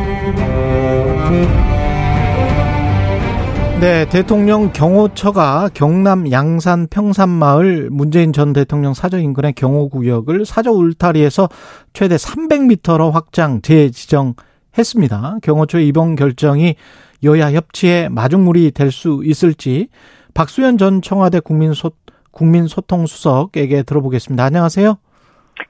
네, 3.83 4.09
대통령 4.09 4.73
경호처가 4.73 5.69
경남 5.75 6.31
양산 6.33 6.87
평산마을 6.87 7.91
문재인 7.91 8.33
전 8.33 8.55
대통령 8.55 8.95
사저 8.95 9.19
인근의 9.19 9.53
경호구역을 9.53 10.47
사저 10.47 10.71
울타리에서 10.73 11.51
최대 11.93 12.17
300m로 12.17 13.11
확장 13.11 13.61
재지정했습니다. 13.61 15.37
경호처의 15.43 15.87
이번 15.87 16.15
결정이 16.17 16.77
여야 17.25 17.53
협치의 17.53 18.09
마중물이 18.09 18.71
될 18.71 18.91
수 18.91 19.21
있을지 19.23 19.89
박수현 20.33 20.79
전 20.79 21.03
청와대 21.03 21.41
국민소 21.41 21.91
국민소통수석에게 22.33 23.83
들어보겠습니다. 23.83 24.45
안녕하세요. 24.45 24.97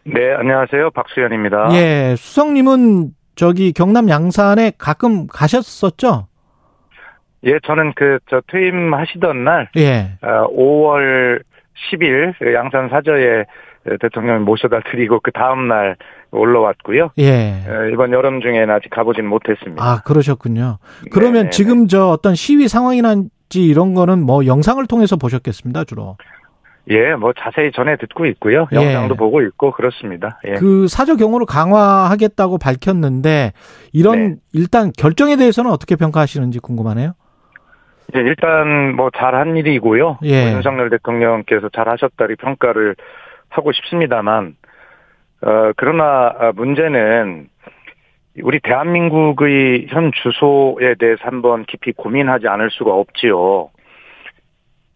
네, 0.05 0.33
안녕하세요. 0.35 0.91
박수현입니다. 0.91 1.69
예, 1.73 2.15
수석님은 2.17 3.11
저기 3.35 3.73
경남 3.73 4.09
양산에 4.09 4.73
가끔 4.79 5.27
가셨었죠? 5.27 6.27
예, 7.45 7.59
저는 7.65 7.95
그, 7.97 8.19
저 8.29 8.41
퇴임하시던 8.49 9.45
날, 9.45 9.69
예. 9.77 10.19
5월 10.23 11.41
어, 11.41 11.43
10일 11.91 12.35
그 12.39 12.53
양산 12.53 12.89
사저에 12.91 13.45
대통령을 14.01 14.41
모셔다 14.41 14.81
드리고 14.91 15.21
그 15.21 15.33
다음 15.33 15.69
날 15.69 15.97
올라왔고요. 16.31 17.11
예. 17.19 17.65
어, 17.67 17.89
이번 17.93 18.13
여름 18.13 18.41
중에는 18.41 18.71
아직 18.71 18.91
가보진 18.91 19.27
못했습니다. 19.27 19.83
아, 19.83 20.03
그러셨군요. 20.03 20.79
그러면 21.11 21.35
네네. 21.35 21.51
지금 21.51 21.89
저 21.89 22.09
어떤 22.09 22.35
시위 22.35 22.69
상황이란지 22.69 23.65
이런 23.65 23.95
거는 23.95 24.23
뭐 24.23 24.45
영상을 24.45 24.85
통해서 24.87 25.17
보셨겠습니다, 25.17 25.85
주로? 25.85 26.17
예, 26.91 27.15
뭐 27.15 27.33
자세히 27.33 27.71
전해 27.73 27.97
듣고 27.97 28.27
있고요. 28.27 28.67
예. 28.73 28.77
영상도 28.77 29.15
예. 29.15 29.17
보고 29.17 29.41
있고 29.43 29.71
그렇습니다. 29.71 30.41
예. 30.47 30.55
그 30.55 30.89
사저 30.89 31.17
경호를 31.17 31.47
강화하겠다고 31.47 32.59
밝혔는데 32.59 33.53
이런 33.93 34.19
네. 34.19 34.35
일단 34.53 34.91
결정에 34.99 35.37
대해서는 35.37 35.71
어떻게 35.71 35.97
평가하시는지 35.97 36.59
궁금하네요. 36.59 37.13
예, 38.17 38.19
일단 38.19 38.97
뭐 38.97 39.11
잘한 39.17 39.57
일이고요. 39.57 40.19
예. 40.25 40.43
뭐 40.47 40.53
윤석열 40.57 40.91
대통령께서 40.91 41.69
잘하셨다리 41.69 42.37
평가를 42.37 42.97
하고 43.49 43.73
싶습니다만 43.73 44.57
어 45.43 45.73
그러나 45.77 46.53
문제는 46.55 47.49
우리 48.43 48.61
대한민국의 48.61 49.87
현 49.89 50.11
주소에 50.13 50.95
대해서 50.99 51.21
한번 51.23 51.65
깊이 51.67 51.93
고민하지 51.93 52.49
않을 52.49 52.71
수가 52.71 52.93
없지요. 52.93 53.71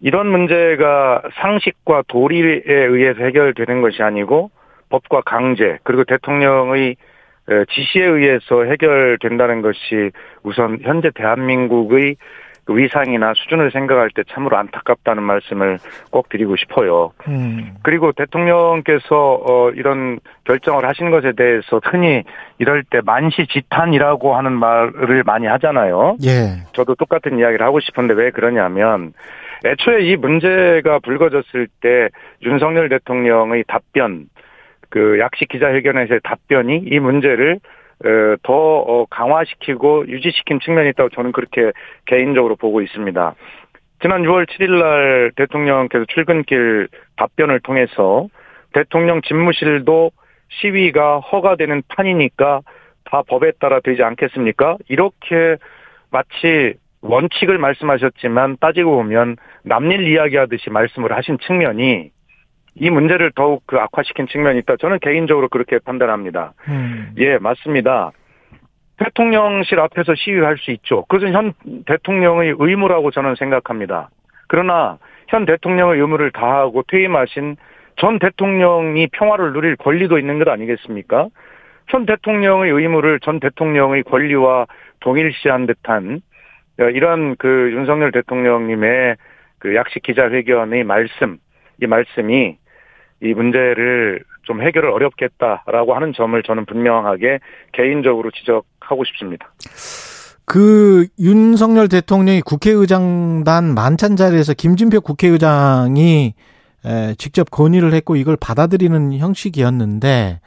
이런 0.05 0.27
문제가 0.27 1.23
상식과 1.41 2.03
도리에 2.09 2.63
의해서 2.67 3.25
해결되는 3.25 3.81
것이 3.81 4.03
아니고 4.03 4.51
법과 4.91 5.23
강제 5.23 5.79
그리고 5.83 6.05
대통령의 6.05 6.97
지시에 7.71 8.05
의해서 8.05 8.65
해결된다는 8.65 9.63
것이 9.63 10.11
우선 10.43 10.79
현재 10.83 11.11
대한민국의 11.15 12.17
그 12.67 12.77
위상이나 12.77 13.33
수준을 13.35 13.71
생각할 13.71 14.11
때 14.15 14.23
참으로 14.31 14.59
안타깝다는 14.59 15.23
말씀을 15.23 15.79
꼭 16.11 16.29
드리고 16.29 16.57
싶어요. 16.57 17.13
음. 17.29 17.75
그리고 17.83 18.13
대통령께서 18.13 19.41
어 19.47 19.71
이런 19.71 20.19
결정을 20.45 20.87
하신 20.87 21.11
것에 21.11 21.33
대해서 21.33 21.81
흔히 21.83 22.25
이럴 22.59 22.83
때 22.85 23.01
만시지탄이라고 23.05 24.37
하는 24.37 24.53
말을 24.53 25.25
많이 25.25 25.47
하잖아요. 25.47 26.17
예. 26.25 26.65
저도 26.73 26.95
똑같은 26.95 27.39
이야기를 27.39 27.65
하고 27.65 27.81
싶은데 27.81 28.15
왜 28.15 28.31
그러냐면 28.31 29.13
애초에 29.65 30.03
이 30.03 30.17
문제가 30.17 30.99
불거졌을 30.99 31.69
때 31.81 32.09
윤석열 32.43 32.89
대통령의 32.89 33.65
답변 33.67 34.27
그 34.91 35.19
약식 35.19 35.49
기자회견에서의 35.49 36.21
답변이 36.23 36.77
이 36.85 36.99
문제를 36.99 37.59
더 38.43 38.53
어, 38.53 39.07
강화시키고 39.07 40.09
유지시킨 40.09 40.61
측면이 40.61 40.91
있다고 40.91 41.09
저는 41.11 41.33
그렇게 41.33 41.73
개인적으로 42.07 42.57
보고 42.57 42.83
있습니다. 42.83 43.35
지난 44.03 44.23
6월 44.23 44.47
7일 44.47 44.79
날 44.79 45.33
대통령께서 45.37 46.05
출근길 46.09 46.89
답변을 47.17 47.61
통해서 47.61 48.29
대통령 48.75 49.23
집무실도 49.23 50.11
시위가 50.49 51.21
허가되는 51.21 51.83
판이니까 51.89 52.61
다 53.05 53.23
법에 53.27 53.53
따라 53.61 53.81
되지 53.81 54.03
않겠습니까? 54.03 54.77
이렇게 54.89 55.57
마치 56.11 56.75
원칙을 57.01 57.59
말씀하셨지만 57.59 58.59
따지고 58.61 58.97
보면 58.97 59.37
남일 59.65 60.07
이야기하듯이 60.07 60.71
말씀을 60.71 61.17
하신 61.17 61.39
측면이 61.39 62.11
이 62.77 62.91
문제를 62.91 63.33
더욱 63.35 63.63
그 63.67 63.79
악화시킨 63.79 64.27
측면이 64.27 64.59
있다. 64.61 64.77
저는 64.77 64.99
개인적으로 65.01 65.49
그렇게 65.49 65.79
판단합니다. 65.79 66.53
음. 66.69 67.15
예, 67.19 67.39
맞습니다. 67.39 68.13
대통령실 68.99 69.81
앞에서 69.81 70.15
시위할 70.15 70.57
수 70.59 70.71
있죠. 70.73 71.05
그것은 71.07 71.33
현 71.33 71.53
대통령의 71.87 72.55
의무라고 72.59 73.11
저는 73.11 73.35
생각합니다. 73.37 74.11
그러나 74.49 74.99
현 75.29 75.47
대통령의 75.47 76.01
의무를 76.01 76.31
다하고 76.31 76.85
퇴임하신 76.87 77.57
전 77.97 78.19
대통령이 78.19 79.09
평화를 79.13 79.53
누릴 79.53 79.77
권리도 79.77 80.19
있는 80.19 80.39
것 80.39 80.49
아니겠습니까? 80.49 81.29
현 81.89 82.07
대통령의 82.07 82.73
의무를 82.73 83.21
전 83.21 83.41
대통령의 83.41 84.03
권리와 84.05 84.67
동일시한 85.01 85.67
듯한 85.67 86.21
이런 86.79 87.37
그 87.37 87.71
윤석열 87.73 88.11
대통령님의 88.11 89.17
그 89.65 89.75
약식 89.75 90.03
기자회견의 90.03 90.85
말씀, 90.85 91.39
이 91.83 91.87
말씀이 91.87 92.59
이 93.23 93.33
문제를 93.33 94.23
좀 94.43 94.61
해결을 94.61 94.91
어렵겠다라고 94.91 95.95
하는 95.95 96.13
점을 96.15 96.43
저는 96.43 96.67
분명하게 96.67 97.39
개인적으로 97.73 98.31
지적하고 98.31 99.05
싶습니다. 99.05 99.55
그 100.45 101.07
윤석열 101.19 101.89
대통령이 101.89 102.43
국회의장단 102.43 103.75
만찬 103.75 104.17
자리에서 104.17 104.53
김진표 104.53 105.01
국회의장이 105.01 106.35
직접 107.17 107.51
건의를 107.51 107.95
했고 107.95 108.17
이걸 108.17 108.37
받아들이는 108.39 109.15
형식이었는데 109.17 110.41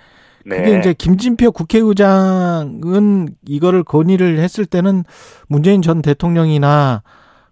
그게 0.43 0.61
네. 0.61 0.78
이제 0.78 0.93
김진표 0.93 1.53
국회의장은 1.53 3.30
이거를 3.47 3.84
건의를 3.84 4.38
했을 4.38 4.68
때는 4.68 5.05
문재인 5.47 5.82
전 5.82 6.03
대통령이나 6.03 7.01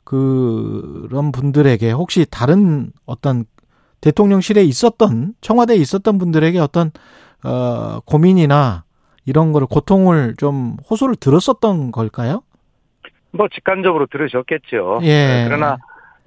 그런 0.06 1.32
분들에게 1.34 1.91
혹시 1.91 2.26
다른 2.30 2.91
어떤 3.06 3.45
대통령실에 4.01 4.64
있었던 4.64 5.34
청와대에 5.41 5.76
있었던 5.78 6.18
분들에게 6.18 6.60
어떤 6.60 6.91
어 7.43 7.99
고민이나 8.06 8.86
이런 9.26 9.51
거를 9.51 9.68
고통을 9.68 10.36
좀 10.38 10.78
호소를 10.89 11.16
들었었던 11.16 11.91
걸까요? 11.91 12.43
뭐 13.32 13.47
직관적으로 13.53 14.06
들으셨겠죠. 14.06 14.99
예. 15.01 15.08
네, 15.08 15.45
그러나 15.47 15.78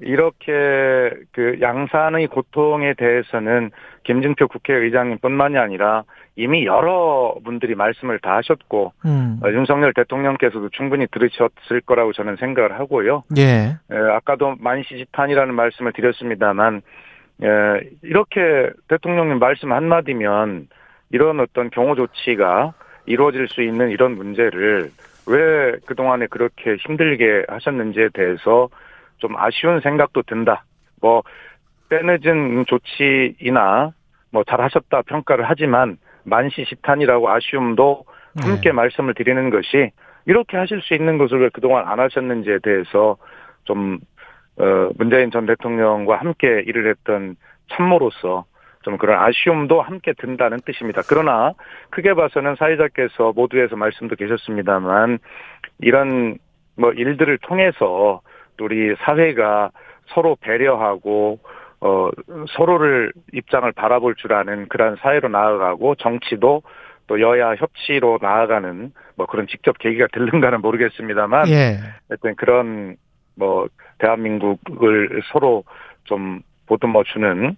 이렇게 0.01 1.11
그 1.33 1.59
양산의 1.61 2.29
고통에 2.29 2.95
대해서는 2.95 3.71
김진표 4.05 4.49
국회의장님뿐만이 4.49 5.59
아니라 5.59 6.05
이미 6.37 6.65
여러 6.67 7.35
분들이 7.45 7.75
말씀을 7.75 8.21
다 8.21 8.37
하셨고 8.37 8.93
음. 9.05 9.41
어, 9.43 9.49
윤석열 9.51 9.93
대통령께서도 9.93 10.69
충분히 10.71 11.07
들으셨을 11.09 11.81
거라고 11.85 12.13
저는 12.13 12.37
생각을 12.37 12.79
하고요. 12.79 13.25
예. 13.37 13.43
에, 13.91 13.97
아까도 14.13 14.55
만시지탄이라는 14.61 15.53
말씀을 15.55 15.93
드렸습니다만 15.93 16.83
예, 17.43 17.81
이렇게 18.03 18.71
대통령님 18.89 19.39
말씀 19.39 19.73
한마디면 19.73 20.69
이런 21.11 21.41
어떤 21.41 21.71
경호 21.71 21.97
조치가 21.97 22.75
이루어질 23.07 23.49
수 23.49 23.63
있는 23.63 23.91
이런 23.91 24.17
문제를 24.17 24.91
왜 25.27 25.73
그동안에 25.87 26.27
그렇게 26.27 26.77
힘들게 26.77 27.45
하셨는지에 27.49 28.11
대해서 28.15 28.69
좀 29.19 29.37
아쉬운 29.37 29.81
생각도 29.81 30.23
든다. 30.23 30.65
뭐, 31.01 31.23
빼내진 31.89 32.65
조치이나 32.67 33.93
뭐 34.31 34.45
잘하셨다 34.45 35.03
평가를 35.03 35.45
하지만 35.49 35.97
만시 36.25 36.65
시탄이라고 36.69 37.31
아쉬움도 37.31 38.05
함께 38.41 38.71
네. 38.71 38.73
말씀을 38.73 39.15
드리는 39.15 39.51
것이 39.51 39.91
이렇게 40.27 40.57
하실 40.57 40.83
수 40.83 40.95
있는 40.95 41.17
것을 41.19 41.41
왜 41.41 41.49
그동안 41.49 41.87
안 41.89 41.99
하셨는지에 42.01 42.59
대해서 42.63 43.17
좀 43.65 43.99
어, 44.59 44.91
문재인 44.99 45.31
전 45.31 45.47
대통령과 45.47 46.17
함께 46.17 46.63
일을 46.67 46.91
했던 46.91 47.37
참모로서 47.71 48.45
좀 48.83 48.99
그런 48.99 49.23
아쉬움도 49.23 49.81
함께 49.81 50.13
든다는 50.13 50.59
뜻입니다. 50.65 51.03
그러나 51.09 51.53
크게 51.91 52.15
봐서는 52.15 52.57
사회자께서 52.57 53.33
모두에서 53.35 53.77
말씀도 53.77 54.17
계셨습니다만 54.17 55.19
이런 55.81 56.39
뭐 56.77 56.93
일들을 56.93 57.39
통해서 57.39 58.21
우리 58.61 58.95
사회가 58.97 59.71
서로 60.09 60.37
배려하고 60.41 61.39
어 61.81 62.11
서로를 62.57 63.13
입장을 63.33 63.71
바라볼 63.73 64.17
줄 64.17 64.33
아는 64.33 64.69
그런 64.69 64.97
사회로 64.97 65.29
나아가고 65.29 65.95
정치도 65.97 66.63
또 67.07 67.21
여야 67.21 67.55
협치로 67.55 68.19
나아가는 68.21 68.93
뭐 69.17 69.27
그런 69.27 69.47
직접 69.47 69.79
계기가 69.79 70.07
될는가는 70.13 70.61
모르겠습니다만 70.61 71.49
예. 71.49 71.79
하여튼 72.09 72.35
그런 72.37 72.97
뭐 73.35 73.69
대한민국을 73.99 75.23
서로 75.33 75.65
좀 76.05 76.43
보듬어 76.67 77.05
주는 77.05 77.57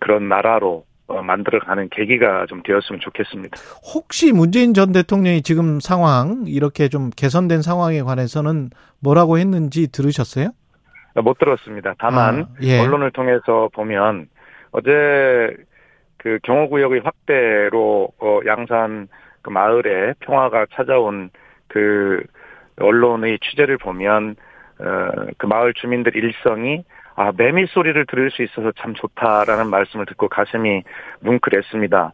그런 0.00 0.28
나라로 0.28 0.84
어, 0.84 0.95
만들어가는 1.08 1.88
계기가 1.90 2.46
좀 2.46 2.62
되었으면 2.62 3.00
좋겠습니다. 3.00 3.56
혹시 3.94 4.32
문재인 4.32 4.74
전 4.74 4.92
대통령이 4.92 5.42
지금 5.42 5.80
상황 5.80 6.44
이렇게 6.46 6.88
좀 6.88 7.10
개선된 7.10 7.62
상황에 7.62 8.02
관해서는 8.02 8.70
뭐라고 9.00 9.38
했는지 9.38 9.90
들으셨어요? 9.90 10.50
못 11.22 11.38
들었습니다. 11.38 11.94
다만 11.98 12.42
아, 12.42 12.46
예. 12.62 12.80
언론을 12.80 13.10
통해서 13.12 13.70
보면 13.72 14.26
어제 14.72 15.56
그 16.18 16.38
경호구역의 16.42 17.02
확대로 17.04 18.08
어, 18.18 18.40
양산 18.44 19.08
그 19.42 19.50
마을에 19.50 20.14
평화가 20.20 20.66
찾아온 20.74 21.30
그 21.68 22.22
언론의 22.80 23.38
취재를 23.42 23.78
보면 23.78 24.36
어, 24.80 25.26
그 25.38 25.46
마을 25.46 25.72
주민들 25.74 26.16
일성이 26.16 26.84
아, 27.16 27.32
매미 27.36 27.66
소리를 27.66 28.04
들을 28.06 28.30
수 28.30 28.42
있어서 28.42 28.72
참 28.78 28.94
좋다라는 28.94 29.70
말씀을 29.70 30.04
듣고 30.06 30.28
가슴이 30.28 30.82
뭉클했습니다. 31.20 32.12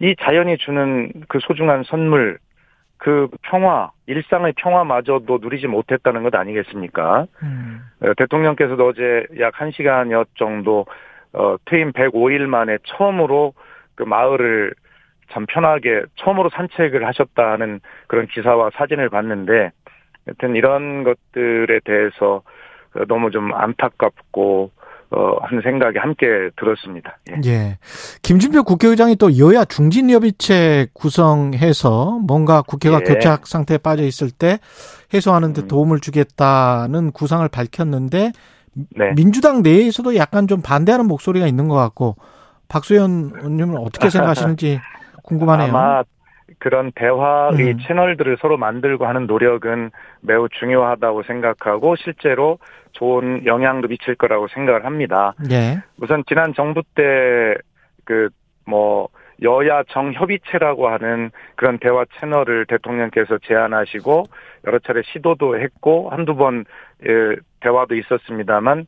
이 0.00 0.14
자연이 0.20 0.56
주는 0.58 1.12
그 1.28 1.40
소중한 1.40 1.82
선물, 1.82 2.38
그 2.98 3.28
평화, 3.42 3.90
일상의 4.06 4.52
평화마저도 4.56 5.38
누리지 5.40 5.66
못했다는 5.66 6.22
것 6.22 6.34
아니겠습니까? 6.34 7.26
음. 7.42 7.82
어, 8.00 8.14
대통령께서도 8.16 8.86
어제 8.86 9.26
약 9.40 9.54
1시간여 9.54 10.26
정도 10.36 10.86
어, 11.32 11.56
퇴임 11.64 11.92
105일 11.92 12.46
만에 12.46 12.78
처음으로 12.84 13.54
그 13.96 14.04
마을을 14.04 14.72
참 15.30 15.46
편하게 15.46 16.02
처음으로 16.16 16.48
산책을 16.50 17.06
하셨다는 17.06 17.80
그런 18.06 18.26
기사와 18.28 18.70
사진을 18.74 19.10
봤는데 19.10 19.72
여튼 20.28 20.56
이런 20.56 21.04
것들에 21.04 21.80
대해서 21.84 22.42
너무 23.08 23.30
좀 23.30 23.52
안타깝고 23.54 24.70
어, 25.10 25.38
하는 25.40 25.62
생각이 25.62 25.98
함께 25.98 26.26
들었습니다. 26.56 27.16
예. 27.30 27.50
예. 27.50 27.78
김준표 28.22 28.62
국회의장이 28.64 29.16
또 29.16 29.38
여야 29.38 29.64
중진협의체 29.64 30.88
구성해서 30.92 32.20
뭔가 32.26 32.60
국회가 32.60 33.00
예. 33.00 33.04
교착 33.04 33.46
상태에 33.46 33.78
빠져 33.78 34.02
있을 34.02 34.30
때 34.30 34.58
해소하는 35.14 35.54
데 35.54 35.62
음. 35.62 35.68
도움을 35.68 36.00
주겠다는 36.00 37.12
구상을 37.12 37.48
밝혔는데 37.48 38.32
네. 38.74 39.14
민주당 39.16 39.62
내에서도 39.62 40.14
약간 40.16 40.46
좀 40.46 40.60
반대하는 40.60 41.06
목소리가 41.06 41.46
있는 41.46 41.68
것 41.68 41.74
같고 41.76 42.16
박수현 42.68 43.32
의원님은 43.36 43.78
어떻게 43.78 44.10
생각하시는지 44.10 44.78
궁금하네요. 45.22 45.68
아마 45.68 46.02
그런 46.58 46.92
대화의 46.92 47.72
음. 47.72 47.78
채널들을 47.86 48.36
서로 48.40 48.56
만들고 48.56 49.06
하는 49.06 49.26
노력은 49.26 49.90
매우 50.20 50.48
중요하다고 50.48 51.22
생각하고 51.22 51.96
실제로 51.96 52.58
좋은 52.92 53.46
영향도 53.46 53.88
미칠 53.88 54.14
거라고 54.14 54.48
생각을 54.48 54.84
합니다. 54.84 55.34
예. 55.50 55.82
우선 56.00 56.24
지난 56.26 56.54
정부 56.54 56.82
때그뭐 58.66 59.08
여야 59.42 59.84
정협의체라고 59.84 60.88
하는 60.88 61.30
그런 61.54 61.78
대화 61.78 62.04
채널을 62.18 62.66
대통령께서 62.66 63.38
제안하시고 63.46 64.24
여러 64.66 64.78
차례 64.80 65.02
시도도 65.02 65.60
했고 65.60 66.10
한두 66.10 66.34
번 66.34 66.64
예, 67.06 67.36
대화도 67.60 67.94
있었습니다만 67.94 68.86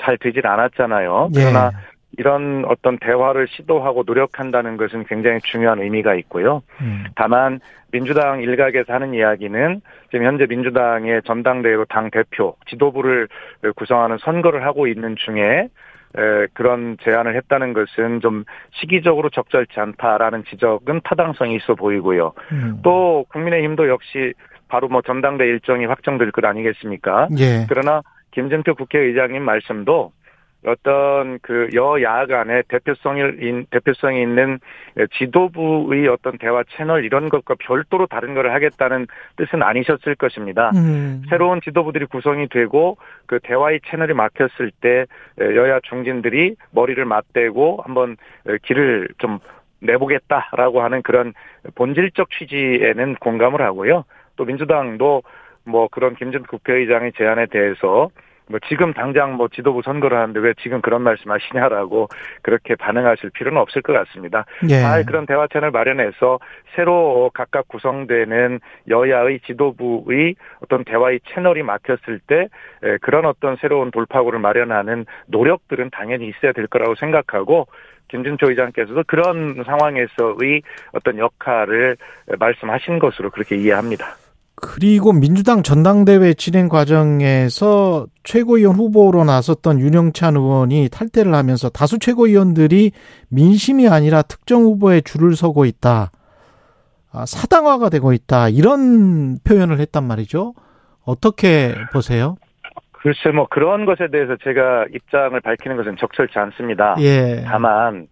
잘 0.00 0.18
되질 0.18 0.46
않았잖아요. 0.46 1.28
예. 1.36 1.40
그러나 1.40 1.70
이런 2.18 2.64
어떤 2.66 2.98
대화를 2.98 3.48
시도하고 3.48 4.04
노력한다는 4.06 4.76
것은 4.76 5.04
굉장히 5.04 5.40
중요한 5.42 5.80
의미가 5.80 6.14
있고요. 6.14 6.62
음. 6.80 7.04
다만 7.14 7.60
민주당 7.92 8.42
일각에서 8.42 8.92
하는 8.92 9.14
이야기는 9.14 9.80
지금 10.10 10.26
현재 10.26 10.46
민주당의 10.46 11.22
전당대회로 11.24 11.84
당 11.86 12.10
대표 12.10 12.56
지도부를 12.66 13.28
구성하는 13.76 14.18
선거를 14.18 14.64
하고 14.64 14.86
있는 14.86 15.16
중에 15.16 15.68
에, 16.16 16.46
그런 16.52 16.96
제안을 17.02 17.36
했다는 17.36 17.72
것은 17.72 18.20
좀 18.20 18.44
시기적으로 18.72 19.30
적절치 19.30 19.78
않다라는 19.78 20.44
지적은 20.44 21.00
타당성이 21.04 21.56
있어 21.56 21.74
보이고요. 21.74 22.32
음. 22.52 22.80
또 22.82 23.24
국민의힘도 23.30 23.88
역시 23.88 24.32
바로 24.68 24.88
뭐 24.88 25.02
전당대 25.02 25.44
일정이 25.44 25.86
확정될 25.86 26.30
것 26.32 26.44
아니겠습니까? 26.44 27.28
예. 27.38 27.66
그러나 27.68 28.02
김진표 28.32 28.74
국회의장님 28.74 29.42
말씀도 29.42 30.12
어떤 30.66 31.38
그 31.40 31.68
여야 31.74 32.26
간의 32.26 32.64
대표성이 32.68 33.64
대표성이 33.70 34.22
있는 34.22 34.58
지도부의 35.18 36.08
어떤 36.08 36.38
대화 36.38 36.62
채널 36.76 37.04
이런 37.04 37.28
것과 37.28 37.54
별도로 37.58 38.06
다른 38.06 38.34
것을 38.34 38.52
하겠다는 38.52 39.06
뜻은 39.36 39.62
아니셨을 39.62 40.14
것입니다. 40.14 40.70
음. 40.74 41.22
새로운 41.28 41.60
지도부들이 41.60 42.06
구성이 42.06 42.48
되고 42.48 42.96
그 43.26 43.38
대화의 43.42 43.80
채널이 43.86 44.14
막혔을 44.14 44.70
때 44.80 45.06
여야 45.38 45.80
중진들이 45.80 46.56
머리를 46.70 47.04
맞대고 47.04 47.82
한번 47.84 48.16
길을 48.62 49.08
좀 49.18 49.38
내보겠다라고 49.80 50.82
하는 50.82 51.02
그런 51.02 51.34
본질적 51.74 52.28
취지에는 52.30 53.16
공감을 53.16 53.60
하고요. 53.60 54.04
또 54.36 54.44
민주당도 54.44 55.22
뭐 55.64 55.88
그런 55.88 56.14
김전 56.14 56.44
국회의장의 56.44 57.12
제안에 57.16 57.46
대해서 57.46 58.10
뭐 58.46 58.60
지금 58.68 58.92
당장 58.92 59.34
뭐 59.34 59.48
지도부 59.48 59.80
선거를 59.82 60.18
하는데 60.18 60.38
왜 60.40 60.52
지금 60.62 60.80
그런 60.82 61.02
말씀하시냐라고 61.02 62.08
그렇게 62.42 62.74
반응하실 62.74 63.30
필요는 63.30 63.58
없을 63.58 63.80
것 63.82 63.92
같습니다. 63.92 64.44
예. 64.68 64.80
잘 64.80 65.04
그런 65.04 65.24
대화 65.26 65.46
채널 65.46 65.70
마련해서 65.70 66.38
새로 66.76 67.30
각각 67.32 67.68
구성되는 67.68 68.60
여야의 68.88 69.40
지도부의 69.46 70.34
어떤 70.60 70.84
대화의 70.84 71.20
채널이 71.32 71.62
막혔을 71.62 72.20
때 72.26 72.48
그런 73.00 73.24
어떤 73.24 73.56
새로운 73.56 73.90
돌파구를 73.90 74.38
마련하는 74.38 75.06
노력들은 75.26 75.90
당연히 75.90 76.28
있어야 76.28 76.52
될 76.52 76.66
거라고 76.66 76.94
생각하고 76.96 77.66
김준표 78.08 78.50
의장께서도 78.50 79.04
그런 79.06 79.64
상황에서의 79.64 80.62
어떤 80.92 81.18
역할을 81.18 81.96
말씀하신 82.38 82.98
것으로 82.98 83.30
그렇게 83.30 83.56
이해합니다. 83.56 84.16
그리고 84.66 85.12
민주당 85.12 85.62
전당대회 85.62 86.32
진행 86.32 86.70
과정에서 86.70 88.06
최고위원 88.22 88.76
후보로 88.76 89.24
나섰던 89.24 89.78
윤영찬 89.78 90.36
의원이 90.36 90.88
탈퇴를 90.90 91.34
하면서 91.34 91.68
다수 91.68 91.98
최고위원들이 91.98 92.92
민심이 93.28 93.88
아니라 93.88 94.22
특정 94.22 94.62
후보에 94.62 95.02
줄을 95.02 95.36
서고 95.36 95.66
있다. 95.66 96.10
아, 97.12 97.26
사당화가 97.26 97.90
되고 97.90 98.14
있다. 98.14 98.48
이런 98.48 99.38
표현을 99.44 99.80
했단 99.80 100.02
말이죠. 100.04 100.54
어떻게 101.04 101.74
보세요? 101.92 102.36
글쎄 102.92 103.32
뭐 103.34 103.46
그런 103.50 103.84
것에 103.84 104.08
대해서 104.10 104.34
제가 104.42 104.86
입장을 104.94 105.38
밝히는 105.38 105.76
것은 105.76 105.96
적절치 106.00 106.38
않습니다. 106.38 106.96
예. 107.00 107.44
다만 107.46 108.06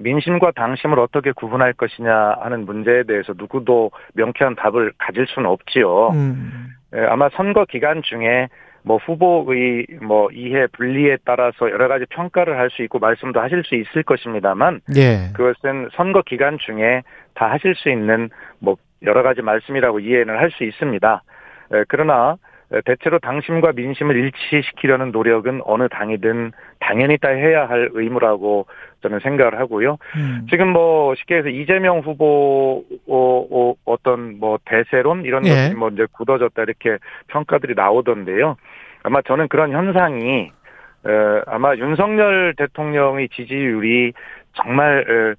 민심과 0.00 0.52
당심을 0.52 0.98
어떻게 0.98 1.32
구분할 1.32 1.72
것이냐 1.72 2.36
하는 2.40 2.64
문제에 2.64 3.04
대해서 3.04 3.34
누구도 3.36 3.90
명쾌한 4.14 4.56
답을 4.56 4.92
가질 4.98 5.26
수는 5.28 5.48
없지요. 5.48 6.10
음. 6.10 6.68
예, 6.94 7.00
아마 7.06 7.28
선거 7.30 7.64
기간 7.64 8.02
중에 8.02 8.48
뭐 8.82 8.96
후보의 8.98 9.86
뭐 10.02 10.30
이해 10.32 10.66
분리에 10.72 11.18
따라서 11.24 11.70
여러 11.70 11.88
가지 11.88 12.06
평가를 12.08 12.56
할 12.58 12.70
수 12.70 12.82
있고 12.82 12.98
말씀도 12.98 13.40
하실 13.40 13.62
수 13.64 13.74
있을 13.74 14.02
것입니다만 14.02 14.80
예. 14.96 15.30
그것은 15.34 15.88
선거 15.94 16.22
기간 16.22 16.58
중에 16.58 17.02
다 17.34 17.50
하실 17.50 17.74
수 17.74 17.90
있는 17.90 18.30
뭐 18.60 18.76
여러 19.02 19.22
가지 19.22 19.42
말씀이라고 19.42 20.00
이해는 20.00 20.36
할 20.36 20.50
수 20.50 20.64
있습니다. 20.64 21.22
예, 21.74 21.84
그러나 21.88 22.36
대체로 22.84 23.18
당심과 23.18 23.72
민심을 23.72 24.16
일치시키려는 24.16 25.10
노력은 25.10 25.62
어느 25.64 25.88
당이든 25.88 26.52
당연히 26.80 27.16
다 27.16 27.30
해야 27.30 27.66
할 27.66 27.88
의무라고 27.92 28.66
저는 29.02 29.20
생각을 29.20 29.58
하고요. 29.58 29.96
음. 30.16 30.46
지금 30.50 30.72
뭐 30.72 31.14
쉽게 31.14 31.36
해서 31.36 31.48
이재명 31.48 32.00
후보 32.00 32.84
어, 33.08 33.74
어, 33.86 33.96
떤뭐 34.02 34.58
대세론 34.66 35.24
이런 35.24 35.46
예. 35.46 35.50
것들이 35.50 35.74
뭐 35.74 35.88
이제 35.88 36.06
굳어졌다 36.12 36.62
이렇게 36.62 36.98
평가들이 37.28 37.74
나오던데요. 37.74 38.56
아마 39.02 39.22
저는 39.22 39.48
그런 39.48 39.72
현상이 39.72 40.50
어, 41.04 41.42
아마 41.46 41.74
윤석열 41.74 42.54
대통령의 42.56 43.30
지지율이 43.30 44.12
정말 44.54 45.36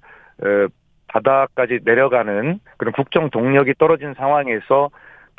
바닥까지 1.08 1.80
내려가는 1.84 2.58
그런 2.76 2.92
국정 2.92 3.30
동력이 3.30 3.74
떨어진 3.78 4.14
상황에서 4.14 4.90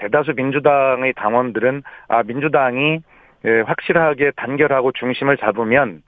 대다수 0.02 0.34
민주당의 0.36 1.14
당원들은 1.14 1.84
아 2.08 2.24
민주당이 2.24 3.02
예, 3.46 3.62
확실하게 3.62 4.32
단결하고 4.36 4.92
중심을 4.94 5.38
잡으면 5.38 6.02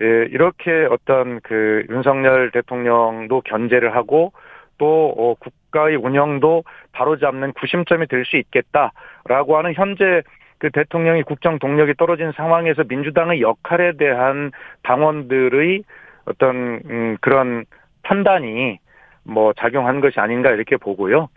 예, 0.00 0.04
이렇게 0.30 0.86
어떤 0.90 1.40
그 1.40 1.84
윤석열 1.88 2.50
대통령도 2.50 3.42
견제를 3.42 3.94
하고 3.94 4.32
또 4.78 5.14
어, 5.16 5.34
국가의 5.34 5.96
운영도 5.96 6.64
바로잡는 6.92 7.52
구심점이 7.52 8.06
될 8.06 8.24
수 8.24 8.36
있겠다라고 8.36 9.56
하는 9.56 9.74
현재 9.74 10.22
그 10.58 10.70
대통령이 10.70 11.22
국정 11.22 11.58
동력이 11.58 11.94
떨어진 11.94 12.32
상황에서 12.32 12.82
민주당의 12.88 13.40
역할에 13.40 13.92
대한 13.92 14.50
당원들의 14.82 15.82
어떤 16.26 16.80
음, 16.84 17.16
그런 17.20 17.64
판단이 18.02 18.78
뭐 19.24 19.52
작용한 19.52 20.00
것이 20.00 20.18
아닌가 20.18 20.50
이렇게 20.50 20.76
보고요. 20.76 21.28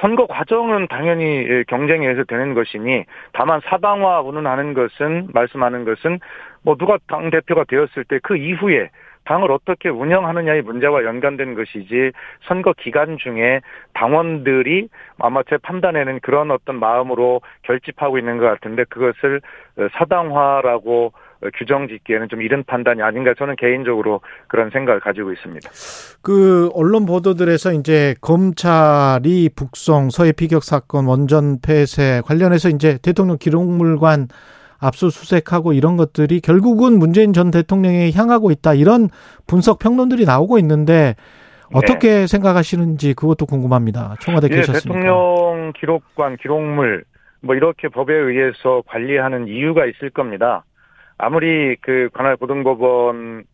선거 0.00 0.26
과정은 0.26 0.88
당연히 0.88 1.64
경쟁에 1.68 2.06
의해서 2.06 2.24
되는 2.24 2.54
것이니 2.54 3.04
다만 3.32 3.60
사당화 3.64 4.20
운운하는 4.20 4.74
것은 4.74 5.28
말씀하는 5.32 5.84
것은 5.84 6.20
뭐 6.62 6.76
누가 6.76 6.98
당 7.06 7.30
대표가 7.30 7.64
되었을 7.64 8.04
때 8.08 8.18
그 8.22 8.36
이후에 8.36 8.90
당을 9.24 9.50
어떻게 9.50 9.88
운영하느냐의 9.88 10.62
문제와 10.62 11.04
연관된 11.04 11.54
것이지 11.54 12.12
선거 12.42 12.74
기간 12.76 13.16
중에 13.18 13.60
당원들이 13.94 14.88
아마 15.18 15.42
제 15.48 15.56
판단에는 15.56 16.20
그런 16.20 16.50
어떤 16.50 16.78
마음으로 16.78 17.40
결집하고 17.62 18.18
있는 18.18 18.38
것 18.38 18.46
같은데 18.46 18.84
그것을 18.84 19.40
사당화라고 19.92 21.12
규정 21.56 21.88
짓기에는 21.88 22.28
좀 22.28 22.42
이른 22.42 22.64
판단이 22.64 23.02
아닌가 23.02 23.34
저는 23.36 23.56
개인적으로 23.56 24.20
그런 24.48 24.70
생각을 24.70 25.00
가지고 25.00 25.32
있습니다. 25.32 25.70
그 26.22 26.70
언론 26.74 27.06
보도들에서 27.06 27.72
이제 27.72 28.14
검찰이 28.20 29.50
북송 29.54 30.10
서해 30.10 30.32
피격 30.32 30.64
사건 30.64 31.06
원전 31.06 31.58
폐쇄 31.60 32.22
관련해서 32.24 32.68
이제 32.68 32.98
대통령 33.02 33.36
기록물관 33.38 34.28
압수수색하고 34.80 35.72
이런 35.72 35.96
것들이 35.96 36.40
결국은 36.40 36.98
문재인 36.98 37.32
전 37.32 37.50
대통령에 37.50 38.10
향하고 38.12 38.50
있다 38.50 38.74
이런 38.74 39.08
분석 39.46 39.78
평론들이 39.78 40.24
나오고 40.24 40.58
있는데 40.58 41.14
어떻게 41.72 42.20
네. 42.20 42.26
생각하시는지 42.26 43.14
그것도 43.14 43.46
궁금합니다. 43.46 44.16
청와대 44.20 44.48
예, 44.50 44.56
계셨습니까? 44.56 45.00
대통령 45.00 45.72
기록관 45.78 46.36
기록물 46.36 47.04
뭐 47.40 47.54
이렇게 47.54 47.88
법에 47.88 48.14
의해서 48.14 48.82
관리하는 48.86 49.48
이유가 49.48 49.86
있을 49.86 50.10
겁니다. 50.10 50.64
아무리 51.18 51.76
그 51.80 52.08
관할 52.12 52.36
고등법원의 52.36 53.44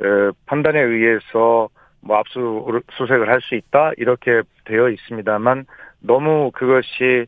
어, 0.00 0.30
판단에 0.46 0.80
의해서 0.80 1.68
뭐 2.00 2.16
압수수색을 2.18 3.28
할 3.28 3.40
수 3.40 3.54
있다 3.56 3.92
이렇게 3.96 4.42
되어 4.64 4.88
있습니다만 4.90 5.66
너무 6.00 6.50
그것이 6.52 7.26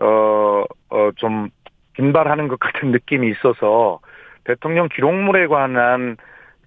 어어좀 0.00 1.48
빈발하는 1.94 2.48
것 2.48 2.58
같은 2.60 2.90
느낌이 2.90 3.28
있어서 3.30 4.00
대통령 4.44 4.88
기록물에 4.88 5.46
관한 5.46 6.16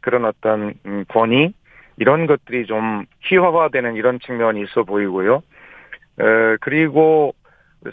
그런 0.01 0.25
어떤 0.25 0.73
음, 0.85 1.05
권위 1.09 1.53
이런 1.97 2.27
것들이 2.27 2.65
좀 2.65 3.05
희화화되는 3.21 3.95
이런 3.95 4.19
측면이 4.19 4.61
있어 4.63 4.83
보이고요. 4.83 5.41
에, 6.19 6.57
그리고 6.61 7.33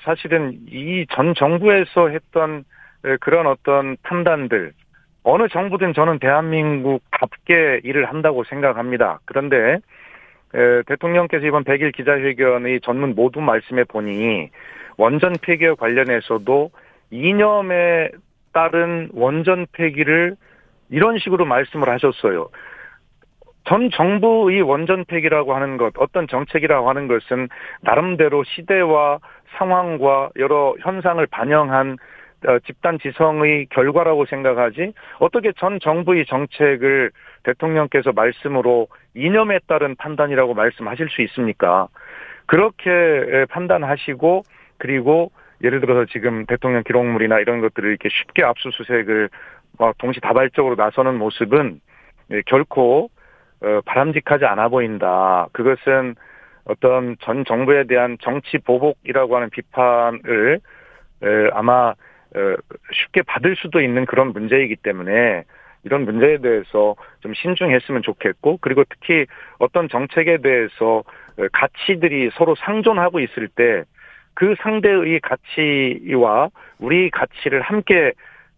사실은 0.03 0.59
이 0.69 1.07
전 1.11 1.35
정부에서 1.35 2.09
했던 2.09 2.65
그런 3.21 3.47
어떤 3.47 3.97
판단들 4.03 4.73
어느 5.25 5.49
정부든 5.49 5.95
저는 5.95 6.19
대한민국답게 6.19 7.81
일을 7.83 8.07
한다고 8.07 8.45
생각합니다. 8.45 9.21
그런데 9.25 9.79
에, 10.55 10.83
대통령께서 10.87 11.47
이번 11.47 11.65
100일 11.65 11.95
기자회견의 11.95 12.81
전문 12.83 13.15
모두 13.15 13.41
말씀해 13.41 13.85
보니 13.85 14.51
원전 14.97 15.35
폐기와 15.41 15.75
관련해서도 15.75 16.71
이념에 17.11 18.11
따른 18.53 19.09
원전 19.13 19.67
폐기를 19.73 20.37
이런 20.91 21.19
식으로 21.19 21.45
말씀을 21.47 21.89
하셨어요. 21.89 22.51
전 23.65 23.91
정부의 23.91 24.61
원전 24.61 25.07
폐기라고 25.07 25.55
하는 25.55 25.79
것, 25.79 25.95
어떤 25.97 26.29
정책이라고 26.29 26.89
하는 26.89 27.09
것은 27.09 27.49
나름대로 27.81 28.45
시대와 28.45 29.21
상황과 29.57 30.31
여러 30.37 30.75
현상을 30.81 31.27
반영한 31.27 31.93
어, 31.93 31.97
집단 32.67 32.99
지성의 32.99 33.67
결과라고 33.71 34.27
생각하지 34.27 34.93
어떻게 35.19 35.53
전 35.53 35.81
정부의 35.81 36.27
정책을 36.27 37.11
대통령께서 37.45 38.13
말씀으로 38.13 38.89
이념에 39.15 39.61
따른 39.67 39.97
판단이라고 39.97 40.55
말씀하실 40.55 41.09
수 41.09 41.23
있습니까? 41.23 41.89
그렇게 42.47 43.47
판단하시고 43.49 44.43
그리고 44.79 45.31
예를 45.63 45.81
들어서 45.81 46.05
지금 46.07 46.45
대통령 46.47 46.83
기록물이나 46.83 47.39
이런 47.39 47.61
것들을 47.61 47.89
이렇게 47.89 48.09
쉽게 48.11 48.45
압수수색을 48.45 49.31
동시다발적으로 49.99 50.75
나서는 50.77 51.17
모습은 51.17 51.81
예, 52.31 52.43
결코 52.47 53.11
어, 53.63 53.81
바람직하지 53.85 54.45
않아 54.45 54.69
보인다. 54.69 55.47
그것은 55.53 56.15
어떤 56.65 57.17
전 57.21 57.45
정부에 57.45 57.85
대한 57.85 58.17
정치 58.21 58.59
보복이라고 58.59 59.37
하는 59.37 59.51
비판을 59.51 60.61
아마 61.53 61.91
어, 61.91 61.95
쉽게 62.93 63.23
받을 63.23 63.57
수도 63.57 63.81
있는 63.81 64.07
그런 64.07 64.33
문제이기 64.33 64.77
때문에 64.77 65.45
이런 65.85 66.05
문제에 66.05 66.39
대해서 66.39 66.97
좀 67.21 67.35
신중했으면 67.35 68.03
좋겠고 68.03 68.59
그리고 68.61 68.85
특히 68.89 69.27
어떤 69.59 69.89
정책에 69.89 70.39
대해서 70.39 71.05
가치들이 71.53 72.31
서로 72.35 72.55
상존하고 72.55 73.21
있을 73.21 73.49
때 73.49 73.85
그 74.35 74.55
상대의 74.61 75.21
가치와 75.21 76.51
우리 76.79 77.11
가치를 77.11 77.63
함께 77.63 78.13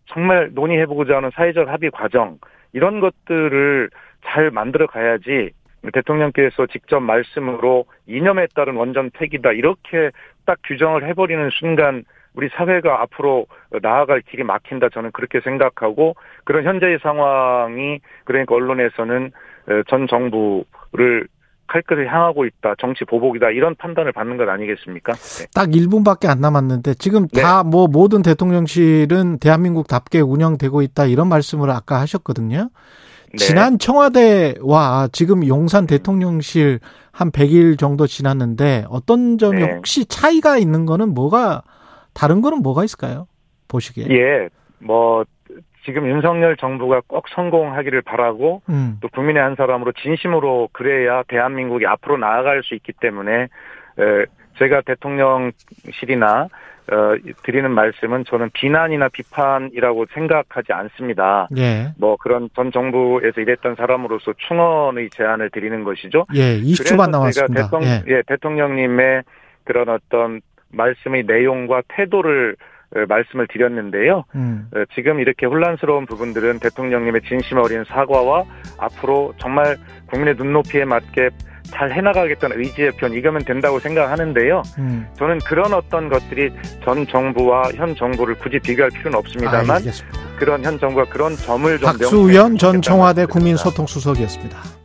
정말 0.06 0.50
논의해보고자 0.54 1.16
하는 1.16 1.30
사회적 1.34 1.68
합의 1.68 1.90
과정 1.90 2.38
이런 2.72 3.00
것들을 3.00 3.90
잘 4.24 4.50
만들어 4.50 4.86
가야지 4.86 5.50
대통령께서 5.92 6.66
직접 6.66 7.00
말씀으로 7.00 7.84
이념에 8.06 8.46
따른 8.54 8.74
원전 8.74 9.10
폐기다 9.10 9.52
이렇게 9.52 10.10
딱 10.46 10.58
규정을 10.64 11.06
해버리는 11.06 11.50
순간 11.52 12.04
우리 12.36 12.48
사회가 12.54 13.02
앞으로 13.02 13.46
나아갈 13.82 14.20
길이 14.20 14.44
막힌다 14.44 14.90
저는 14.90 15.10
그렇게 15.12 15.40
생각하고 15.40 16.14
그런 16.44 16.64
현재의 16.64 16.98
상황이 17.02 18.00
그러니까 18.24 18.54
언론에서는 18.54 19.32
전 19.88 20.06
정부를 20.06 21.28
칼끝을 21.68 22.06
향하고 22.06 22.44
있다, 22.44 22.74
정치 22.78 23.04
보복이다 23.04 23.50
이런 23.50 23.74
판단을 23.74 24.12
받는 24.12 24.36
것 24.36 24.48
아니겠습니까? 24.48 25.14
네. 25.14 25.46
딱 25.52 25.70
1분밖에 25.70 26.28
안 26.28 26.40
남았는데 26.40 26.94
지금 26.94 27.26
네. 27.28 27.42
다뭐 27.42 27.88
모든 27.88 28.22
대통령실은 28.22 29.38
대한민국답게 29.40 30.20
운영되고 30.20 30.82
있다 30.82 31.06
이런 31.06 31.28
말씀을 31.28 31.70
아까 31.70 32.00
하셨거든요. 32.00 32.68
네. 33.32 33.36
지난 33.36 33.80
청와대와 33.80 35.08
지금 35.10 35.44
용산 35.48 35.86
대통령실 35.88 36.78
한 37.10 37.32
100일 37.32 37.78
정도 37.78 38.06
지났는데 38.06 38.84
어떤 38.88 39.36
점이 39.36 39.60
네. 39.60 39.72
혹시 39.74 40.06
차이가 40.06 40.58
있는 40.58 40.86
거는 40.86 41.14
뭐가 41.14 41.62
다른 42.16 42.40
거는 42.40 42.62
뭐가 42.62 42.84
있을까요? 42.84 43.26
보시기에. 43.68 44.06
예. 44.10 44.48
뭐 44.78 45.24
지금 45.84 46.08
윤석열 46.08 46.56
정부가 46.56 47.02
꼭 47.06 47.28
성공하기를 47.28 48.02
바라고 48.02 48.62
음. 48.68 48.98
또 49.00 49.08
국민의 49.08 49.42
한 49.42 49.54
사람으로 49.54 49.92
진심으로 49.92 50.70
그래야 50.72 51.22
대한민국이 51.28 51.86
앞으로 51.86 52.16
나아갈 52.16 52.62
수 52.64 52.74
있기 52.74 52.92
때문에 53.00 53.42
에, 53.42 53.48
제가 54.58 54.80
대통령실이나 54.82 56.48
어, 56.88 57.16
드리는 57.42 57.68
말씀은 57.70 58.24
저는 58.26 58.50
비난이나 58.52 59.08
비판이라고 59.08 60.06
생각하지 60.14 60.72
않습니다. 60.72 61.48
예. 61.56 61.92
뭐 61.98 62.16
그런 62.16 62.48
전 62.54 62.70
정부에서 62.70 63.40
일했던 63.40 63.74
사람으로서 63.74 64.34
충원의 64.46 65.10
제안을 65.10 65.50
드리는 65.50 65.82
것이죠. 65.82 66.26
예, 66.34 66.60
20초만 66.60 67.10
남았습니다. 67.10 67.64
대통, 67.64 67.82
예. 67.82 68.02
예, 68.06 68.22
대통령님의 68.26 69.24
그런 69.64 69.88
어떤 69.88 70.40
말씀의 70.72 71.24
내용과 71.26 71.82
태도를 71.88 72.56
말씀을 73.08 73.46
드렸는데요. 73.48 74.24
음. 74.34 74.70
지금 74.94 75.20
이렇게 75.20 75.44
혼란스러운 75.46 76.06
부분들은 76.06 76.60
대통령님의 76.60 77.22
진심 77.28 77.58
어린 77.58 77.84
사과와 77.84 78.44
앞으로 78.78 79.34
정말 79.38 79.76
국민의 80.06 80.36
눈높이에 80.36 80.84
맞게 80.84 81.30
잘 81.64 81.90
해나가겠다는 81.90 82.58
의지의 82.60 82.92
편 82.92 83.12
이거면 83.12 83.44
된다고 83.44 83.80
생각하는데요. 83.80 84.62
음. 84.78 85.08
저는 85.14 85.38
그런 85.40 85.74
어떤 85.74 86.08
것들이 86.08 86.52
전 86.84 87.04
정부와 87.08 87.72
현 87.74 87.96
정부를 87.96 88.36
굳이 88.36 88.60
비교할 88.60 88.90
필요는 88.92 89.18
없습니다만 89.18 89.68
알겠습니다. 89.78 90.18
그런 90.38 90.64
현 90.64 90.78
정부가 90.78 91.06
그런 91.06 91.34
점을 91.34 91.78
좀 91.78 91.86
박수현 91.86 92.56
전 92.58 92.80
청와대 92.80 93.26
국민소통수석이었습니다. 93.26 94.75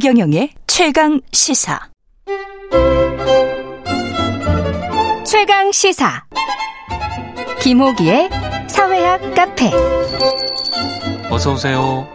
최경영의 0.00 0.48
최강 0.66 1.20
시사. 1.30 1.78
최강 5.26 5.70
시사. 5.72 6.24
김호기의 7.60 8.30
사회학 8.66 9.34
카페. 9.34 9.70
어서 11.30 11.52
오세요. 11.52 12.08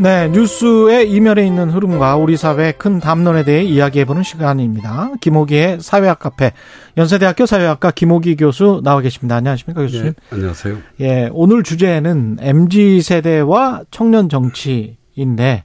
네, 0.00 0.28
뉴스의 0.30 1.12
이면에 1.12 1.46
있는 1.46 1.70
흐름과 1.70 2.16
우리 2.16 2.36
사회의 2.36 2.72
큰 2.76 2.98
담론에 2.98 3.44
대해 3.44 3.62
이야기해보는 3.62 4.24
시간입니다. 4.24 5.12
김호기의 5.20 5.78
사회학 5.80 6.18
카페. 6.18 6.50
연세대학교 6.96 7.46
사회학과 7.46 7.92
김호기 7.92 8.34
교수 8.34 8.80
나와 8.82 9.00
계십니다. 9.00 9.36
안녕하십니까, 9.36 9.82
교수님? 9.82 10.06
네, 10.06 10.12
안녕하세요. 10.32 10.76
예, 11.02 11.28
오늘 11.32 11.62
주제는 11.62 12.38
MZ 12.40 13.00
세대와 13.00 13.82
청년 13.92 14.28
정치인데 14.28 15.62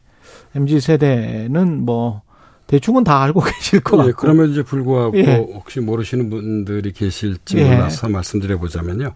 MZ 0.55 0.79
세대는 0.79 1.85
뭐 1.85 2.21
대충은 2.67 3.03
다 3.03 3.21
알고 3.23 3.41
계실 3.57 3.79
것 3.79 3.97
예, 3.99 4.11
같고. 4.11 4.21
그러면 4.21 4.51
이제 4.51 4.61
불구하고 4.61 5.17
예. 5.17 5.35
혹시 5.35 5.79
모르시는 5.79 6.29
분들이 6.29 6.91
계실지 6.93 7.57
예. 7.57 7.63
몰라서 7.63 8.07
말씀드려 8.09 8.59
보자면요. 8.59 9.13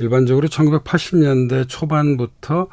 일반적으로 0.00 0.48
1980년대 0.48 1.68
초반부터 1.68 2.66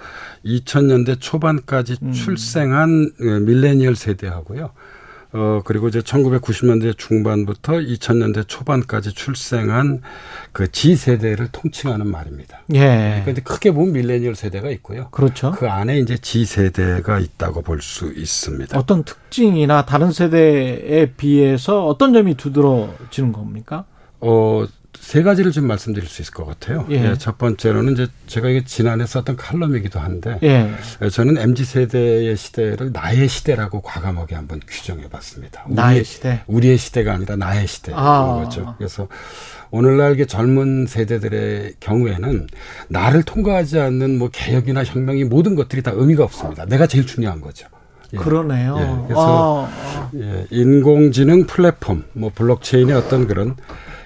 2000년대 0.43 1.17
초반까지 1.19 1.97
음. 2.01 2.11
출생한 2.11 3.11
밀레니얼 3.19 3.95
세대하고요. 3.95 4.71
어, 5.33 5.61
그리고 5.65 5.87
이제 5.87 5.99
1990년대 5.99 6.97
중반부터 6.97 7.73
2000년대 7.73 8.47
초반까지 8.47 9.13
출생한 9.13 10.01
그 10.51 10.71
G 10.71 10.95
세대를 10.95 11.47
통칭하는 11.51 12.05
말입니다. 12.07 12.61
예. 12.75 13.21
그런데 13.23 13.41
크게 13.41 13.71
보면 13.71 13.93
밀레니얼 13.93 14.35
세대가 14.35 14.69
있고요. 14.69 15.09
그렇죠. 15.09 15.51
그 15.51 15.67
안에 15.69 15.97
이제 15.99 16.17
G 16.17 16.45
세대가 16.45 17.19
있다고 17.19 17.61
볼 17.63 17.81
수 17.81 18.13
있습니다. 18.13 18.77
어떤 18.77 19.03
특징이나 19.03 19.85
다른 19.85 20.11
세대에 20.11 21.13
비해서 21.17 21.85
어떤 21.85 22.13
점이 22.13 22.35
두드러지는 22.35 23.33
겁니까? 23.33 23.85
어, 24.21 24.65
세 24.99 25.23
가지를 25.23 25.51
좀 25.51 25.67
말씀드릴 25.67 26.07
수 26.07 26.21
있을 26.21 26.33
것 26.33 26.45
같아요. 26.45 26.85
예. 26.89 27.11
예, 27.11 27.17
첫 27.17 27.37
번째로는 27.37 27.93
이제 27.93 28.07
제가 28.27 28.49
이게 28.49 28.63
지난해 28.63 29.05
썼던 29.05 29.35
칼럼이기도 29.35 29.99
한데 29.99 30.39
예. 30.43 30.71
예 31.01 31.09
저는 31.09 31.37
mz 31.37 31.65
세대의 31.65 32.35
시대를 32.37 32.91
나의 32.93 33.27
시대라고 33.27 33.81
과감하게 33.81 34.35
한번 34.35 34.59
규정해 34.67 35.09
봤습니다. 35.09 35.65
나의 35.67 35.91
우리의, 35.91 36.05
시대. 36.05 36.41
우리의 36.47 36.77
시대가 36.77 37.13
아니라 37.13 37.35
나의 37.35 37.67
시대인 37.67 37.97
아. 37.97 38.41
거죠. 38.43 38.75
그래서 38.77 39.07
오늘날 39.71 40.15
게 40.15 40.25
젊은 40.25 40.85
세대들의 40.85 41.75
경우에는 41.79 42.47
나를 42.89 43.23
통과하지 43.23 43.79
않는 43.79 44.19
뭐 44.19 44.29
개혁이나 44.31 44.83
혁명이 44.83 45.23
모든 45.23 45.55
것들이 45.55 45.81
다 45.81 45.91
의미가 45.93 46.23
없습니다. 46.23 46.65
내가 46.65 46.85
제일 46.87 47.05
중요한 47.05 47.41
거죠. 47.41 47.67
예. 48.13 48.17
그러네요. 48.17 48.77
예. 48.77 49.07
그래서 49.07 49.67
아. 49.67 50.09
예. 50.15 50.45
인공지능 50.51 51.45
플랫폼, 51.47 52.03
뭐 52.13 52.31
블록체인의 52.33 52.95
어떤 52.95 53.27
그런 53.27 53.55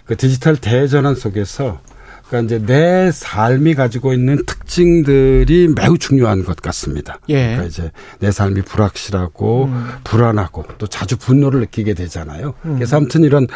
그 0.07 0.15
디지털 0.15 0.55
대전환 0.55 1.15
속에서 1.15 1.79
그러니까 2.27 2.55
이제 2.55 2.65
내 2.65 3.09
삶이 3.11 3.73
가지고 3.75 4.13
있는 4.13 4.45
특징들이 4.45 5.69
매우 5.73 5.97
중요한 5.97 6.43
것 6.43 6.57
같습니다. 6.57 7.19
예. 7.29 7.35
그러니까 7.35 7.63
이제 7.65 7.91
내 8.19 8.31
삶이 8.31 8.63
불확실하고 8.63 9.65
음. 9.65 9.87
불안하고 10.03 10.65
또 10.77 10.87
자주 10.87 11.15
분노를 11.15 11.61
느끼게 11.61 11.93
되잖아요. 11.93 12.53
음. 12.65 12.75
그래서 12.75 12.97
아무튼 12.97 13.23
이런 13.23 13.47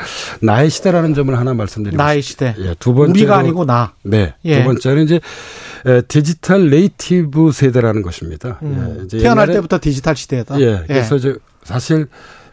나의 0.42 0.70
시대라는 0.70 1.14
점을 1.14 1.38
하나 1.38 1.54
말씀드리고 1.54 2.02
나의 2.02 2.22
시대. 2.22 2.56
예, 2.60 2.74
두 2.80 2.94
번째 2.94 3.12
우리가 3.12 3.38
아니고 3.38 3.66
나. 3.66 3.94
네. 4.04 4.36
예. 4.46 4.60
두 4.60 4.64
번째는 4.64 5.04
이제 5.04 5.20
digital 6.08 6.70
native 6.70 7.52
세대라는 7.52 8.04
것입니다. 8.04 8.60
음. 8.62 9.08
예, 9.12 9.18
태어날 9.18 9.48
때부터 9.52 9.80
디지털 9.82 10.16
시대다. 10.16 10.62
예. 10.62 10.84
그래서 10.88 11.18
예. 11.28 11.34
사실 11.64 12.08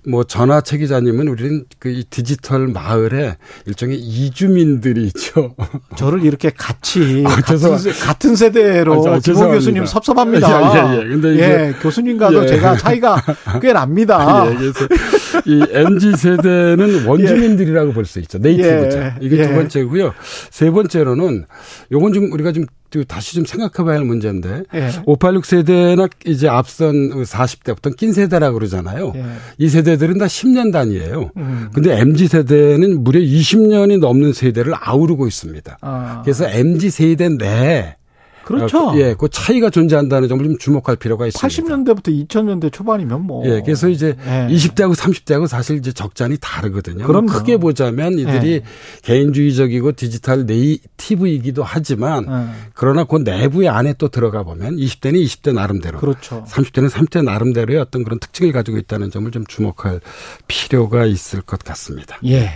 뭐 0.08 0.24
전화 0.24 0.62
최 0.62 0.78
기자님은 0.78 1.28
우리는 1.28 1.64
그 1.78 2.02
디지털 2.08 2.66
마을에 2.66 3.36
일종의 3.66 3.98
이주민들이 3.98 5.06
있죠. 5.08 5.54
저를 5.96 6.24
이렇게 6.24 6.50
같이 6.50 7.24
아, 7.26 7.36
같은, 7.36 7.78
세, 7.78 7.90
같은 7.92 8.34
세대로 8.34 9.06
아, 9.06 9.18
김호 9.18 9.48
교수님 9.48 9.84
섭섭합니다. 9.84 10.48
예, 10.48 10.96
예, 10.96 10.98
예. 10.98 11.08
근데 11.08 11.28
예, 11.38 11.74
교수님과도 11.80 12.44
예. 12.44 12.46
제가 12.46 12.76
차이가 12.78 13.22
꽤 13.60 13.72
납니다. 13.72 14.46
예, 14.50 14.56
그래서 14.56 14.86
이 15.48 15.62
MZ 15.72 16.12
세대는 16.16 17.06
원주민들이라고 17.08 17.92
볼 17.92 18.04
수 18.04 18.20
있죠. 18.20 18.38
네이티브죠. 18.38 18.98
예. 18.98 19.14
이게 19.20 19.46
두 19.46 19.54
번째고요. 19.54 20.14
세 20.50 20.70
번째로는 20.70 21.44
요건 21.92 22.12
좀 22.12 22.30
우리가 22.32 22.52
좀 22.52 22.64
다시 23.06 23.34
좀 23.34 23.44
생각해 23.44 23.84
봐야 23.86 23.98
할 23.98 24.04
문제인데 24.06 24.62
예. 24.74 24.88
586 25.04 25.44
세대나 25.44 26.08
이제 26.24 26.48
앞선 26.48 27.10
40대부터 27.22 27.94
낀 27.96 28.14
세대라고 28.14 28.54
그러잖아요. 28.58 29.12
예. 29.16 29.24
이 29.58 29.68
세대들은 29.68 30.16
다 30.18 30.24
10년 30.26 30.72
단위예요. 30.72 31.30
음. 31.36 31.68
근데 31.74 31.98
MZ 32.00 32.28
세대는 32.28 33.04
무려 33.04 33.20
20년이 33.20 33.98
넘는 34.00 34.32
세대를 34.32 34.72
아우르고 34.80 35.26
있습니다. 35.26 35.78
아. 35.82 36.22
그래서 36.24 36.48
MZ 36.48 36.88
세대 36.90 37.28
내에 37.28 37.96
그렇죠. 38.48 38.92
예, 38.96 39.14
그 39.14 39.28
차이가 39.28 39.68
존재한다는 39.68 40.26
점을 40.26 40.42
좀 40.42 40.56
주목할 40.56 40.96
필요가 40.96 41.26
있습니다. 41.26 41.46
80년대부터 41.46 42.28
2000년대 42.28 42.72
초반이면 42.72 43.26
뭐. 43.26 43.44
예, 43.46 43.60
그래서 43.60 43.88
이제 43.88 44.16
예. 44.26 44.46
20대하고 44.50 44.94
30대하고 44.94 45.46
사실 45.46 45.76
이제 45.76 45.92
적잖이 45.92 46.38
다르거든요. 46.40 47.06
그럼 47.06 47.26
크게 47.26 47.58
보자면 47.58 48.18
이들이 48.18 48.52
예. 48.52 48.62
개인주의적이고 49.02 49.92
디지털 49.92 50.46
네이티브이기도 50.46 51.62
하지만 51.62 52.24
예. 52.26 52.54
그러나 52.72 53.04
그 53.04 53.16
내부의 53.16 53.68
안에 53.68 53.94
또 53.98 54.08
들어가 54.08 54.42
보면 54.44 54.76
20대는 54.76 55.22
20대 55.24 55.52
나름대로. 55.52 55.98
그렇죠. 55.98 56.44
30대는 56.48 56.88
30대 56.88 57.22
나름대로의 57.22 57.78
어떤 57.78 58.02
그런 58.02 58.18
특징을 58.18 58.52
가지고 58.52 58.78
있다는 58.78 59.10
점을 59.10 59.30
좀 59.30 59.44
주목할 59.46 60.00
필요가 60.46 61.04
있을 61.04 61.42
것 61.42 61.58
같습니다. 61.58 62.18
예. 62.24 62.50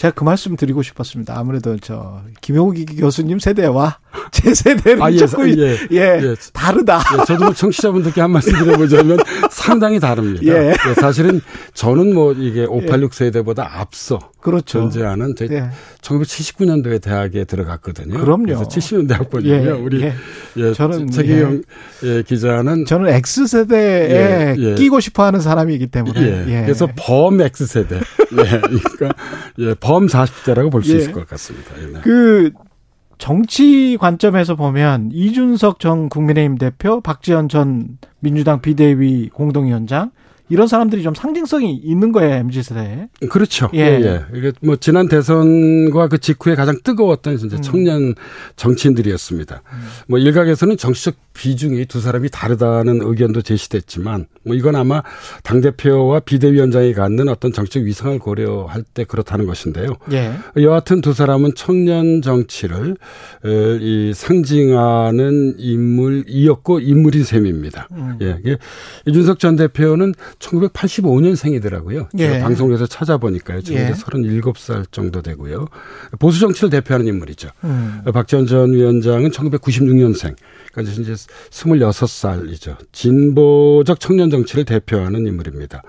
제가 0.00 0.14
그 0.14 0.24
말씀 0.24 0.56
드리고 0.56 0.82
싶었습니다. 0.82 1.38
아무래도 1.38 1.76
저 1.76 2.22
김용기 2.40 2.86
교수님 2.86 3.38
세대와 3.38 3.98
제 4.32 4.54
세대는 4.54 5.02
아, 5.02 5.12
예, 5.12 5.16
조금 5.18 5.48
예, 5.58 5.76
예, 5.92 5.96
예, 6.22 6.34
다르다. 6.52 7.00
예, 7.20 7.24
저도 7.24 7.44
뭐 7.44 7.54
청취자분들께 7.54 8.20
한 8.20 8.30
말씀 8.30 8.52
드려보자면 8.52 9.18
상당히 9.50 10.00
다릅니다. 10.00 10.44
예. 10.46 10.70
예. 10.70 10.94
사실은 10.94 11.40
저는 11.74 12.14
뭐 12.14 12.32
이게 12.32 12.64
586 12.64 13.14
세대보다 13.14 13.80
앞서 13.80 14.18
그렇죠. 14.40 14.80
존재하는 14.80 15.34
제 15.36 15.48
예. 15.50 15.70
1979년도에 16.02 17.00
대학에 17.02 17.44
들어갔거든요. 17.44 18.18
그럼요. 18.18 18.44
그래서 18.46 18.62
70년대 18.64 19.12
학번이고요. 19.12 19.66
예. 19.66 19.70
우리 19.70 20.02
예. 20.02 20.14
예. 20.56 20.72
저는 20.72 21.10
최기영 21.10 21.62
예. 22.04 22.22
기자는 22.22 22.84
저는 22.86 23.08
X 23.14 23.46
세대에 23.46 24.74
끼고 24.76 25.00
싶어하는 25.00 25.40
사람이기 25.40 25.88
때문에 25.88 26.64
그래서 26.64 26.88
범 26.96 27.40
X 27.40 27.66
세대. 27.66 27.96
예. 27.96 28.60
그러니까 28.60 29.12
예, 29.58 29.74
범 29.74 30.06
40대라고 30.06 30.70
볼 30.70 30.80
수 30.82 30.96
있을 30.96 31.12
것 31.12 31.28
같습니다. 31.28 31.74
네. 31.76 32.00
그 32.02 32.50
정치 33.20 33.98
관점에서 34.00 34.56
보면 34.56 35.10
이준석 35.12 35.78
전 35.78 36.08
국민의힘 36.08 36.56
대표, 36.56 37.02
박지원 37.02 37.50
전 37.50 37.98
민주당 38.18 38.62
비대위 38.62 39.28
공동위원장 39.28 40.10
이런 40.50 40.66
사람들이 40.66 41.02
좀 41.02 41.14
상징성이 41.14 41.76
있는 41.76 42.10
거예요, 42.12 42.34
MZ 42.34 42.62
세대에. 42.62 43.08
그렇죠. 43.30 43.70
예. 43.72 43.78
예, 43.78 43.84
예. 44.02 44.20
이게 44.36 44.52
뭐 44.60 44.76
지난 44.76 45.08
대선과 45.08 46.08
그 46.08 46.18
직후에 46.18 46.56
가장 46.56 46.76
뜨거웠던 46.82 47.34
이제 47.34 47.56
음. 47.56 47.62
청년 47.62 48.14
정치인들이었습니다. 48.56 49.62
음. 49.72 49.88
뭐 50.08 50.18
일각에서는 50.18 50.76
정치적 50.76 51.14
비중이 51.34 51.86
두 51.86 52.00
사람이 52.00 52.28
다르다는 52.30 53.00
의견도 53.00 53.42
제시됐지만 53.42 54.26
뭐 54.44 54.56
이건 54.56 54.74
아마 54.74 55.02
당 55.44 55.60
대표와 55.60 56.20
비대위원장이 56.20 56.94
갖는 56.94 57.28
어떤 57.28 57.52
정치적 57.52 57.84
위상을 57.84 58.18
고려할 58.18 58.82
때 58.82 59.04
그렇다는 59.04 59.46
것인데요. 59.46 59.94
예. 60.12 60.32
여하튼 60.60 61.00
두 61.00 61.12
사람은 61.12 61.52
청년 61.54 62.22
정치를 62.22 62.96
이 63.80 64.12
상징하는 64.14 65.54
인물이었고 65.58 66.80
인물인 66.80 67.22
셈입니다. 67.22 67.88
음. 67.92 68.18
예. 68.20 68.58
이준석 69.06 69.38
전 69.38 69.54
대표는 69.54 70.14
1985년생이더라고요. 70.40 72.08
예. 72.18 72.40
방송에서 72.40 72.86
찾아보니까요. 72.86 73.62
지금 73.62 73.80
예. 73.80 73.92
37살 73.92 74.90
정도 74.90 75.22
되고요. 75.22 75.66
보수 76.18 76.40
정치를 76.40 76.70
대표하는 76.70 77.06
인물이죠. 77.06 77.50
음. 77.64 78.02
박지원 78.12 78.46
전 78.46 78.72
위원장은 78.72 79.30
1996년생. 79.30 80.34
그러니까 80.72 80.92
이제 80.92 81.12
26살이죠. 81.50 82.76
진보적 82.92 84.00
청년 84.00 84.30
정치를 84.30 84.64
대표하는 84.64 85.26
인물입니다. 85.26 85.82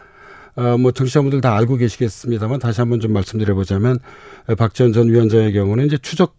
어, 0.55 0.77
뭐 0.77 0.91
정치자분들 0.91 1.39
다 1.41 1.55
알고 1.55 1.77
계시겠습니다만 1.77 2.59
다시 2.59 2.81
한번 2.81 2.99
좀 2.99 3.13
말씀드려보자면 3.13 3.99
박지원 4.57 4.91
전 4.91 5.09
위원장의 5.09 5.53
경우는 5.53 5.85
이제 5.85 5.97
추적 6.01 6.35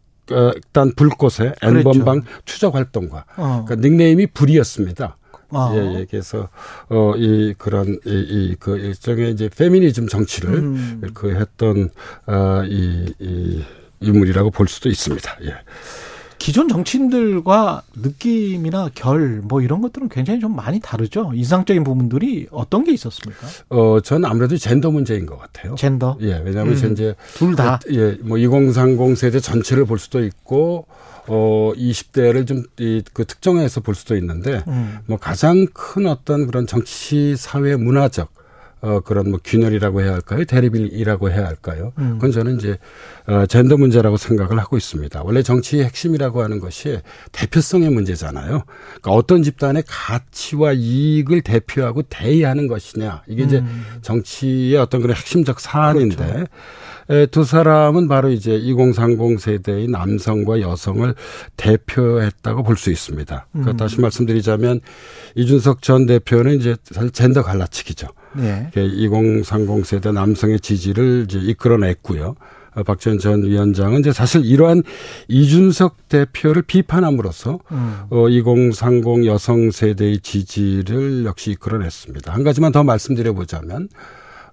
단 0.73 0.93
불꽃의 0.95 1.55
N번방 1.63 2.21
그렇죠. 2.21 2.43
추적 2.45 2.75
활동과 2.75 3.25
어. 3.37 3.65
그러니까 3.67 3.87
닉네임이 3.87 4.29
불이었습니다. 4.29 5.17
아. 5.53 5.73
예, 5.75 6.01
예. 6.01 6.07
그래서 6.11 6.49
어 6.89 7.15
이 7.17 7.55
그런 7.59 7.99
이그 8.05 8.79
일종의 8.79 9.33
이제 9.33 9.49
페미니즘 9.49 10.09
정치를 10.09 10.55
음. 10.55 11.03
그 11.15 11.35
했던 11.35 11.91
어이 12.27 13.15
이 13.21 13.63
인물이라고 14.01 14.51
볼 14.51 14.67
수도 14.69 14.89
있습니다. 14.89 15.37
예. 15.45 15.55
기존 16.39 16.67
정치인들과 16.67 17.83
느낌이나 17.95 18.89
결 18.97 19.43
뭐 19.45 19.61
이런 19.61 19.81
것들은 19.81 20.09
굉장히 20.09 20.41
좀 20.41 20.57
많이 20.57 20.81
다르죠. 20.81 21.31
이상적인 21.35 21.85
부분들이 21.85 22.49
어떤 22.51 22.83
게 22.83 22.93
있었습니까? 22.93 23.47
어, 23.69 24.01
저는 24.01 24.29
아무래도 24.29 24.57
젠더 24.57 24.91
문제인 24.91 25.25
것 25.27 25.39
같아요. 25.39 25.77
젠더. 25.77 26.17
예, 26.23 26.43
왜냐하면 26.45 26.75
음. 26.77 26.93
이제 26.93 27.15
둘 27.35 27.55
다. 27.55 27.79
예, 27.93 28.17
뭐 28.23 28.39
2030 28.39 29.17
세대 29.17 29.39
전체를 29.39 29.85
볼 29.85 30.01
수도 30.01 30.25
있고 30.25 30.87
어 31.29 31.73
20대를 31.77 32.47
좀 32.47 32.65
이 32.81 33.03
그 33.13 33.25
특정해서 33.25 33.81
볼 33.81 33.95
수도 33.95 34.17
있는데 34.17 34.63
음. 34.69 34.99
뭐 35.07 35.19
가장 35.19 35.67
큰 35.73 36.07
어떤 36.07 36.47
그런 36.47 36.67
정치 36.67 37.37
사회 37.37 37.77
문화적 37.77 38.33
어, 38.85 38.99
그런 38.99 39.31
뭐 39.31 39.39
균열이라고 39.45 40.01
해야 40.01 40.13
할까요? 40.15 40.45
대립이라고 40.45 41.31
해야 41.31 41.47
할까요? 41.47 41.93
음. 41.99 42.15
그건 42.15 42.33
저는 42.33 42.57
이제, 42.57 42.79
어, 43.29 43.47
젠더 43.47 43.77
문제라고 43.77 44.17
생각을 44.17 44.59
하고 44.59 44.77
있습니다. 44.77 45.23
원래 45.23 45.41
정치의 45.45 45.85
핵심이라고 45.85 46.43
하는 46.43 46.59
것이 46.59 46.99
대표성의 47.31 47.91
문제잖아요. 47.91 48.65
그러니까 48.65 49.11
어떤 49.13 49.45
집단의 49.45 49.85
가치와 49.87 50.73
이익을 50.73 51.43
대표하고 51.43 52.03
대의하는 52.03 52.67
것이냐. 52.67 53.23
이게 53.29 53.45
이제 53.45 53.59
음. 53.61 53.85
정치의 54.03 54.77
어떤 54.79 55.01
그런 55.01 55.17
핵심적 55.17 55.61
사안인데, 55.61 56.17
그렇죠. 56.17 56.47
두 57.31 57.45
사람은 57.45 58.09
바로 58.09 58.31
이제 58.31 58.55
2030 58.55 59.41
세대의 59.41 59.89
남성과 59.89 60.61
여성을 60.61 61.15
대표했다고 61.57 62.63
볼 62.63 62.77
수 62.77 62.91
있습니다. 62.91 63.47
그러니까 63.53 63.73
음. 63.73 63.77
다시 63.77 64.01
말씀드리자면 64.01 64.81
이준석 65.37 65.83
전 65.83 66.07
대표는 66.07 66.57
이제 66.59 66.77
사실 66.91 67.11
젠더 67.11 67.43
갈라치기죠. 67.43 68.09
네. 68.35 68.71
2030 68.75 69.85
세대 69.87 70.11
남성의 70.11 70.61
지지를 70.61 71.27
이제 71.29 71.39
이끌어냈고요. 71.39 72.35
박지원 72.87 73.19
전 73.19 73.43
위원장은 73.43 74.01
이제 74.01 74.13
사실 74.13 74.47
이러한 74.47 74.83
이준석 75.29 76.09
대표를 76.09 76.63
비판함으로써 76.63 77.61
음. 77.71 77.97
어, 78.09 78.29
2030 78.31 79.27
여성 79.27 79.71
세대의 79.71 80.21
지지를 80.21 81.27
역시 81.27 81.51
이끌어냈습니다. 81.51 82.33
한 82.33 82.43
가지만 82.45 82.73
더 82.73 82.83
말씀드려 82.83 83.35
보자면 83.35 83.89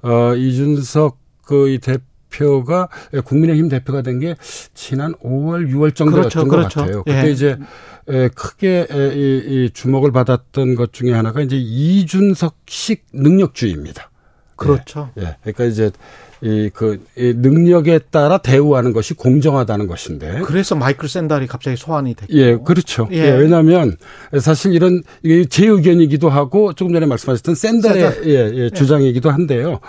어, 0.02 0.36
이준석 0.36 1.18
그이 1.45 1.80
대표 2.30 2.60
대표가 2.60 2.89
국민의힘 3.26 3.69
대표가 3.69 4.01
된 4.03 4.19
게 4.19 4.35
지난 4.73 5.14
5월, 5.23 5.72
6월 5.72 5.95
정도였던 5.95 6.47
그렇죠, 6.47 6.49
것 6.49 6.49
그렇죠. 6.49 6.80
같아요. 6.81 7.03
그때 7.03 7.27
예. 7.27 7.31
이제 7.31 7.57
크게 8.35 8.88
이 9.15 9.69
주목을 9.73 10.11
받았던 10.11 10.76
것 10.76 10.91
중에 10.91 11.14
하나가 11.14 11.41
이제 11.41 11.56
이준석식 11.57 13.06
능력주의입니다. 13.14 14.10
그렇죠. 14.57 15.10
예. 15.18 15.22
예. 15.22 15.35
그러니까 15.41 15.64
이제 15.65 15.91
이, 16.41 16.69
그, 16.73 17.01
이 17.18 17.34
능력에 17.35 17.99
따라 18.11 18.38
대우하는 18.38 18.93
것이 18.93 19.14
공정하다는 19.14 19.88
것인데. 19.88 20.41
그래서 20.45 20.76
마이클 20.76 21.10
샌달이 21.10 21.47
갑자기 21.47 21.76
소환이 21.76 22.14
됐고. 22.14 22.34
예, 22.34 22.57
그렇죠. 22.57 23.07
예. 23.11 23.18
예 23.18 23.31
왜냐하면 23.31 23.97
사실 24.39 24.73
이런 24.73 25.03
이게 25.23 25.45
제 25.45 25.68
의견이기도 25.68 26.30
하고 26.30 26.73
조금 26.73 26.93
전에 26.93 27.06
말씀하셨던 27.06 27.56
샌달의 27.56 28.11
샌달. 28.11 28.30
예, 28.30 28.51
예, 28.53 28.69
주장이기도 28.69 29.30
한데요. 29.30 29.80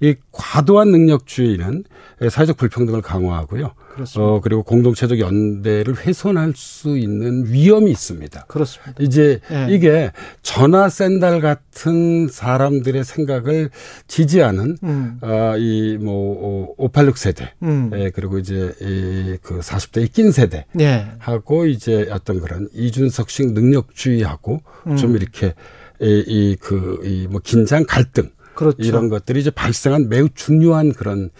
이 0.00 0.14
과도한 0.32 0.90
능력주의는 0.90 1.84
사회적 2.30 2.56
불평등을 2.56 3.02
강화하고요. 3.02 3.72
그렇습니다. 3.96 4.30
어, 4.30 4.40
그리고 4.42 4.62
공동체적 4.62 5.18
연대를 5.18 5.96
훼손할 5.96 6.52
수 6.54 6.98
있는 6.98 7.46
위험이 7.46 7.90
있습니다. 7.90 8.44
그렇습니다. 8.46 8.94
이제 9.00 9.40
네. 9.48 9.68
이게 9.70 10.12
전화 10.42 10.88
샌달 10.90 11.40
같은 11.40 12.28
사람들의 12.28 13.02
생각을 13.04 13.70
지지하는 14.06 14.76
음. 14.82 15.18
어, 15.22 15.56
이뭐 15.56 16.74
586 16.76 17.16
세대, 17.16 17.54
음. 17.62 17.90
예, 17.94 18.10
그리고 18.10 18.38
이제 18.38 18.74
이그 18.80 19.60
40대 19.60 20.02
이낀 20.04 20.30
세대 20.30 20.66
네. 20.72 21.10
하고 21.18 21.64
이제 21.64 22.06
어떤 22.10 22.40
그런 22.40 22.68
이준석식 22.74 23.52
능력주의하고 23.52 24.60
음. 24.88 24.96
좀 24.96 25.16
이렇게 25.16 25.54
이그이뭐 25.98 27.40
긴장 27.42 27.84
갈등 27.88 28.30
그렇죠. 28.56 28.78
이런 28.80 29.08
것들이 29.08 29.40
이제 29.40 29.50
발생한 29.50 30.08
매우 30.08 30.28
중요한 30.34 30.92
그런 30.92 31.30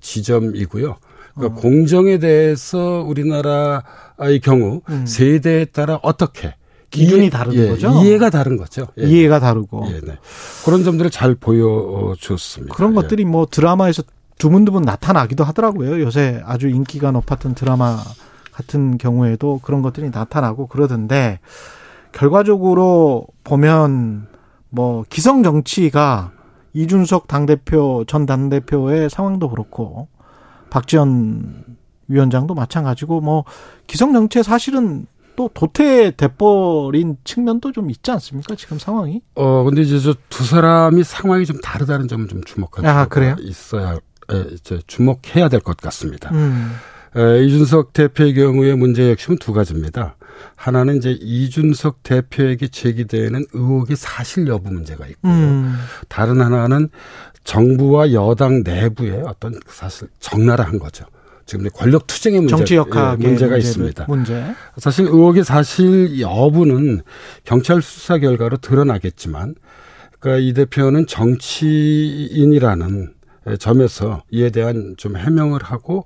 지점이고요. 0.00 0.96
그러니까 1.34 1.58
어. 1.58 1.62
공정에 1.62 2.18
대해서 2.18 3.04
우리나라의 3.06 4.40
경우 4.42 4.80
음. 4.88 5.06
세대에 5.06 5.66
따라 5.66 6.00
어떻게 6.02 6.54
기준이 6.90 7.30
다른 7.30 7.54
예, 7.54 7.68
거죠. 7.68 7.90
이해가 8.02 8.30
다른 8.30 8.56
거죠. 8.56 8.86
예. 8.98 9.04
이해가 9.04 9.40
다르고. 9.40 9.86
예, 9.88 10.00
네. 10.00 10.18
그런 10.64 10.84
점들을 10.84 11.10
잘 11.10 11.34
보여줬습니다. 11.34 12.74
그런 12.74 12.90
예. 12.92 12.94
것들이 12.96 13.24
뭐 13.24 13.46
드라마에서 13.50 14.02
드문드문 14.38 14.82
나타나기도 14.82 15.42
하더라고요. 15.42 16.00
요새 16.00 16.42
아주 16.44 16.68
인기가 16.68 17.10
높았던 17.10 17.54
드라마 17.54 17.98
같은 18.52 18.98
경우에도 18.98 19.60
그런 19.62 19.80
것들이 19.80 20.10
나타나고 20.10 20.66
그러던데 20.66 21.40
결과적으로 22.12 23.26
보면 23.44 24.26
뭐 24.68 25.04
기성 25.08 25.42
정치가 25.42 26.32
이준석 26.74 27.28
당대표 27.28 28.04
전 28.06 28.26
당대표의 28.26 29.10
상황도 29.10 29.48
그렇고 29.50 30.08
박지원 30.70 31.64
위원장도 32.08 32.54
마찬가지고 32.54 33.20
뭐 33.20 33.44
기성 33.86 34.12
정치에 34.12 34.42
사실은 34.42 35.06
또 35.36 35.48
도태 35.52 36.12
돼버린 36.16 37.16
측면도 37.24 37.72
좀 37.72 37.90
있지 37.90 38.10
않습니까? 38.10 38.54
지금 38.54 38.78
상황이? 38.78 39.22
어 39.34 39.64
근데 39.64 39.82
이제 39.82 39.98
저 39.98 40.14
두 40.28 40.44
사람이 40.44 41.04
상황이 41.04 41.46
좀 41.46 41.58
다르다는 41.60 42.08
점을 42.08 42.26
좀 42.28 42.42
주목할 42.44 42.84
아, 42.86 43.06
필요가 43.06 43.36
있어야 43.40 43.98
이제 44.52 44.80
주목해야 44.86 45.48
될 45.48 45.60
것 45.60 45.76
같습니다. 45.78 46.30
음. 46.32 46.72
에, 47.16 47.44
이준석 47.44 47.92
대표의 47.92 48.34
경우에 48.34 48.74
문제 48.74 49.10
역시는 49.10 49.38
두 49.38 49.52
가지입니다. 49.52 50.16
하나는 50.56 50.96
이제 50.96 51.16
이준석 51.20 52.02
대표에게 52.02 52.68
제기되는 52.68 53.44
의혹의 53.52 53.96
사실 53.96 54.46
여부 54.46 54.72
문제가 54.72 55.06
있고요. 55.06 55.32
음. 55.32 55.74
다른 56.08 56.40
하나는 56.40 56.88
정부와 57.44 58.12
여당 58.12 58.62
내부의 58.62 59.22
어떤 59.26 59.58
사실 59.66 60.08
적나라한 60.20 60.78
거죠. 60.78 61.04
지금 61.44 61.68
권력 61.74 62.06
투쟁의 62.06 62.40
문제, 62.40 62.56
정치 62.56 62.76
역학 62.76 63.20
예, 63.20 63.26
문제가 63.26 63.56
있습니다. 63.56 64.04
문제. 64.06 64.54
사실 64.78 65.06
의혹의 65.06 65.44
사실 65.44 66.20
여부는 66.20 67.02
경찰 67.44 67.82
수사 67.82 68.18
결과로 68.18 68.58
드러나겠지만, 68.58 69.56
그러니까 70.20 70.42
이 70.42 70.52
대표는 70.52 71.08
정치인이라는 71.08 73.14
점에서 73.58 74.22
이에 74.30 74.50
대한 74.50 74.94
좀 74.96 75.16
해명을 75.16 75.64
하고 75.64 76.04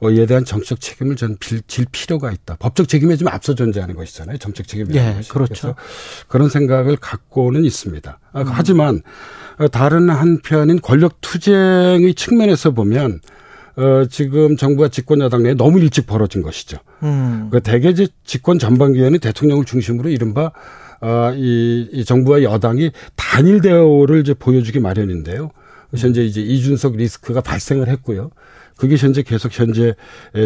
어, 0.00 0.10
이에 0.10 0.26
대한 0.26 0.44
정책 0.44 0.80
책임을 0.80 1.16
전질 1.16 1.86
필요가 1.90 2.30
있다. 2.30 2.56
법적 2.58 2.88
책임에 2.88 3.16
좀 3.16 3.28
앞서 3.28 3.54
존재하는 3.54 3.96
것이잖아요. 3.96 4.38
정책 4.38 4.68
책임이라는 4.68 5.10
예, 5.10 5.16
것이. 5.16 5.28
그렇죠. 5.28 5.74
그런 6.28 6.48
생각을 6.48 6.96
갖고는 6.96 7.64
있습니다. 7.64 8.18
음. 8.36 8.44
하지만 8.46 9.02
어, 9.58 9.68
다른 9.68 10.08
한편인 10.08 10.80
권력 10.80 11.20
투쟁의 11.20 12.14
측면에서 12.14 12.70
보면 12.70 13.20
어, 13.76 14.04
지금 14.08 14.56
정부와 14.56 14.88
집권 14.88 15.20
여당 15.20 15.42
내에 15.42 15.54
너무 15.54 15.80
일찍 15.80 16.06
벌어진 16.06 16.42
것이죠. 16.42 16.78
음. 17.02 17.48
그 17.50 17.60
대개 17.60 17.92
집권 18.24 18.58
전반기에는 18.58 19.18
대통령을 19.18 19.64
중심으로 19.64 20.10
이른바 20.10 20.52
어, 21.00 21.32
이, 21.34 21.88
이 21.92 22.04
정부와 22.04 22.42
여당이 22.42 22.90
단일 23.14 23.60
대우를 23.60 24.20
이제 24.20 24.34
보여주기 24.34 24.80
마련인데요. 24.80 25.50
현재 25.96 26.22
이제 26.22 26.40
이준석 26.40 26.96
리스크가 26.96 27.40
발생을 27.40 27.88
했고요. 27.88 28.30
그게 28.78 28.96
현재 28.96 29.22
계속 29.22 29.58
현재 29.58 29.94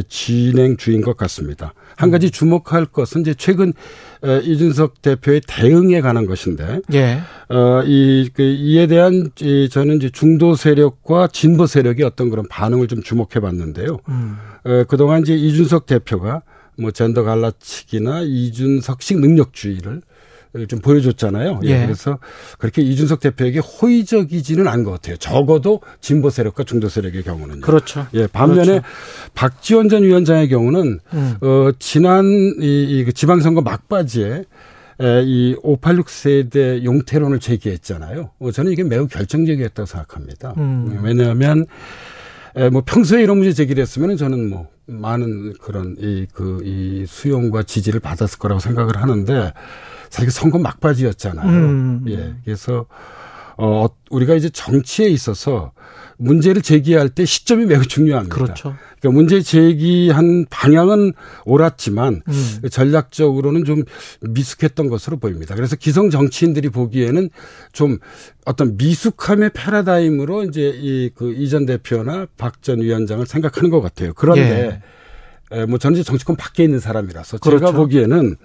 진행 0.08 0.76
중인 0.76 1.02
것 1.02 1.16
같습니다. 1.16 1.74
한 1.96 2.10
가지 2.10 2.30
주목할 2.30 2.86
것은 2.86 3.20
이제 3.20 3.34
최근 3.34 3.72
이준석 4.22 5.02
대표의 5.02 5.42
대응에 5.46 6.00
관한 6.00 6.26
것인데, 6.26 6.80
예. 6.94 7.20
어, 7.48 7.82
이, 7.84 8.30
그, 8.32 8.42
이에 8.42 8.86
대한 8.86 9.30
이, 9.40 9.68
저는 9.70 9.96
이제 9.96 10.08
중도 10.10 10.54
세력과 10.54 11.28
진보 11.28 11.66
세력이 11.66 12.02
어떤 12.02 12.30
그런 12.30 12.48
반응을 12.48 12.88
좀 12.88 13.02
주목해 13.02 13.40
봤는데요. 13.40 13.98
음. 14.08 14.36
어, 14.64 14.84
그동안 14.88 15.22
이제 15.22 15.34
이준석 15.34 15.86
대표가 15.86 16.42
뭐 16.78 16.90
젠더 16.90 17.24
갈라치기나 17.24 18.22
이준석식 18.22 19.20
능력주의를 19.20 20.00
좀 20.68 20.80
보여줬잖아요. 20.80 21.60
예. 21.64 21.68
예. 21.68 21.82
그래서 21.86 22.18
그렇게 22.58 22.82
이준석 22.82 23.20
대표에게 23.20 23.60
호의적이지는 23.60 24.68
않은 24.68 24.84
것 24.84 24.90
같아요. 24.92 25.16
적어도 25.16 25.80
진보 26.00 26.30
세력과 26.30 26.64
중도 26.64 26.88
세력의 26.88 27.22
경우는요. 27.22 27.62
그렇죠. 27.62 28.06
예. 28.14 28.26
반면에 28.26 28.80
그렇죠. 28.80 28.86
박지원 29.34 29.88
전 29.88 30.02
위원장의 30.02 30.48
경우는 30.48 31.00
음. 31.12 31.36
어 31.40 31.70
지난 31.78 32.24
이, 32.60 33.00
이그 33.00 33.12
지방선거 33.12 33.62
막바지에 33.62 34.44
이586 34.98 36.08
세대 36.08 36.84
용태론을 36.84 37.40
제기했잖아요. 37.40 38.30
어, 38.38 38.50
저는 38.50 38.72
이게 38.72 38.84
매우 38.84 39.08
결정적이었다고 39.08 39.86
생각합니다. 39.86 40.54
음. 40.58 41.00
왜냐하면 41.02 41.66
뭐 42.70 42.82
평소에 42.84 43.22
이런 43.22 43.38
문제 43.38 43.52
제기를 43.52 43.80
했으면 43.80 44.16
저는 44.16 44.50
뭐 44.50 44.68
많은 44.86 45.54
그런 45.54 45.96
이 45.98 46.26
그이 46.26 46.26
그, 46.32 46.60
이 46.64 47.06
수용과 47.06 47.62
지지를 47.62 48.00
받았을 48.00 48.38
거라고 48.38 48.60
생각을 48.60 48.96
하는데 48.96 49.52
사실 50.12 50.30
선거 50.30 50.58
막바지였잖아요. 50.58 51.48
음. 51.48 52.04
예. 52.08 52.34
그래서 52.44 52.84
어 53.56 53.86
우리가 54.10 54.34
이제 54.34 54.48
정치에 54.50 55.08
있어서 55.08 55.72
문제를 56.18 56.60
제기할 56.62 57.08
때 57.08 57.24
시점이 57.24 57.64
매우 57.66 57.82
중요합니다. 57.82 58.34
그렇죠. 58.34 58.74
그러니까 59.00 59.16
문제 59.18 59.40
제기한 59.40 60.44
방향은 60.50 61.14
옳았지만 61.46 62.22
음. 62.28 62.60
전략적으로는 62.70 63.64
좀 63.64 63.82
미숙했던 64.20 64.88
것으로 64.88 65.18
보입니다. 65.18 65.54
그래서 65.54 65.76
기성 65.76 66.10
정치인들이 66.10 66.68
보기에는 66.68 67.30
좀 67.72 67.98
어떤 68.44 68.76
미숙함의 68.76 69.50
패러다임으로 69.54 70.44
이제 70.44 70.72
이 70.76 71.10
그 71.14 71.32
이전 71.32 71.64
대표나 71.66 72.26
박 72.36 72.60
전 72.62 72.80
위원장을 72.82 73.24
생각하는 73.26 73.70
것 73.70 73.80
같아요. 73.80 74.12
그런데 74.14 74.80
예. 75.54 75.64
뭐 75.66 75.78
저는 75.78 75.96
이제 75.98 76.04
정치권 76.04 76.36
밖에 76.36 76.62
있는 76.64 76.78
사람이라서 76.80 77.38
그렇죠. 77.38 77.58
제가 77.66 77.72
보기에는 77.76 78.36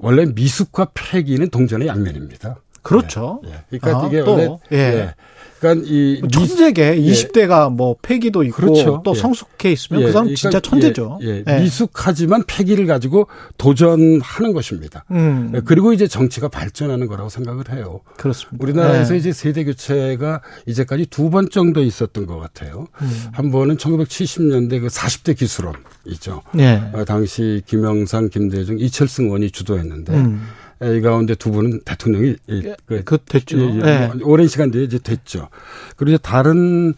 원래 0.00 0.26
미숙과 0.26 0.92
폐기는 0.94 1.48
동전의 1.50 1.88
양면입니다. 1.88 2.56
그렇죠. 2.82 3.40
예. 3.44 3.50
예. 3.50 3.78
그러니까 3.78 4.04
아, 4.04 4.06
이게 4.06 4.22
또, 4.22 4.32
원래 4.32 4.58
예. 4.72 4.76
예. 4.76 5.14
그러니까 5.60 5.86
이 5.86 6.22
천재계 6.32 6.96
예. 6.96 7.12
20대가 7.12 7.70
뭐 7.72 7.94
폐기도 8.00 8.42
있고 8.44 8.56
그렇죠. 8.56 9.02
또 9.04 9.12
예. 9.14 9.18
성숙해 9.20 9.70
있으면 9.70 10.02
예. 10.02 10.06
그 10.06 10.12
사람 10.12 10.24
그러니까 10.26 10.40
진짜 10.40 10.60
천재죠. 10.60 11.18
예. 11.22 11.44
예. 11.46 11.60
미숙하지만 11.60 12.44
폐기를 12.46 12.86
가지고 12.86 13.28
도전하는 13.58 14.52
것입니다. 14.54 15.04
음. 15.10 15.52
예, 15.54 15.60
그리고 15.64 15.92
이제 15.92 16.06
정치가 16.08 16.48
발전하는 16.48 17.06
거라고 17.06 17.28
생각을 17.28 17.70
해요. 17.72 18.00
그렇습니다. 18.16 18.56
우리나라에서 18.64 19.14
이제 19.14 19.32
세대 19.32 19.64
교체가 19.64 20.40
이제까지 20.66 21.06
두 21.06 21.30
번 21.30 21.48
정도 21.48 21.80
있었던 21.82 22.26
것 22.26 22.38
같아요. 22.40 22.88
음. 23.02 23.22
한 23.32 23.50
번은 23.52 23.76
1970년대 23.76 24.80
그 24.80 24.88
40대 24.88 25.36
기술원 25.36 25.76
있죠. 26.06 26.42
예. 26.58 26.82
어, 26.92 27.04
당시 27.04 27.62
김영삼, 27.66 28.30
김대중, 28.30 28.78
이철승 28.80 29.26
의원이 29.26 29.50
주도했는데 29.52 30.12
음. 30.14 30.42
이 30.82 31.00
가운데 31.02 31.34
두 31.34 31.50
분은 31.50 31.80
대통령이 31.84 32.36
예, 32.48 32.76
그, 32.86 33.04
그 33.04 33.18
됐죠. 33.18 33.58
예, 33.60 33.72
네. 33.72 34.10
오랜 34.22 34.48
시간 34.48 34.70
뒤에 34.70 34.84
이제 34.84 34.98
됐죠. 34.98 35.48
그리고 35.96 36.16
다른 36.18 36.90
어, 36.90 36.94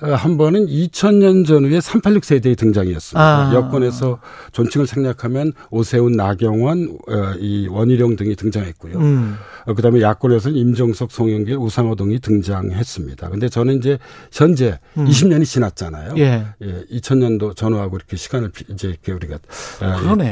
한 0.00 0.36
번은 0.36 0.66
2000년 0.66 1.46
전후에 1.46 1.80
386 1.80 2.24
세대의 2.24 2.56
등장이었습니다. 2.56 3.20
아. 3.20 3.54
여권에서 3.54 4.18
존칭을 4.52 4.86
생략하면 4.86 5.52
오세훈, 5.70 6.12
나경원, 6.12 6.98
어, 7.08 7.34
이 7.38 7.68
원희룡 7.68 8.16
등이 8.16 8.34
등장했고요. 8.34 8.98
음. 8.98 9.36
어, 9.66 9.74
그다음에 9.74 10.00
야권에서는 10.02 10.56
임종석, 10.56 11.12
송영길, 11.12 11.56
우상호 11.56 11.94
등이 11.94 12.18
등장했습니다. 12.18 13.28
근데 13.30 13.48
저는 13.48 13.78
이제 13.78 13.98
현재 14.32 14.78
음. 14.98 15.06
20년이 15.06 15.44
지났잖아요. 15.44 16.14
예. 16.18 16.44
예 16.62 16.84
2000년도 16.90 17.56
전후하고 17.56 17.96
이렇게 17.96 18.16
시간을 18.16 18.50
이제 18.70 18.88
이렇게 18.88 19.12
우리가 19.12 19.38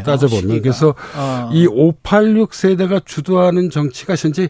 따져보면 0.03 0.63
그래서 0.63 0.95
아. 1.17 1.51
이586 1.53 2.53
세대가 2.53 3.01
주도하는 3.05 3.71
정치가 3.71 4.17
현재 4.17 4.49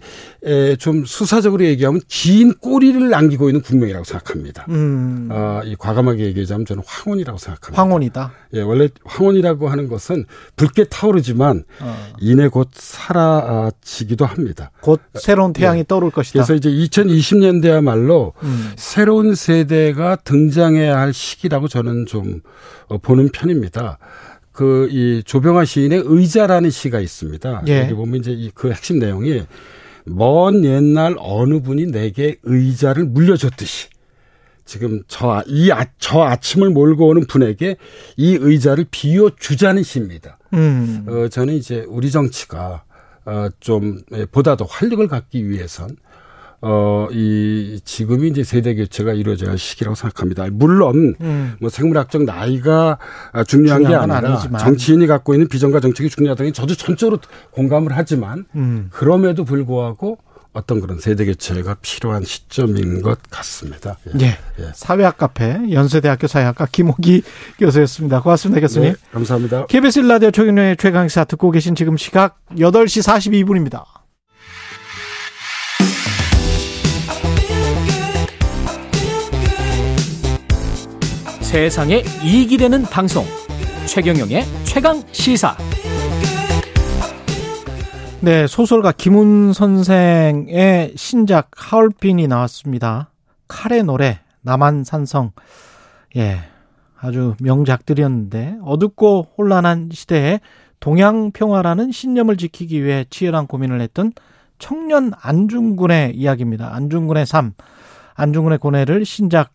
좀 0.79 1.05
수사적으로 1.05 1.65
얘기하면 1.65 2.01
긴 2.09 2.55
꼬리를 2.55 3.09
남기고 3.11 3.49
있는 3.51 3.61
국명이라고 3.61 4.05
생각합니다. 4.05 4.67
음. 4.71 5.02
어, 5.31 5.61
이 5.65 5.75
과감하게 5.77 6.25
얘기하자면 6.25 6.67
저는 6.67 6.83
황혼이라고 6.87 7.39
생각합니다. 7.39 7.83
황혼이다. 7.83 8.33
예, 8.55 8.61
원래 8.63 8.89
황혼이라고 9.05 9.69
하는 9.69 9.89
것은 9.89 10.27
붉게 10.57 10.85
타오르지만 10.85 11.65
어. 11.81 11.97
이내 12.21 12.49
곧 12.49 12.69
사라지기도 12.73 14.25
합니다. 14.25 14.71
곧 14.81 15.01
새로운 15.15 15.53
태양이 15.53 15.81
예. 15.81 15.85
떠오를 15.85 16.11
것이다. 16.11 16.45
그래서 16.45 16.55
이제 16.55 16.71
2020년대야말로 16.71 18.33
음. 18.43 18.73
새로운 18.77 19.35
세대가 19.35 20.17
등장해야 20.17 20.99
할 20.99 21.13
시기라고 21.13 21.69
저는 21.69 22.07
좀 22.07 22.41
어, 22.89 22.99
보는 22.99 23.31
편입니다. 23.31 23.99
그 24.53 24.89
이 24.91 25.23
조병아 25.25 25.65
시인의 25.65 26.03
의자라는 26.05 26.71
시가 26.71 27.01
있습니다. 27.01 27.63
예. 27.69 27.81
여기 27.83 27.95
보면 27.95 28.21
이제 28.21 28.51
그 28.55 28.71
핵심 28.71 28.99
내용이 28.99 29.43
먼 30.05 30.65
옛날 30.65 31.17
어느 31.19 31.61
분이 31.61 31.87
내게 31.87 32.37
의자를 32.43 33.05
물려줬듯이 33.05 33.89
지금 34.65 35.03
저, 35.09 35.43
이, 35.47 35.71
아, 35.71 35.85
저 35.99 36.23
아침을 36.23 36.71
몰고 36.71 37.09
오는 37.09 37.27
분에게 37.27 37.77
이 38.17 38.39
의자를 38.41 38.87
비워주자는 38.91 39.83
시입니다. 39.83 40.39
음. 40.55 41.05
어, 41.09 41.29
저는 41.29 41.55
이제 41.55 41.85
우리 41.89 42.11
정치가 42.11 42.85
어, 43.25 43.49
좀 43.61 44.01
예, 44.15 44.27
보다 44.27 44.57
더 44.57 44.65
활력을 44.65 45.09
갖기 45.09 45.49
위해선 45.49 45.97
어, 46.65 47.09
이, 47.11 47.81
지금이 47.85 48.29
이제 48.29 48.45
세대 48.45 48.77
교체가 48.77 49.15
이루어져야 49.15 49.51
할 49.51 49.59
시기라고 49.59 49.97
생각합니다. 49.97 50.47
물론, 50.53 51.17
음. 51.21 51.55
뭐 51.61 51.69
생물학적 51.69 52.23
나이가 52.23 52.99
중요한 53.49 53.83
게 53.83 53.93
아니라 53.93 54.19
아니지만. 54.19 54.61
정치인이 54.61 55.09
갖고 55.09 55.35
있는 55.35 55.49
비전과 55.49 55.81
정책이 55.81 56.09
중요하다는 56.09 56.53
게 56.53 56.55
저도 56.55 56.77
전적으로 56.77 57.19
공감을 57.51 57.91
하지만, 57.93 58.45
음. 58.55 58.91
그럼에도 58.93 59.45
불구하고 59.45 60.19
어떤 60.53 60.81
그런 60.81 60.99
세대 60.99 61.25
교체가 61.25 61.77
필요한 61.81 62.25
시점인 62.25 63.03
것 63.03 63.19
같습니다. 63.31 63.97
예. 64.21 64.27
예. 64.27 64.39
예. 64.61 64.71
사회학 64.75 65.17
카페 65.17 65.59
연세대학교 65.73 66.27
사회학과 66.27 66.67
김호기 66.71 67.23
교수였습니다. 67.59 68.21
고맙습니다, 68.21 68.61
교수님. 68.61 68.93
네, 68.93 68.97
감사합니다. 69.13 69.67
KBS 69.67 70.01
라디오 70.01 70.31
최경련의 70.31 70.77
최강 70.77 71.09
시사 71.09 71.25
듣고 71.25 71.51
계신 71.51 71.75
지금 71.75 71.97
시각 71.97 72.39
8시 72.51 73.03
42분입니다. 73.03 73.85
세상에 81.41 82.03
이익이 82.25 82.57
되는 82.57 82.83
방송 82.83 83.27
최경영의 83.87 84.47
최강 84.65 85.03
시사 85.13 85.55
네 88.25 88.47
소설가 88.47 88.93
김훈 88.93 89.53
선생의 89.53 90.93
신작 90.95 91.51
하얼빈이 91.57 92.29
나왔습니다 92.29 93.11
칼의 93.49 93.83
노래 93.83 94.21
남한산성 94.43 95.33
예 96.17 96.37
아주 97.01 97.35
명작들이었는데 97.43 98.59
어둡고 98.63 99.35
혼란한 99.37 99.89
시대에 99.91 100.39
동양 100.79 101.33
평화라는 101.33 101.91
신념을 101.91 102.37
지키기 102.37 102.85
위해 102.85 103.05
치열한 103.11 103.49
고민을 103.49 103.81
했던 103.81 104.13
청년 104.61 105.11
안중근의 105.21 106.15
이야기입니다 106.15 106.77
안중근의 106.77 107.27
삶 107.27 107.55
안중근의 108.15 108.59
고뇌를 108.59 109.05
신작 109.05 109.53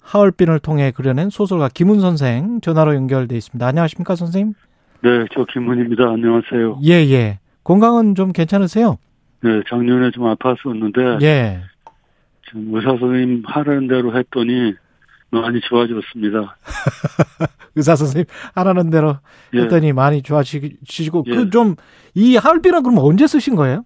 하얼빈을 0.00 0.58
통해 0.58 0.90
그려낸 0.90 1.30
소설가 1.30 1.70
김훈 1.72 2.00
선생 2.00 2.60
전화로 2.60 2.94
연결돼 2.94 3.36
있습니다. 3.36 3.64
안녕하십니까 3.64 4.16
선생님? 4.16 4.54
네, 5.02 5.24
저 5.32 5.44
김훈입니다. 5.44 6.04
안녕하세요. 6.04 6.80
예, 6.84 6.92
예. 7.10 7.38
건강은 7.64 8.14
좀 8.14 8.32
괜찮으세요? 8.32 8.98
네, 9.42 9.60
작년에 9.68 10.10
좀 10.12 10.24
아팠었는데 10.24 11.22
예. 11.22 11.62
지금 12.46 12.74
의사 12.74 12.90
선생님 12.90 13.42
하라는 13.46 13.88
대로 13.88 14.16
했더니 14.16 14.74
많이 15.30 15.60
좋아졌습니다. 15.60 16.56
의사 17.74 17.96
선생님 17.96 18.26
하라는 18.54 18.90
대로 18.90 19.16
예. 19.54 19.60
했더니 19.62 19.92
많이 19.92 20.22
좋아지시고 20.22 21.24
예. 21.26 21.30
그좀 21.36 21.76
이 22.14 22.36
하얼빈은 22.36 22.82
그럼 22.82 22.98
언제 22.98 23.26
쓰신 23.26 23.56
거예요? 23.56 23.84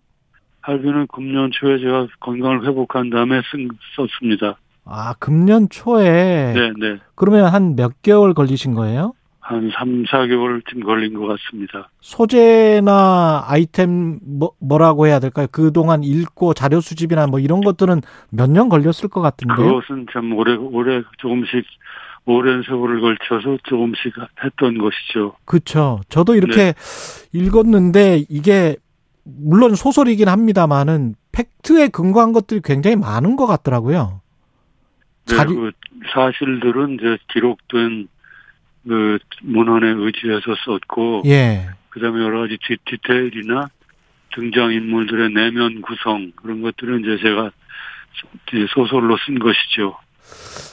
하얼빈은 0.62 1.06
금년 1.12 1.50
초에 1.52 1.78
제가 1.78 2.08
건강을 2.20 2.66
회복한 2.66 3.10
다음에 3.10 3.40
쓴, 3.52 3.68
썼습니다. 3.96 4.58
아, 4.84 5.14
금년 5.18 5.68
초에. 5.68 6.52
네, 6.52 6.70
네. 6.78 6.98
그러면 7.14 7.46
한 7.46 7.74
몇 7.76 8.02
개월 8.02 8.34
걸리신 8.34 8.74
거예요? 8.74 9.12
한 9.48 9.70
3, 9.72 10.02
4개월쯤 10.04 10.84
걸린 10.84 11.14
것 11.14 11.26
같습니다. 11.28 11.88
소재나 12.00 13.44
아이템 13.46 14.18
뭐, 14.24 14.50
뭐라고 14.58 15.06
해야 15.06 15.20
될까요? 15.20 15.46
그동안 15.52 16.02
읽고 16.02 16.52
자료 16.52 16.80
수집이나 16.80 17.28
뭐 17.28 17.38
이런 17.38 17.60
것들은 17.60 18.00
몇 18.30 18.50
년 18.50 18.68
걸렸을 18.68 19.08
것 19.08 19.20
같은데요. 19.20 19.56
그것은 19.56 20.06
참 20.12 20.32
오래 20.32 20.56
오래 20.56 21.02
조금씩 21.18 21.64
오랜 22.24 22.62
세월을 22.64 23.00
걸쳐서 23.00 23.58
조금씩 23.62 24.14
했던 24.42 24.78
것이죠. 24.78 25.36
그렇죠. 25.44 26.00
저도 26.08 26.34
이렇게 26.34 26.72
네. 26.72 26.74
읽었는데 27.32 28.24
이게 28.28 28.76
물론 29.22 29.76
소설이긴 29.76 30.28
합니다만은 30.28 31.14
팩트에 31.30 31.88
근거한 31.88 32.32
것들이 32.32 32.62
굉장히 32.64 32.96
많은 32.96 33.36
것 33.36 33.46
같더라고요. 33.46 34.22
네, 35.28 35.36
자리... 35.36 35.54
그 35.54 35.70
사실들은 36.12 36.94
이제 36.94 37.18
기록된 37.32 38.08
그 38.86 39.18
문헌에 39.42 39.88
의지해서 39.88 40.54
썼고, 40.64 41.22
예. 41.26 41.68
그다음에 41.90 42.22
여러 42.22 42.40
가지 42.40 42.58
디, 42.66 42.76
디테일이나 42.84 43.68
등장 44.34 44.72
인물들의 44.72 45.30
내면 45.30 45.80
구성 45.82 46.32
그런 46.36 46.62
것들은 46.62 47.00
이제 47.00 47.22
제가 47.22 47.50
소설로 48.74 49.16
쓴 49.26 49.38
것이죠. 49.38 49.96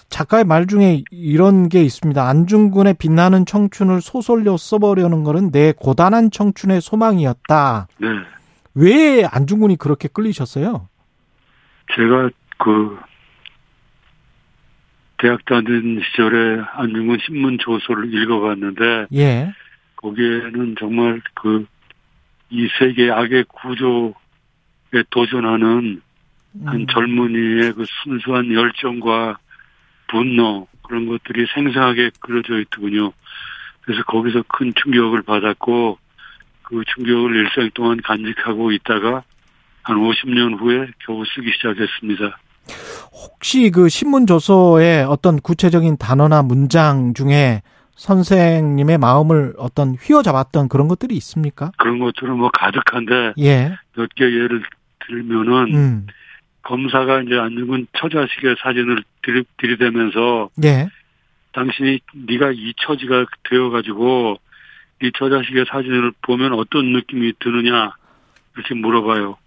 작가의 0.10 0.44
말 0.44 0.68
중에 0.68 1.04
이런 1.12 1.70
게 1.70 1.82
있습니다. 1.84 2.28
안중근의 2.28 2.96
빛나는 3.00 3.46
청춘을 3.46 4.02
소설로 4.02 4.58
써보려는 4.58 5.24
것은 5.24 5.52
내 5.52 5.72
고단한 5.72 6.30
청춘의 6.32 6.82
소망이었다. 6.82 7.88
네. 7.98 8.08
왜 8.76 9.24
안중근이 9.26 9.78
그렇게 9.78 10.08
끌리셨어요? 10.08 10.88
제가 11.96 12.30
그 12.58 12.98
대학 15.18 15.46
다닌 15.46 16.02
시절에 16.04 16.62
안중근 16.74 17.18
신문 17.26 17.58
조서를 17.60 18.14
읽어봤는데 18.14 19.08
예. 19.14 19.54
거기에는 19.98 20.76
정말 20.80 21.22
그 21.34 21.66
이 22.54 22.70
세계 22.78 23.10
악의 23.10 23.46
구조에 23.46 25.04
도전하는 25.10 26.02
음. 26.54 26.68
한 26.68 26.86
젊은이의 26.86 27.74
그 27.74 27.84
순수한 28.04 28.54
열정과 28.54 29.40
분노 30.08 30.68
그런 30.84 31.08
것들이 31.08 31.48
생생하게 31.52 32.12
그려져 32.20 32.60
있더군요. 32.60 33.12
그래서 33.82 34.04
거기서 34.04 34.44
큰 34.48 34.72
충격을 34.76 35.24
받았고 35.24 35.98
그 36.62 36.84
충격을 36.94 37.36
일생 37.36 37.72
동안 37.74 38.00
간직하고 38.04 38.72
있다가 38.72 39.24
한 39.82 39.98
50년 39.98 40.60
후에 40.60 40.92
겨우 41.00 41.26
쓰기 41.26 41.52
시작했습니다. 41.54 42.38
혹시 43.12 43.70
그 43.72 43.90
신문 43.90 44.26
조서에 44.26 45.04
어떤 45.04 45.40
구체적인 45.40 45.98
단어나 45.98 46.42
문장 46.42 47.14
중에 47.14 47.62
선생님의 47.96 48.98
마음을 48.98 49.54
어떤 49.58 49.96
휘어잡았던 49.96 50.68
그런 50.70 50.88
것들이 50.88 51.16
있습니까? 51.16 51.72
그런 51.78 52.00
것들은 52.00 52.36
뭐 52.38 52.50
가득한데 52.52 53.34
예. 53.40 53.76
몇 53.96 54.08
개 54.16 54.26
예를 54.26 54.64
들면은 55.08 55.76
음. 55.76 56.08
검사가 56.64 57.22
이제 57.22 57.36
안중근 57.38 57.88
처자식의 57.98 58.56
사진을 58.64 59.04
들이, 59.22 59.44
들이대면서 59.58 60.50
예. 60.64 60.88
당신이 61.52 62.00
네가 62.14 62.52
이 62.52 62.74
처지가 62.78 63.26
되어가지고 63.50 64.38
이 65.04 65.12
처자식의 65.18 65.66
사진을 65.70 66.14
보면 66.24 66.54
어떤 66.54 66.94
느낌이 66.94 67.34
드느냐 67.40 67.92
이렇게 68.56 68.74
물어봐요. 68.76 69.38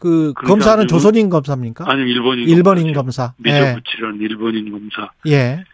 그 0.00 0.32
검사는 0.32 0.86
조선인 0.88 1.28
검사입니까? 1.28 1.84
아니요 1.86 2.06
일본인 2.06 2.48
일본인 2.48 2.92
검사. 2.94 3.34
미저부치라는 3.36 4.20
예. 4.20 4.24
일본인 4.24 4.70
검사. 4.70 5.10
예. 5.26 5.64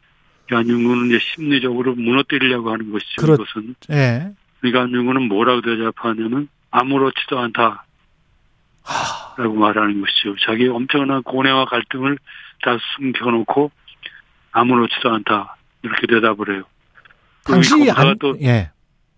안중근은 0.51 1.07
이제 1.07 1.19
심리적으로 1.21 1.95
무너뜨리려고 1.95 2.73
하는 2.73 2.91
것이죠. 2.93 3.23
그렇, 3.23 3.35
이것은. 3.35 3.75
예. 3.93 4.33
그러니까 4.61 4.83
안중근은 4.83 5.29
뭐라고 5.29 5.61
대답하냐면 5.63 6.49
아무렇지도 6.71 7.39
않다. 7.39 7.85
라고 9.37 9.55
말하는 9.55 10.01
것이죠. 10.01 10.37
자기 10.45 10.69
엄청난 10.69 11.23
고뇌와 11.23 11.67
갈등을 11.67 12.19
다 12.63 12.79
숨겨놓고 12.97 13.71
아무렇지도 14.53 15.11
않다. 15.11 15.57
이렇게 15.83 16.07
대답을 16.07 16.55
해요. 16.55 16.65
당시 17.45 17.91
안, 17.91 18.17
또 18.19 18.37
예. 18.43 18.71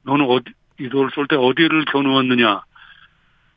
너는 0.03 0.27
어디, 0.27 0.51
이도를 0.81 1.11
쏠때 1.15 1.37
어디를 1.37 1.85
겨누었느냐. 1.87 2.63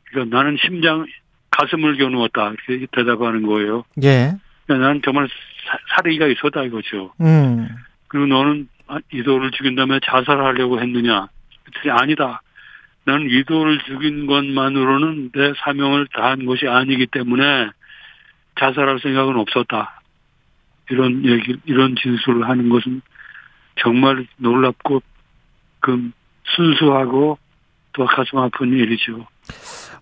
그러니까 0.04 0.36
나는 0.36 0.56
심장, 0.64 1.06
가슴을 1.52 1.96
겨누었다 1.96 2.54
이렇게 2.68 2.86
대답하는 2.92 3.42
거예요. 3.46 3.84
예. 4.02 4.34
그러니까 4.66 4.86
나는 4.86 5.02
정말 5.04 5.28
사례기가 5.94 6.26
있었다 6.26 6.64
이거죠. 6.64 7.12
음. 7.20 7.68
그리고 8.08 8.26
너는 8.26 8.68
아, 8.88 8.98
이도를 9.12 9.52
죽인 9.52 9.74
다음에 9.74 10.00
자살하려고 10.04 10.80
했느냐? 10.80 11.28
그랬더니 11.64 12.00
아니다. 12.00 12.42
나는 13.04 13.28
이도를 13.30 13.78
죽인 13.86 14.26
것만으로는 14.26 15.30
내 15.32 15.52
사명을 15.58 16.08
다한 16.14 16.46
것이 16.46 16.68
아니기 16.68 17.06
때문에 17.06 17.70
자살할 18.58 19.00
생각은 19.00 19.36
없었다. 19.36 20.00
이런 20.90 21.24
얘기, 21.24 21.56
이런 21.64 21.96
진술을 21.96 22.48
하는 22.48 22.68
것은 22.68 23.00
정말 23.80 24.26
놀랍고 24.36 25.02
그 25.80 26.10
순수하고 26.44 27.38
또 27.92 28.06
가슴 28.06 28.38
아픈 28.38 28.72
일이죠. 28.72 29.26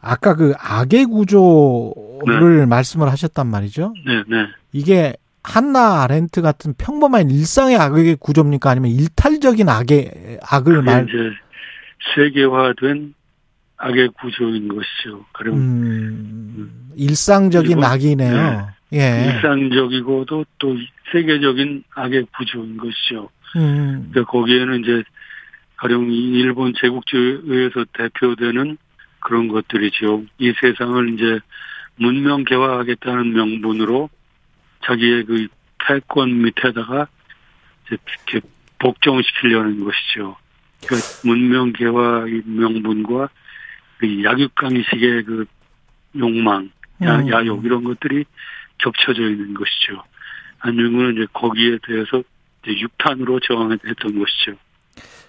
아까 0.01 0.35
그 0.35 0.55
악의 0.59 1.07
구조를 1.07 2.59
네. 2.61 2.67
말씀을 2.67 3.09
하셨단 3.09 3.47
말이죠. 3.47 3.95
네, 4.07 4.23
네. 4.27 4.47
이게 4.73 5.15
한나 5.43 6.03
아렌트 6.03 6.43
같은 6.43 6.75
평범한 6.77 7.31
일상의 7.31 7.77
악의 7.77 8.17
구조입니까? 8.17 8.71
아니면 8.71 8.91
일탈적인 8.91 9.69
악의 9.69 10.39
악을 10.43 10.83
말? 10.83 11.05
이제 11.09 11.17
세계화된 12.15 13.15
악의 13.77 14.11
구조인 14.21 14.69
것이죠. 14.69 15.25
그럼 15.33 15.57
음, 15.57 16.91
일상적인 16.97 17.83
악이네요. 17.83 18.77
네. 18.91 18.99
예. 18.99 19.33
일상적이고도 19.35 20.45
또 20.59 20.77
세계적인 21.13 21.85
악의 21.95 22.27
구조인 22.37 22.77
것이죠. 22.77 23.31
음. 23.57 24.09
그러니까 24.11 24.31
거기에는 24.31 24.81
이제 24.81 25.03
가령 25.77 26.11
일본 26.11 26.75
제국주의에서 26.79 27.87
대표되는 27.95 28.77
그런 29.21 29.49
것들이죠. 29.49 30.25
이 30.39 30.53
세상을 30.61 31.15
이제 31.15 31.41
문명 31.97 32.45
개화하겠다는 32.45 33.33
명분으로 33.33 34.09
자기의 34.85 35.25
그 35.25 35.49
패권 35.87 36.43
밑에다가 36.43 37.09
이렇게 37.91 38.47
복종시키려는 38.79 39.85
것이죠. 39.85 40.37
그 40.87 40.97
문명 41.27 41.73
개화의 41.73 42.43
명분과 42.45 43.29
그 43.99 44.25
약육강식의 44.25 45.25
그 45.25 45.45
욕망, 46.17 46.71
야, 47.03 47.17
음. 47.17 47.29
야욕 47.29 47.65
이런 47.65 47.85
것들이 47.85 48.25
겹쳐져 48.79 49.23
있는 49.23 49.55
것이죠. 49.55 50.03
안중근은 50.61 51.17
이제 51.17 51.27
거기에 51.33 51.79
대해서 51.87 52.23
이제 52.63 52.81
육탄으로 52.81 53.41
저항했던 53.41 54.19
것이죠. 54.19 54.57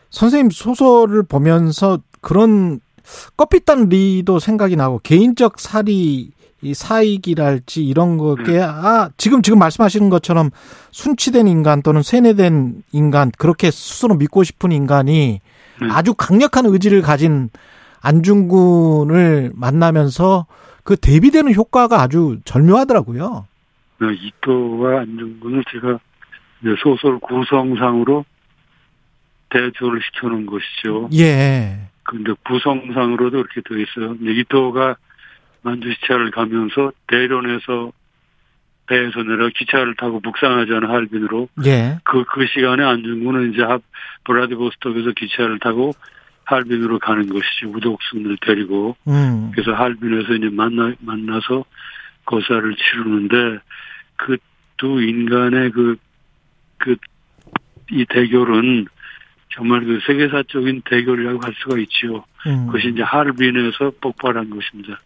선생님 0.09 0.49
소설을 0.51 1.23
보면서 1.27 1.99
그런 2.21 2.79
껍빛단 3.37 3.89
리도 3.89 4.39
생각이 4.39 4.75
나고 4.75 4.99
개인적 5.03 5.59
살이 5.59 6.31
이 6.63 6.73
사익이랄지 6.75 7.83
이런 7.83 8.17
것게 8.17 8.51
네. 8.51 8.61
아 8.61 9.09
지금 9.17 9.41
지금 9.41 9.57
말씀하시는 9.57 10.09
것처럼 10.09 10.51
순치된 10.91 11.47
인간 11.47 11.81
또는 11.81 12.03
세뇌된 12.03 12.83
인간 12.91 13.31
그렇게 13.37 13.71
스스로 13.71 14.15
믿고 14.15 14.43
싶은 14.43 14.71
인간이 14.71 15.41
네. 15.81 15.87
아주 15.89 16.13
강력한 16.13 16.67
의지를 16.67 17.01
가진 17.01 17.49
안중근을 18.01 19.53
만나면서 19.55 20.45
그 20.83 20.95
대비되는 20.95 21.53
효과가 21.53 22.01
아주 22.01 22.39
절묘하더라고요. 22.45 23.47
네, 23.99 24.07
이토와 24.13 25.01
안중근을 25.01 25.63
제가 25.71 25.99
소설 26.83 27.19
구성상으로 27.19 28.25
대조를 29.49 30.01
시켜놓은 30.01 30.45
것이죠. 30.45 31.09
예. 31.13 31.90
근데 32.11 32.33
구성상으로도 32.45 33.37
이렇게 33.39 33.61
되어 33.61 33.77
있어요. 33.77 34.15
이토가 34.21 34.97
만주시차를 35.61 36.31
가면서 36.31 36.91
대련에서 37.07 37.93
배에서 38.87 39.23
내려 39.23 39.47
기차를 39.49 39.95
타고 39.95 40.19
북상하자는 40.19 40.89
할빈으로 40.89 41.47
예. 41.65 41.99
그, 42.03 42.25
그 42.25 42.45
시간에 42.47 42.83
안중근은 42.83 43.53
이제 43.53 43.63
브라디보스톡에서 44.25 45.11
기차를 45.11 45.59
타고 45.59 45.93
할빈으로 46.43 46.99
가는 46.99 47.29
것이지 47.29 47.67
우독순을 47.67 48.37
데리고 48.41 48.97
음. 49.07 49.51
그래서 49.53 49.71
할빈에서 49.73 50.33
이제 50.33 50.49
만나 50.49 50.93
만나서 50.99 51.63
거사를 52.25 52.75
치르는데 52.75 53.59
그 54.17 54.37
두 54.77 54.99
인간의 54.99 55.71
그 55.71 55.95
그 56.79 56.95
이 57.91 58.05
대결은 58.05 58.85
정말 59.53 59.83
그 59.85 59.99
세계사적인 60.05 60.83
대결이라고 60.89 61.39
할 61.41 61.53
수가 61.61 61.77
있지요. 61.79 62.23
음. 62.47 62.67
그것이 62.67 62.89
이제 62.89 63.01
하르빈에서 63.03 63.91
폭발한 64.01 64.49
것입니다. 64.49 64.99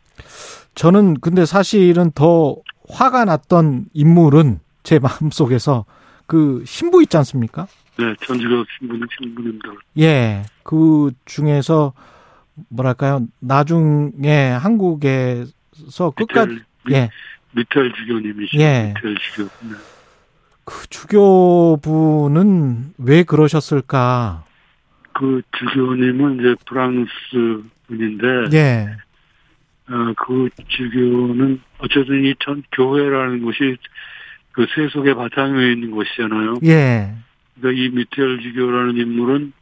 저는 0.76 1.16
근데 1.20 1.46
사실은 1.46 2.12
더 2.12 2.58
화가 2.90 3.26
났던 3.26 3.86
인물은 3.94 4.60
제 4.84 5.00
마음속에서 5.00 5.86
그 6.28 6.64
신부 6.66 7.02
있지 7.02 7.18
않습니까? 7.18 7.68
네, 7.98 8.14
전주교 8.26 8.66
신부는 8.78 9.08
신부님들. 9.18 9.72
예, 10.00 10.44
그 10.64 11.12
중에서 11.26 11.94
뭐랄까요, 12.70 13.26
나중에 13.40 14.50
한국에서 14.50 16.12
끝까지 16.16 16.60
예. 16.92 17.10
미텔 17.52 17.92
주교님이시죠. 17.94 18.62
예. 18.62 18.94
미텔 18.96 19.16
주교. 19.16 19.44
네. 19.68 19.76
그 20.66 20.88
주교분은 20.90 22.94
왜 22.98 23.24
그러셨을까? 23.24 24.44
그 25.14 25.42
주교님은 25.58 26.40
이제 26.40 26.56
프랑스 26.66 27.10
분인데, 27.88 28.58
예. 28.58 28.88
어, 29.88 30.14
그 30.18 30.50
주교는 30.68 31.62
어쨌든 31.78 32.26
이 32.26 32.34
전 32.40 32.64
교회라는 32.72 33.44
곳이 33.44 33.78
그 34.52 34.66
세속의 34.74 35.14
바탕에 35.16 35.72
있는 35.74 35.92
곳이잖아요. 35.92 36.56
예. 36.64 37.14
그러니까 37.60 37.82
이 37.82 37.90
미테엘 37.90 38.42
주교라는 38.42 38.98
인물은 38.98 39.54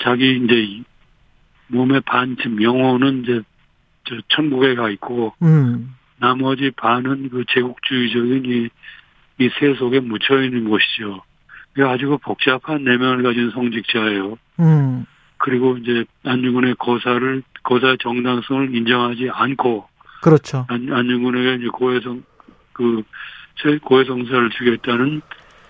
자기 0.00 0.36
이제 0.44 0.82
몸의 1.68 2.00
반쯤 2.02 2.62
영혼은 2.62 3.22
이제 3.22 3.40
저 4.04 4.16
천국에 4.28 4.74
가 4.74 4.90
있고, 4.90 5.32
음. 5.42 5.94
나머지 6.18 6.70
반은 6.72 7.28
그 7.30 7.44
제국주의적인 7.48 8.44
이, 8.46 8.68
이 9.38 9.50
세속에 9.58 10.00
묻혀 10.00 10.42
있는 10.42 10.68
곳이죠. 10.68 11.22
아주 11.84 12.08
그 12.08 12.16
복잡한 12.18 12.84
내면을 12.84 13.22
가진 13.22 13.50
성직자예요. 13.50 14.38
음. 14.60 15.04
그리고 15.38 15.76
이제 15.76 16.04
안중근의 16.24 16.76
거사를 16.76 17.42
거사 17.62 17.96
정당성을 18.00 18.74
인정하지 18.74 19.28
않고 19.30 19.86
그렇죠. 20.22 20.64
안, 20.68 20.90
안중근에게 20.90 21.56
이제 21.56 21.68
고해성 21.68 22.22
그 22.72 23.02
고해성사를 23.82 24.50
주겠다는 24.50 25.20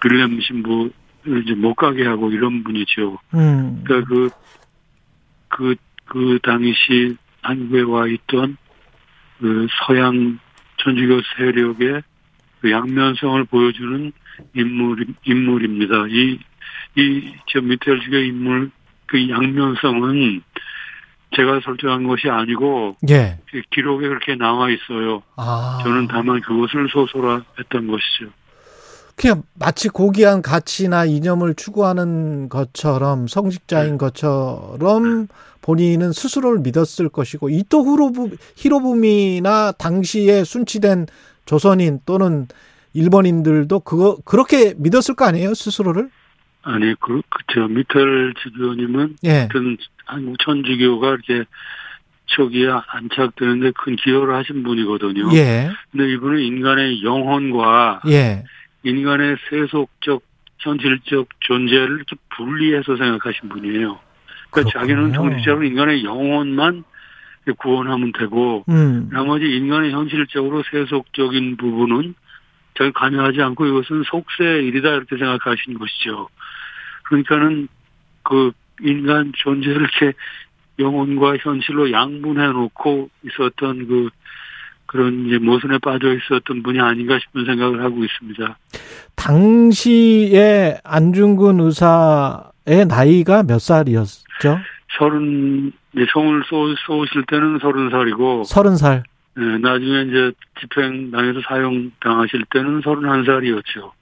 빌렘 0.02 0.40
신부를 0.40 0.92
이제 1.44 1.54
못 1.54 1.74
가게 1.74 2.06
하고 2.06 2.30
이런 2.30 2.62
분이죠. 2.62 3.18
음. 3.34 3.82
그러니까 3.84 4.08
그, 4.08 4.30
그, 5.48 5.74
그 6.04 6.38
당시 6.42 7.16
한국에 7.42 7.82
와 7.82 8.06
있던 8.06 8.56
그 9.40 9.66
서양 9.86 10.38
천주교 10.78 11.20
세력의 11.36 12.02
그 12.66 12.72
양면성을 12.72 13.44
보여주는 13.44 14.12
인물, 14.56 15.06
인물입니다. 15.24 16.06
이, 16.08 16.38
이, 16.96 17.32
저 17.48 17.60
미텔 17.60 18.00
주교 18.00 18.16
인물, 18.16 18.72
그 19.06 19.30
양면성은 19.30 20.42
제가 21.36 21.60
설정한 21.64 22.08
것이 22.08 22.28
아니고 22.28 22.96
예. 23.08 23.38
그 23.52 23.62
기록에 23.70 24.08
그렇게 24.08 24.34
나와 24.34 24.68
있어요. 24.68 25.22
아. 25.36 25.78
저는 25.84 26.08
다만 26.08 26.40
그것을 26.40 26.88
소설화했던 26.90 27.86
것이죠. 27.86 28.32
그냥 29.14 29.44
마치 29.54 29.88
고귀한 29.88 30.42
가치나 30.42 31.04
이념을 31.04 31.54
추구하는 31.54 32.48
것처럼 32.48 33.28
성직자인 33.28 33.92
네. 33.92 33.96
것처럼 33.96 35.28
본인은 35.62 36.12
스스로를 36.12 36.58
믿었을 36.60 37.10
것이고 37.10 37.48
이토 37.48 37.84
히로부미나 38.56 39.72
당시에 39.72 40.42
순치된 40.42 41.06
조선인 41.46 42.00
또는 42.04 42.46
일본인들도 42.92 43.80
그거 43.80 44.16
그렇게 44.24 44.74
믿었을 44.76 45.14
거 45.14 45.24
아니에요 45.24 45.54
스스로를? 45.54 46.10
아니 46.62 46.94
그 47.00 47.22
그저 47.28 47.68
미텔 47.68 48.34
지교님은 48.42 49.16
예. 49.24 49.48
한국 50.04 50.36
천주교가 50.40 51.08
이렇게 51.08 51.44
초기에 52.26 52.68
안착되는데 52.88 53.72
큰 53.72 53.96
기여를 53.96 54.34
하신 54.34 54.64
분이거든요. 54.64 55.32
예. 55.34 55.70
근데 55.92 56.12
이분은 56.12 56.40
인간의 56.40 57.04
영혼과 57.04 58.02
예. 58.08 58.44
인간의 58.82 59.36
세속적 59.48 60.22
현실적 60.58 61.28
존재를 61.40 61.96
이렇게 61.96 62.16
분리해서 62.36 62.96
생각하신 62.96 63.48
분이에요. 63.48 64.00
그러니까 64.50 64.50
그렇군요. 64.50 64.70
자기는 64.72 65.12
정치적으로 65.12 65.64
인간의 65.64 66.04
영혼만 66.04 66.84
구원하면 67.52 68.12
되고 68.12 68.64
음. 68.68 69.08
나머지 69.12 69.44
인간의 69.44 69.92
현실적으로 69.92 70.62
세속적인 70.70 71.56
부분은 71.56 72.14
자기 72.76 72.92
관여하지 72.92 73.40
않고 73.40 73.66
이것은 73.66 74.02
속세 74.04 74.44
일이다 74.44 74.88
이렇게 74.90 75.16
생각하시는 75.16 75.78
것이죠. 75.78 76.28
그러니까는 77.04 77.68
그 78.22 78.52
인간 78.82 79.32
존재를 79.36 79.82
이렇게 79.82 80.12
영혼과 80.78 81.36
현실로 81.38 81.90
양분해 81.90 82.48
놓고 82.48 83.08
있었던 83.24 83.86
그 83.86 84.10
그런 84.86 85.26
이제 85.26 85.38
모순에 85.38 85.78
빠져 85.78 86.14
있었던 86.14 86.62
분이 86.62 86.80
아닌가 86.80 87.18
싶은 87.18 87.44
생각을 87.44 87.82
하고 87.82 88.04
있습니다. 88.04 88.58
당시에 89.16 90.78
안중근 90.84 91.60
의사의 91.60 92.86
나이가 92.88 93.42
몇 93.42 93.58
살이었죠? 93.58 94.58
서른 94.98 95.72
성을 96.12 96.42
쏘, 96.48 96.74
쏘실 96.86 97.24
때는 97.26 97.58
서른 97.60 97.90
살이고 97.90 98.44
서른 98.44 98.76
살. 98.76 99.04
네, 99.36 99.58
나중에 99.58 100.02
이제 100.02 100.32
집행 100.60 101.10
당해서 101.10 101.40
사형 101.46 101.92
당하실 102.00 102.44
때는 102.50 102.80
서른 102.82 103.08
한 103.08 103.24
살이었죠. 103.24 103.92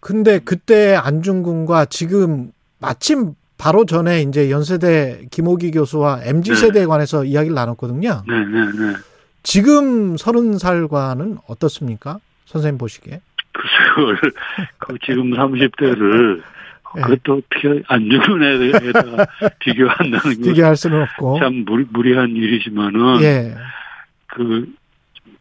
근데 0.00 0.40
그때 0.40 0.94
안중근과 0.96 1.86
지금 1.86 2.50
마침 2.80 3.34
바로 3.56 3.84
전에 3.84 4.22
이제 4.22 4.50
연세대 4.50 5.26
김호기 5.30 5.72
교수와 5.72 6.20
MZ 6.24 6.54
세대에 6.54 6.82
네. 6.82 6.86
관해서 6.86 7.24
이야기를 7.24 7.54
나눴거든요. 7.54 8.22
네, 8.26 8.44
네, 8.44 8.64
네. 8.72 8.96
지금 9.42 10.16
서른 10.16 10.58
살과는 10.58 11.38
어떻습니까? 11.48 12.18
선생님 12.46 12.78
보시기에. 12.78 13.20
글쎄요, 13.52 14.32
그 14.78 14.96
지금 15.04 15.30
30대를 15.32 16.42
네. 16.94 17.02
그것도 17.02 17.34
어떻게 17.34 17.82
안중근에다가 17.86 19.26
비교한다는 19.60 20.42
게 20.42 20.50
비교할 20.50 20.76
수는 20.76 21.02
없고 21.02 21.38
참 21.40 21.64
무리, 21.66 21.84
무리한 21.90 22.30
일이지만은 22.30 23.22
예. 23.22 23.54
그 24.26 24.72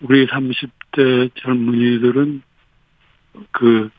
우리 0.01 0.27
30대 0.27 1.31
젊은이들은 1.35 2.41
그, 3.51 3.89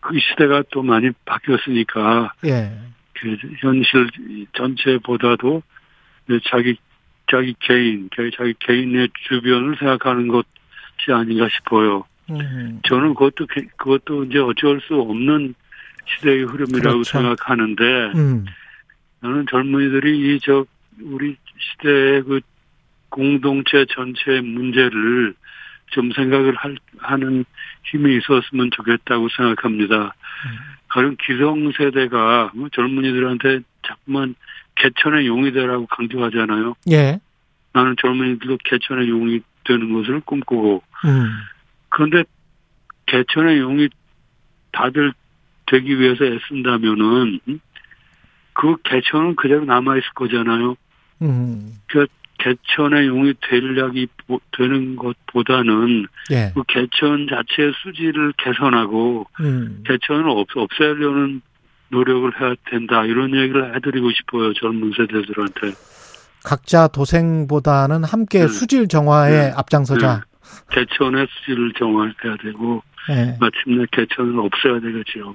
그 0.00 0.18
시대가 0.18 0.62
또 0.70 0.82
많이 0.82 1.10
바뀌었으니까 1.24 2.32
예. 2.46 2.72
그 3.14 3.36
현실 3.60 4.08
전체보다도 4.54 5.62
자기 6.50 6.76
자기 7.30 7.54
개인, 7.60 8.08
자기 8.36 8.54
개인의 8.58 9.08
주변을 9.28 9.76
생각하는 9.78 10.28
것이 10.28 11.12
아닌가 11.12 11.48
싶어요. 11.48 12.04
음. 12.30 12.80
저는 12.88 13.14
그것도 13.14 13.46
그것도 13.76 14.24
이제 14.24 14.38
어쩔 14.38 14.80
수 14.80 14.94
없는 15.00 15.54
시대의 16.06 16.44
흐름이라고 16.44 17.02
그렇죠. 17.02 17.04
생각하는데 17.04 17.84
음. 18.14 18.46
나는 19.20 19.46
젊은이들이 19.50 20.34
이 20.36 20.38
저 20.42 20.64
우리 21.02 21.36
시대의 21.58 22.22
그 22.22 22.40
공동체 23.08 23.86
전체의 23.86 24.42
문제를 24.42 25.34
좀 25.90 26.12
생각을 26.12 26.54
할, 26.56 26.76
하는 26.98 27.44
힘이 27.84 28.16
있었으면 28.18 28.70
좋겠다고 28.72 29.28
생각합니다. 29.36 29.96
음. 30.04 30.50
가령 30.88 31.16
기성세대가 31.20 32.52
뭐 32.54 32.68
젊은이들한테 32.70 33.60
자꾸만 33.86 34.34
개천의 34.76 35.26
용이 35.26 35.52
되라고 35.52 35.86
강조하잖아요. 35.86 36.74
예. 36.90 37.20
나는 37.72 37.94
젊은이들도 38.00 38.58
개천의 38.64 39.08
용이 39.08 39.40
되는 39.64 39.92
것을 39.92 40.20
꿈꾸고. 40.20 40.82
음. 41.04 41.30
그런데 41.88 42.24
개천의 43.06 43.58
용이 43.58 43.88
다들 44.72 45.12
되기 45.70 45.98
위해서 45.98 46.24
애쓴다면은 46.24 47.40
그 48.54 48.76
개천은 48.84 49.36
그대로 49.36 49.64
남아 49.64 49.96
있을 49.96 50.10
거잖아요. 50.14 50.76
음. 51.22 51.74
그 51.88 52.06
개천의 52.38 53.06
용이 53.06 53.34
되려기 53.48 54.08
되는 54.56 54.96
것보다는 54.96 56.06
예. 56.30 56.52
그 56.54 56.62
개천 56.66 57.28
자체의 57.28 57.72
수질을 57.82 58.32
개선하고 58.38 59.26
음. 59.40 59.84
개천을 59.86 60.28
없, 60.28 60.48
없애려는 60.56 61.42
노력을 61.88 62.40
해야 62.40 62.54
된다 62.70 63.04
이런 63.04 63.34
얘기를 63.34 63.74
해드리고 63.74 64.10
싶어요 64.12 64.52
젊은 64.54 64.92
세대들한테. 64.96 65.72
각자 66.42 66.88
도생보다는 66.88 68.04
함께 68.04 68.40
네. 68.40 68.48
수질 68.48 68.88
정화에 68.88 69.30
네. 69.30 69.52
앞장서자. 69.54 70.22
네. 70.24 70.30
개천의 70.70 71.26
수질을 71.30 71.72
정화해야 71.78 72.36
되고 72.42 72.82
네. 73.08 73.36
마침내 73.38 73.84
개천을 73.92 74.38
없애야 74.38 74.80
되겠죠. 74.80 75.34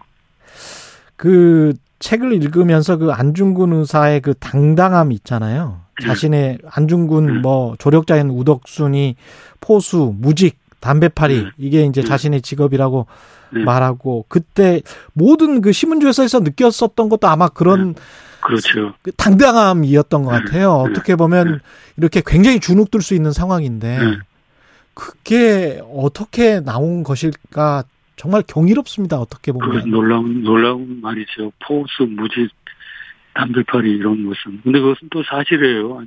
그 1.16 1.74
책을 2.00 2.34
읽으면서 2.34 2.98
그 2.98 3.12
안중근 3.12 3.74
의사의 3.74 4.22
그 4.22 4.34
당당함 4.36 5.12
있잖아요. 5.12 5.82
네. 6.00 6.08
자신의 6.08 6.60
안중근 6.70 7.26
네. 7.26 7.40
뭐 7.40 7.76
조력자인 7.80 8.30
우덕순이 8.30 9.16
포수, 9.62 10.14
무직, 10.18 10.58
담배파리 10.80 11.44
네. 11.44 11.50
이게 11.58 11.84
이제 11.84 12.04
자신의 12.04 12.42
직업이라고 12.42 13.08
말하고 13.52 14.26
그때 14.28 14.82
모든 15.14 15.62
그 15.62 15.72
신문조에서 15.72 16.42
느꼈었던 16.42 17.10
것도 17.10 17.28
아마 17.28 17.48
그런 17.48 17.96
그렇죠. 18.42 18.94
그 19.02 19.12
당당함이었던 19.14 20.24
것 20.24 20.30
같아요. 20.30 20.74
어떻게 20.74 21.16
보면 21.16 21.62
이렇게 21.98 22.22
굉장히 22.26 22.60
주눅들 22.60 23.02
수 23.02 23.16
있는 23.16 23.32
상황인데 23.32 24.00
그게 24.94 25.82
어떻게 25.94 26.60
나온 26.60 27.04
것일까 27.04 27.86
정말 28.16 28.44
경이롭습니다. 28.48 29.18
어떻게 29.18 29.52
보면. 29.52 29.70
그 29.70 29.88
놀라운, 29.88 30.44
놀라운 30.44 31.02
말이죠. 31.02 31.52
포스, 31.60 32.04
무지, 32.04 32.48
담배파리 33.34 33.92
이런 33.92 34.26
것은. 34.26 34.62
근데 34.64 34.80
그것은 34.80 35.10
또 35.12 35.24
사실이에요. 35.24 36.04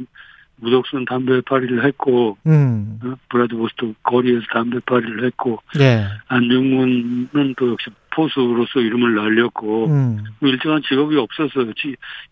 무덕순 0.60 1.04
담배파리를 1.04 1.84
했고, 1.84 2.36
음. 2.46 2.98
어? 3.04 3.14
브라드보스도 3.28 3.94
거리에서 4.02 4.44
담배파리를 4.52 5.24
했고, 5.26 5.62
예. 5.78 6.04
안중근은 6.26 7.54
또 7.56 7.70
역시 7.70 7.90
포수로서 8.10 8.80
이름을 8.80 9.14
날렸고, 9.14 9.86
음. 9.86 10.24
일정한 10.40 10.82
직업이 10.82 11.16
없었어요. 11.16 11.70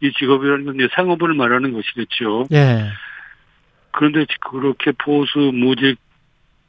이 0.01 0.13
직업이라는 0.19 0.65
건 0.65 0.75
이제 0.75 0.89
생업을 0.97 1.35
말하는 1.35 1.73
것이겠죠. 1.73 2.47
예. 2.53 2.89
그런데 3.93 4.27
그렇게 4.51 4.91
포수, 4.93 5.39
무직, 5.55 5.97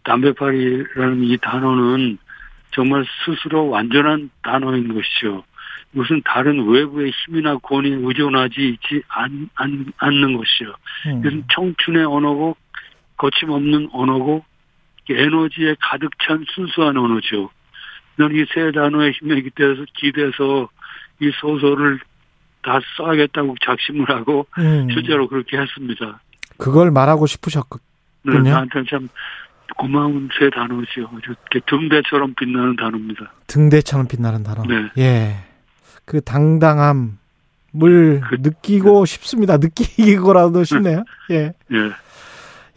담배파리라는 0.04 1.24
이 1.24 1.38
단어는 1.38 2.20
정말 2.78 3.04
스스로 3.26 3.70
완전한 3.70 4.30
단어인 4.44 4.94
것이죠. 4.94 5.44
무슨 5.90 6.22
다른 6.24 6.64
외부의 6.68 7.12
힘이나 7.12 7.58
권위에 7.58 7.95
의존하지 7.95 8.70
있지 8.70 9.02
않, 9.08 9.49
않, 9.56 9.91
않는 9.98 10.38
것이죠. 10.38 10.76
음. 11.08 11.20
이것은 11.20 11.44
청춘의 11.56 12.06
언어고 12.06 12.56
거침없는 13.18 13.90
언어고 13.91 14.45
에너지에 15.10 15.76
가득 15.82 16.12
찬 16.20 16.45
순수한 16.54 16.95
언어죠. 16.98 17.49
난이세 18.18 18.72
단어의 18.74 19.14
힘에 19.14 19.41
기대서 19.41 19.86
기대서 19.95 20.70
이 21.20 21.32
소설을 21.41 21.99
다 22.62 22.80
써야겠다고 22.95 23.56
작심을 23.66 24.08
하고 24.08 24.45
음. 24.60 24.88
실제로 24.91 25.28
그렇게 25.28 25.58
했습니다. 25.58 26.20
그걸 26.60 26.91
말하고 26.91 27.26
싶으셨군요. 27.26 27.82
네, 28.24 28.38
나한테는 28.52 28.86
참 28.88 29.10
고마운 29.76 30.30
새 30.39 30.49
단어죠. 30.49 31.10
이렇게 31.23 31.60
등대처럼 31.68 32.35
빛나는 32.35 32.76
단어입니다. 32.76 33.31
등대처럼 33.48 34.07
빛나는 34.07 34.44
단어. 34.44 34.64
네. 34.64 34.89
예. 34.98 35.35
그 36.06 36.22
당당함을 36.22 37.18
그, 37.73 38.38
느끼고 38.39 39.06
네. 39.06 39.11
싶습니다. 39.11 39.57
느끼고라도 39.57 40.64
싶네요. 40.64 41.03
예. 41.31 41.53
예. 41.72 41.91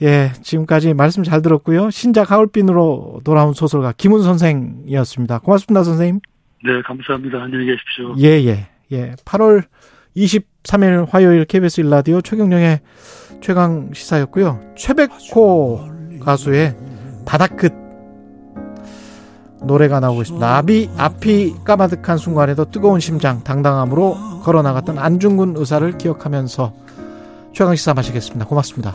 예, 0.02 0.32
지금까지 0.42 0.94
말씀 0.94 1.22
잘 1.22 1.42
들었고요. 1.42 1.90
신작 1.90 2.30
하울빈으로 2.30 3.20
돌아온 3.22 3.52
소설가 3.52 3.92
김훈 3.92 4.22
선생이었습니다. 4.22 5.40
고맙습니다, 5.40 5.84
선생님. 5.84 6.20
네, 6.64 6.82
감사합니다. 6.82 7.42
안녕히 7.42 7.66
계십시오. 7.66 8.14
예, 8.18 8.42
예, 8.46 8.68
예. 8.92 9.12
8월 9.24 9.64
23일 10.16 11.06
화요일 11.10 11.44
KBS 11.44 11.82
일라디오 11.82 12.20
최경령의 12.22 12.80
최강 13.40 13.92
시사였고요. 13.92 14.74
최백호 14.76 15.99
가수의 16.20 16.76
바다끝 17.24 17.72
노래가 19.62 20.00
나오고 20.00 20.22
있습니다. 20.22 20.56
앞이, 20.56 20.90
앞이 20.96 21.54
까마득한 21.64 22.18
순간에도 22.18 22.70
뜨거운 22.70 22.98
심장, 23.00 23.42
당당함으로 23.44 24.40
걸어 24.42 24.62
나갔던 24.62 24.98
안중근 24.98 25.54
의사를 25.56 25.98
기억하면서 25.98 26.72
최강시사 27.52 27.94
마시겠습니다. 27.94 28.46
고맙습니다. 28.46 28.94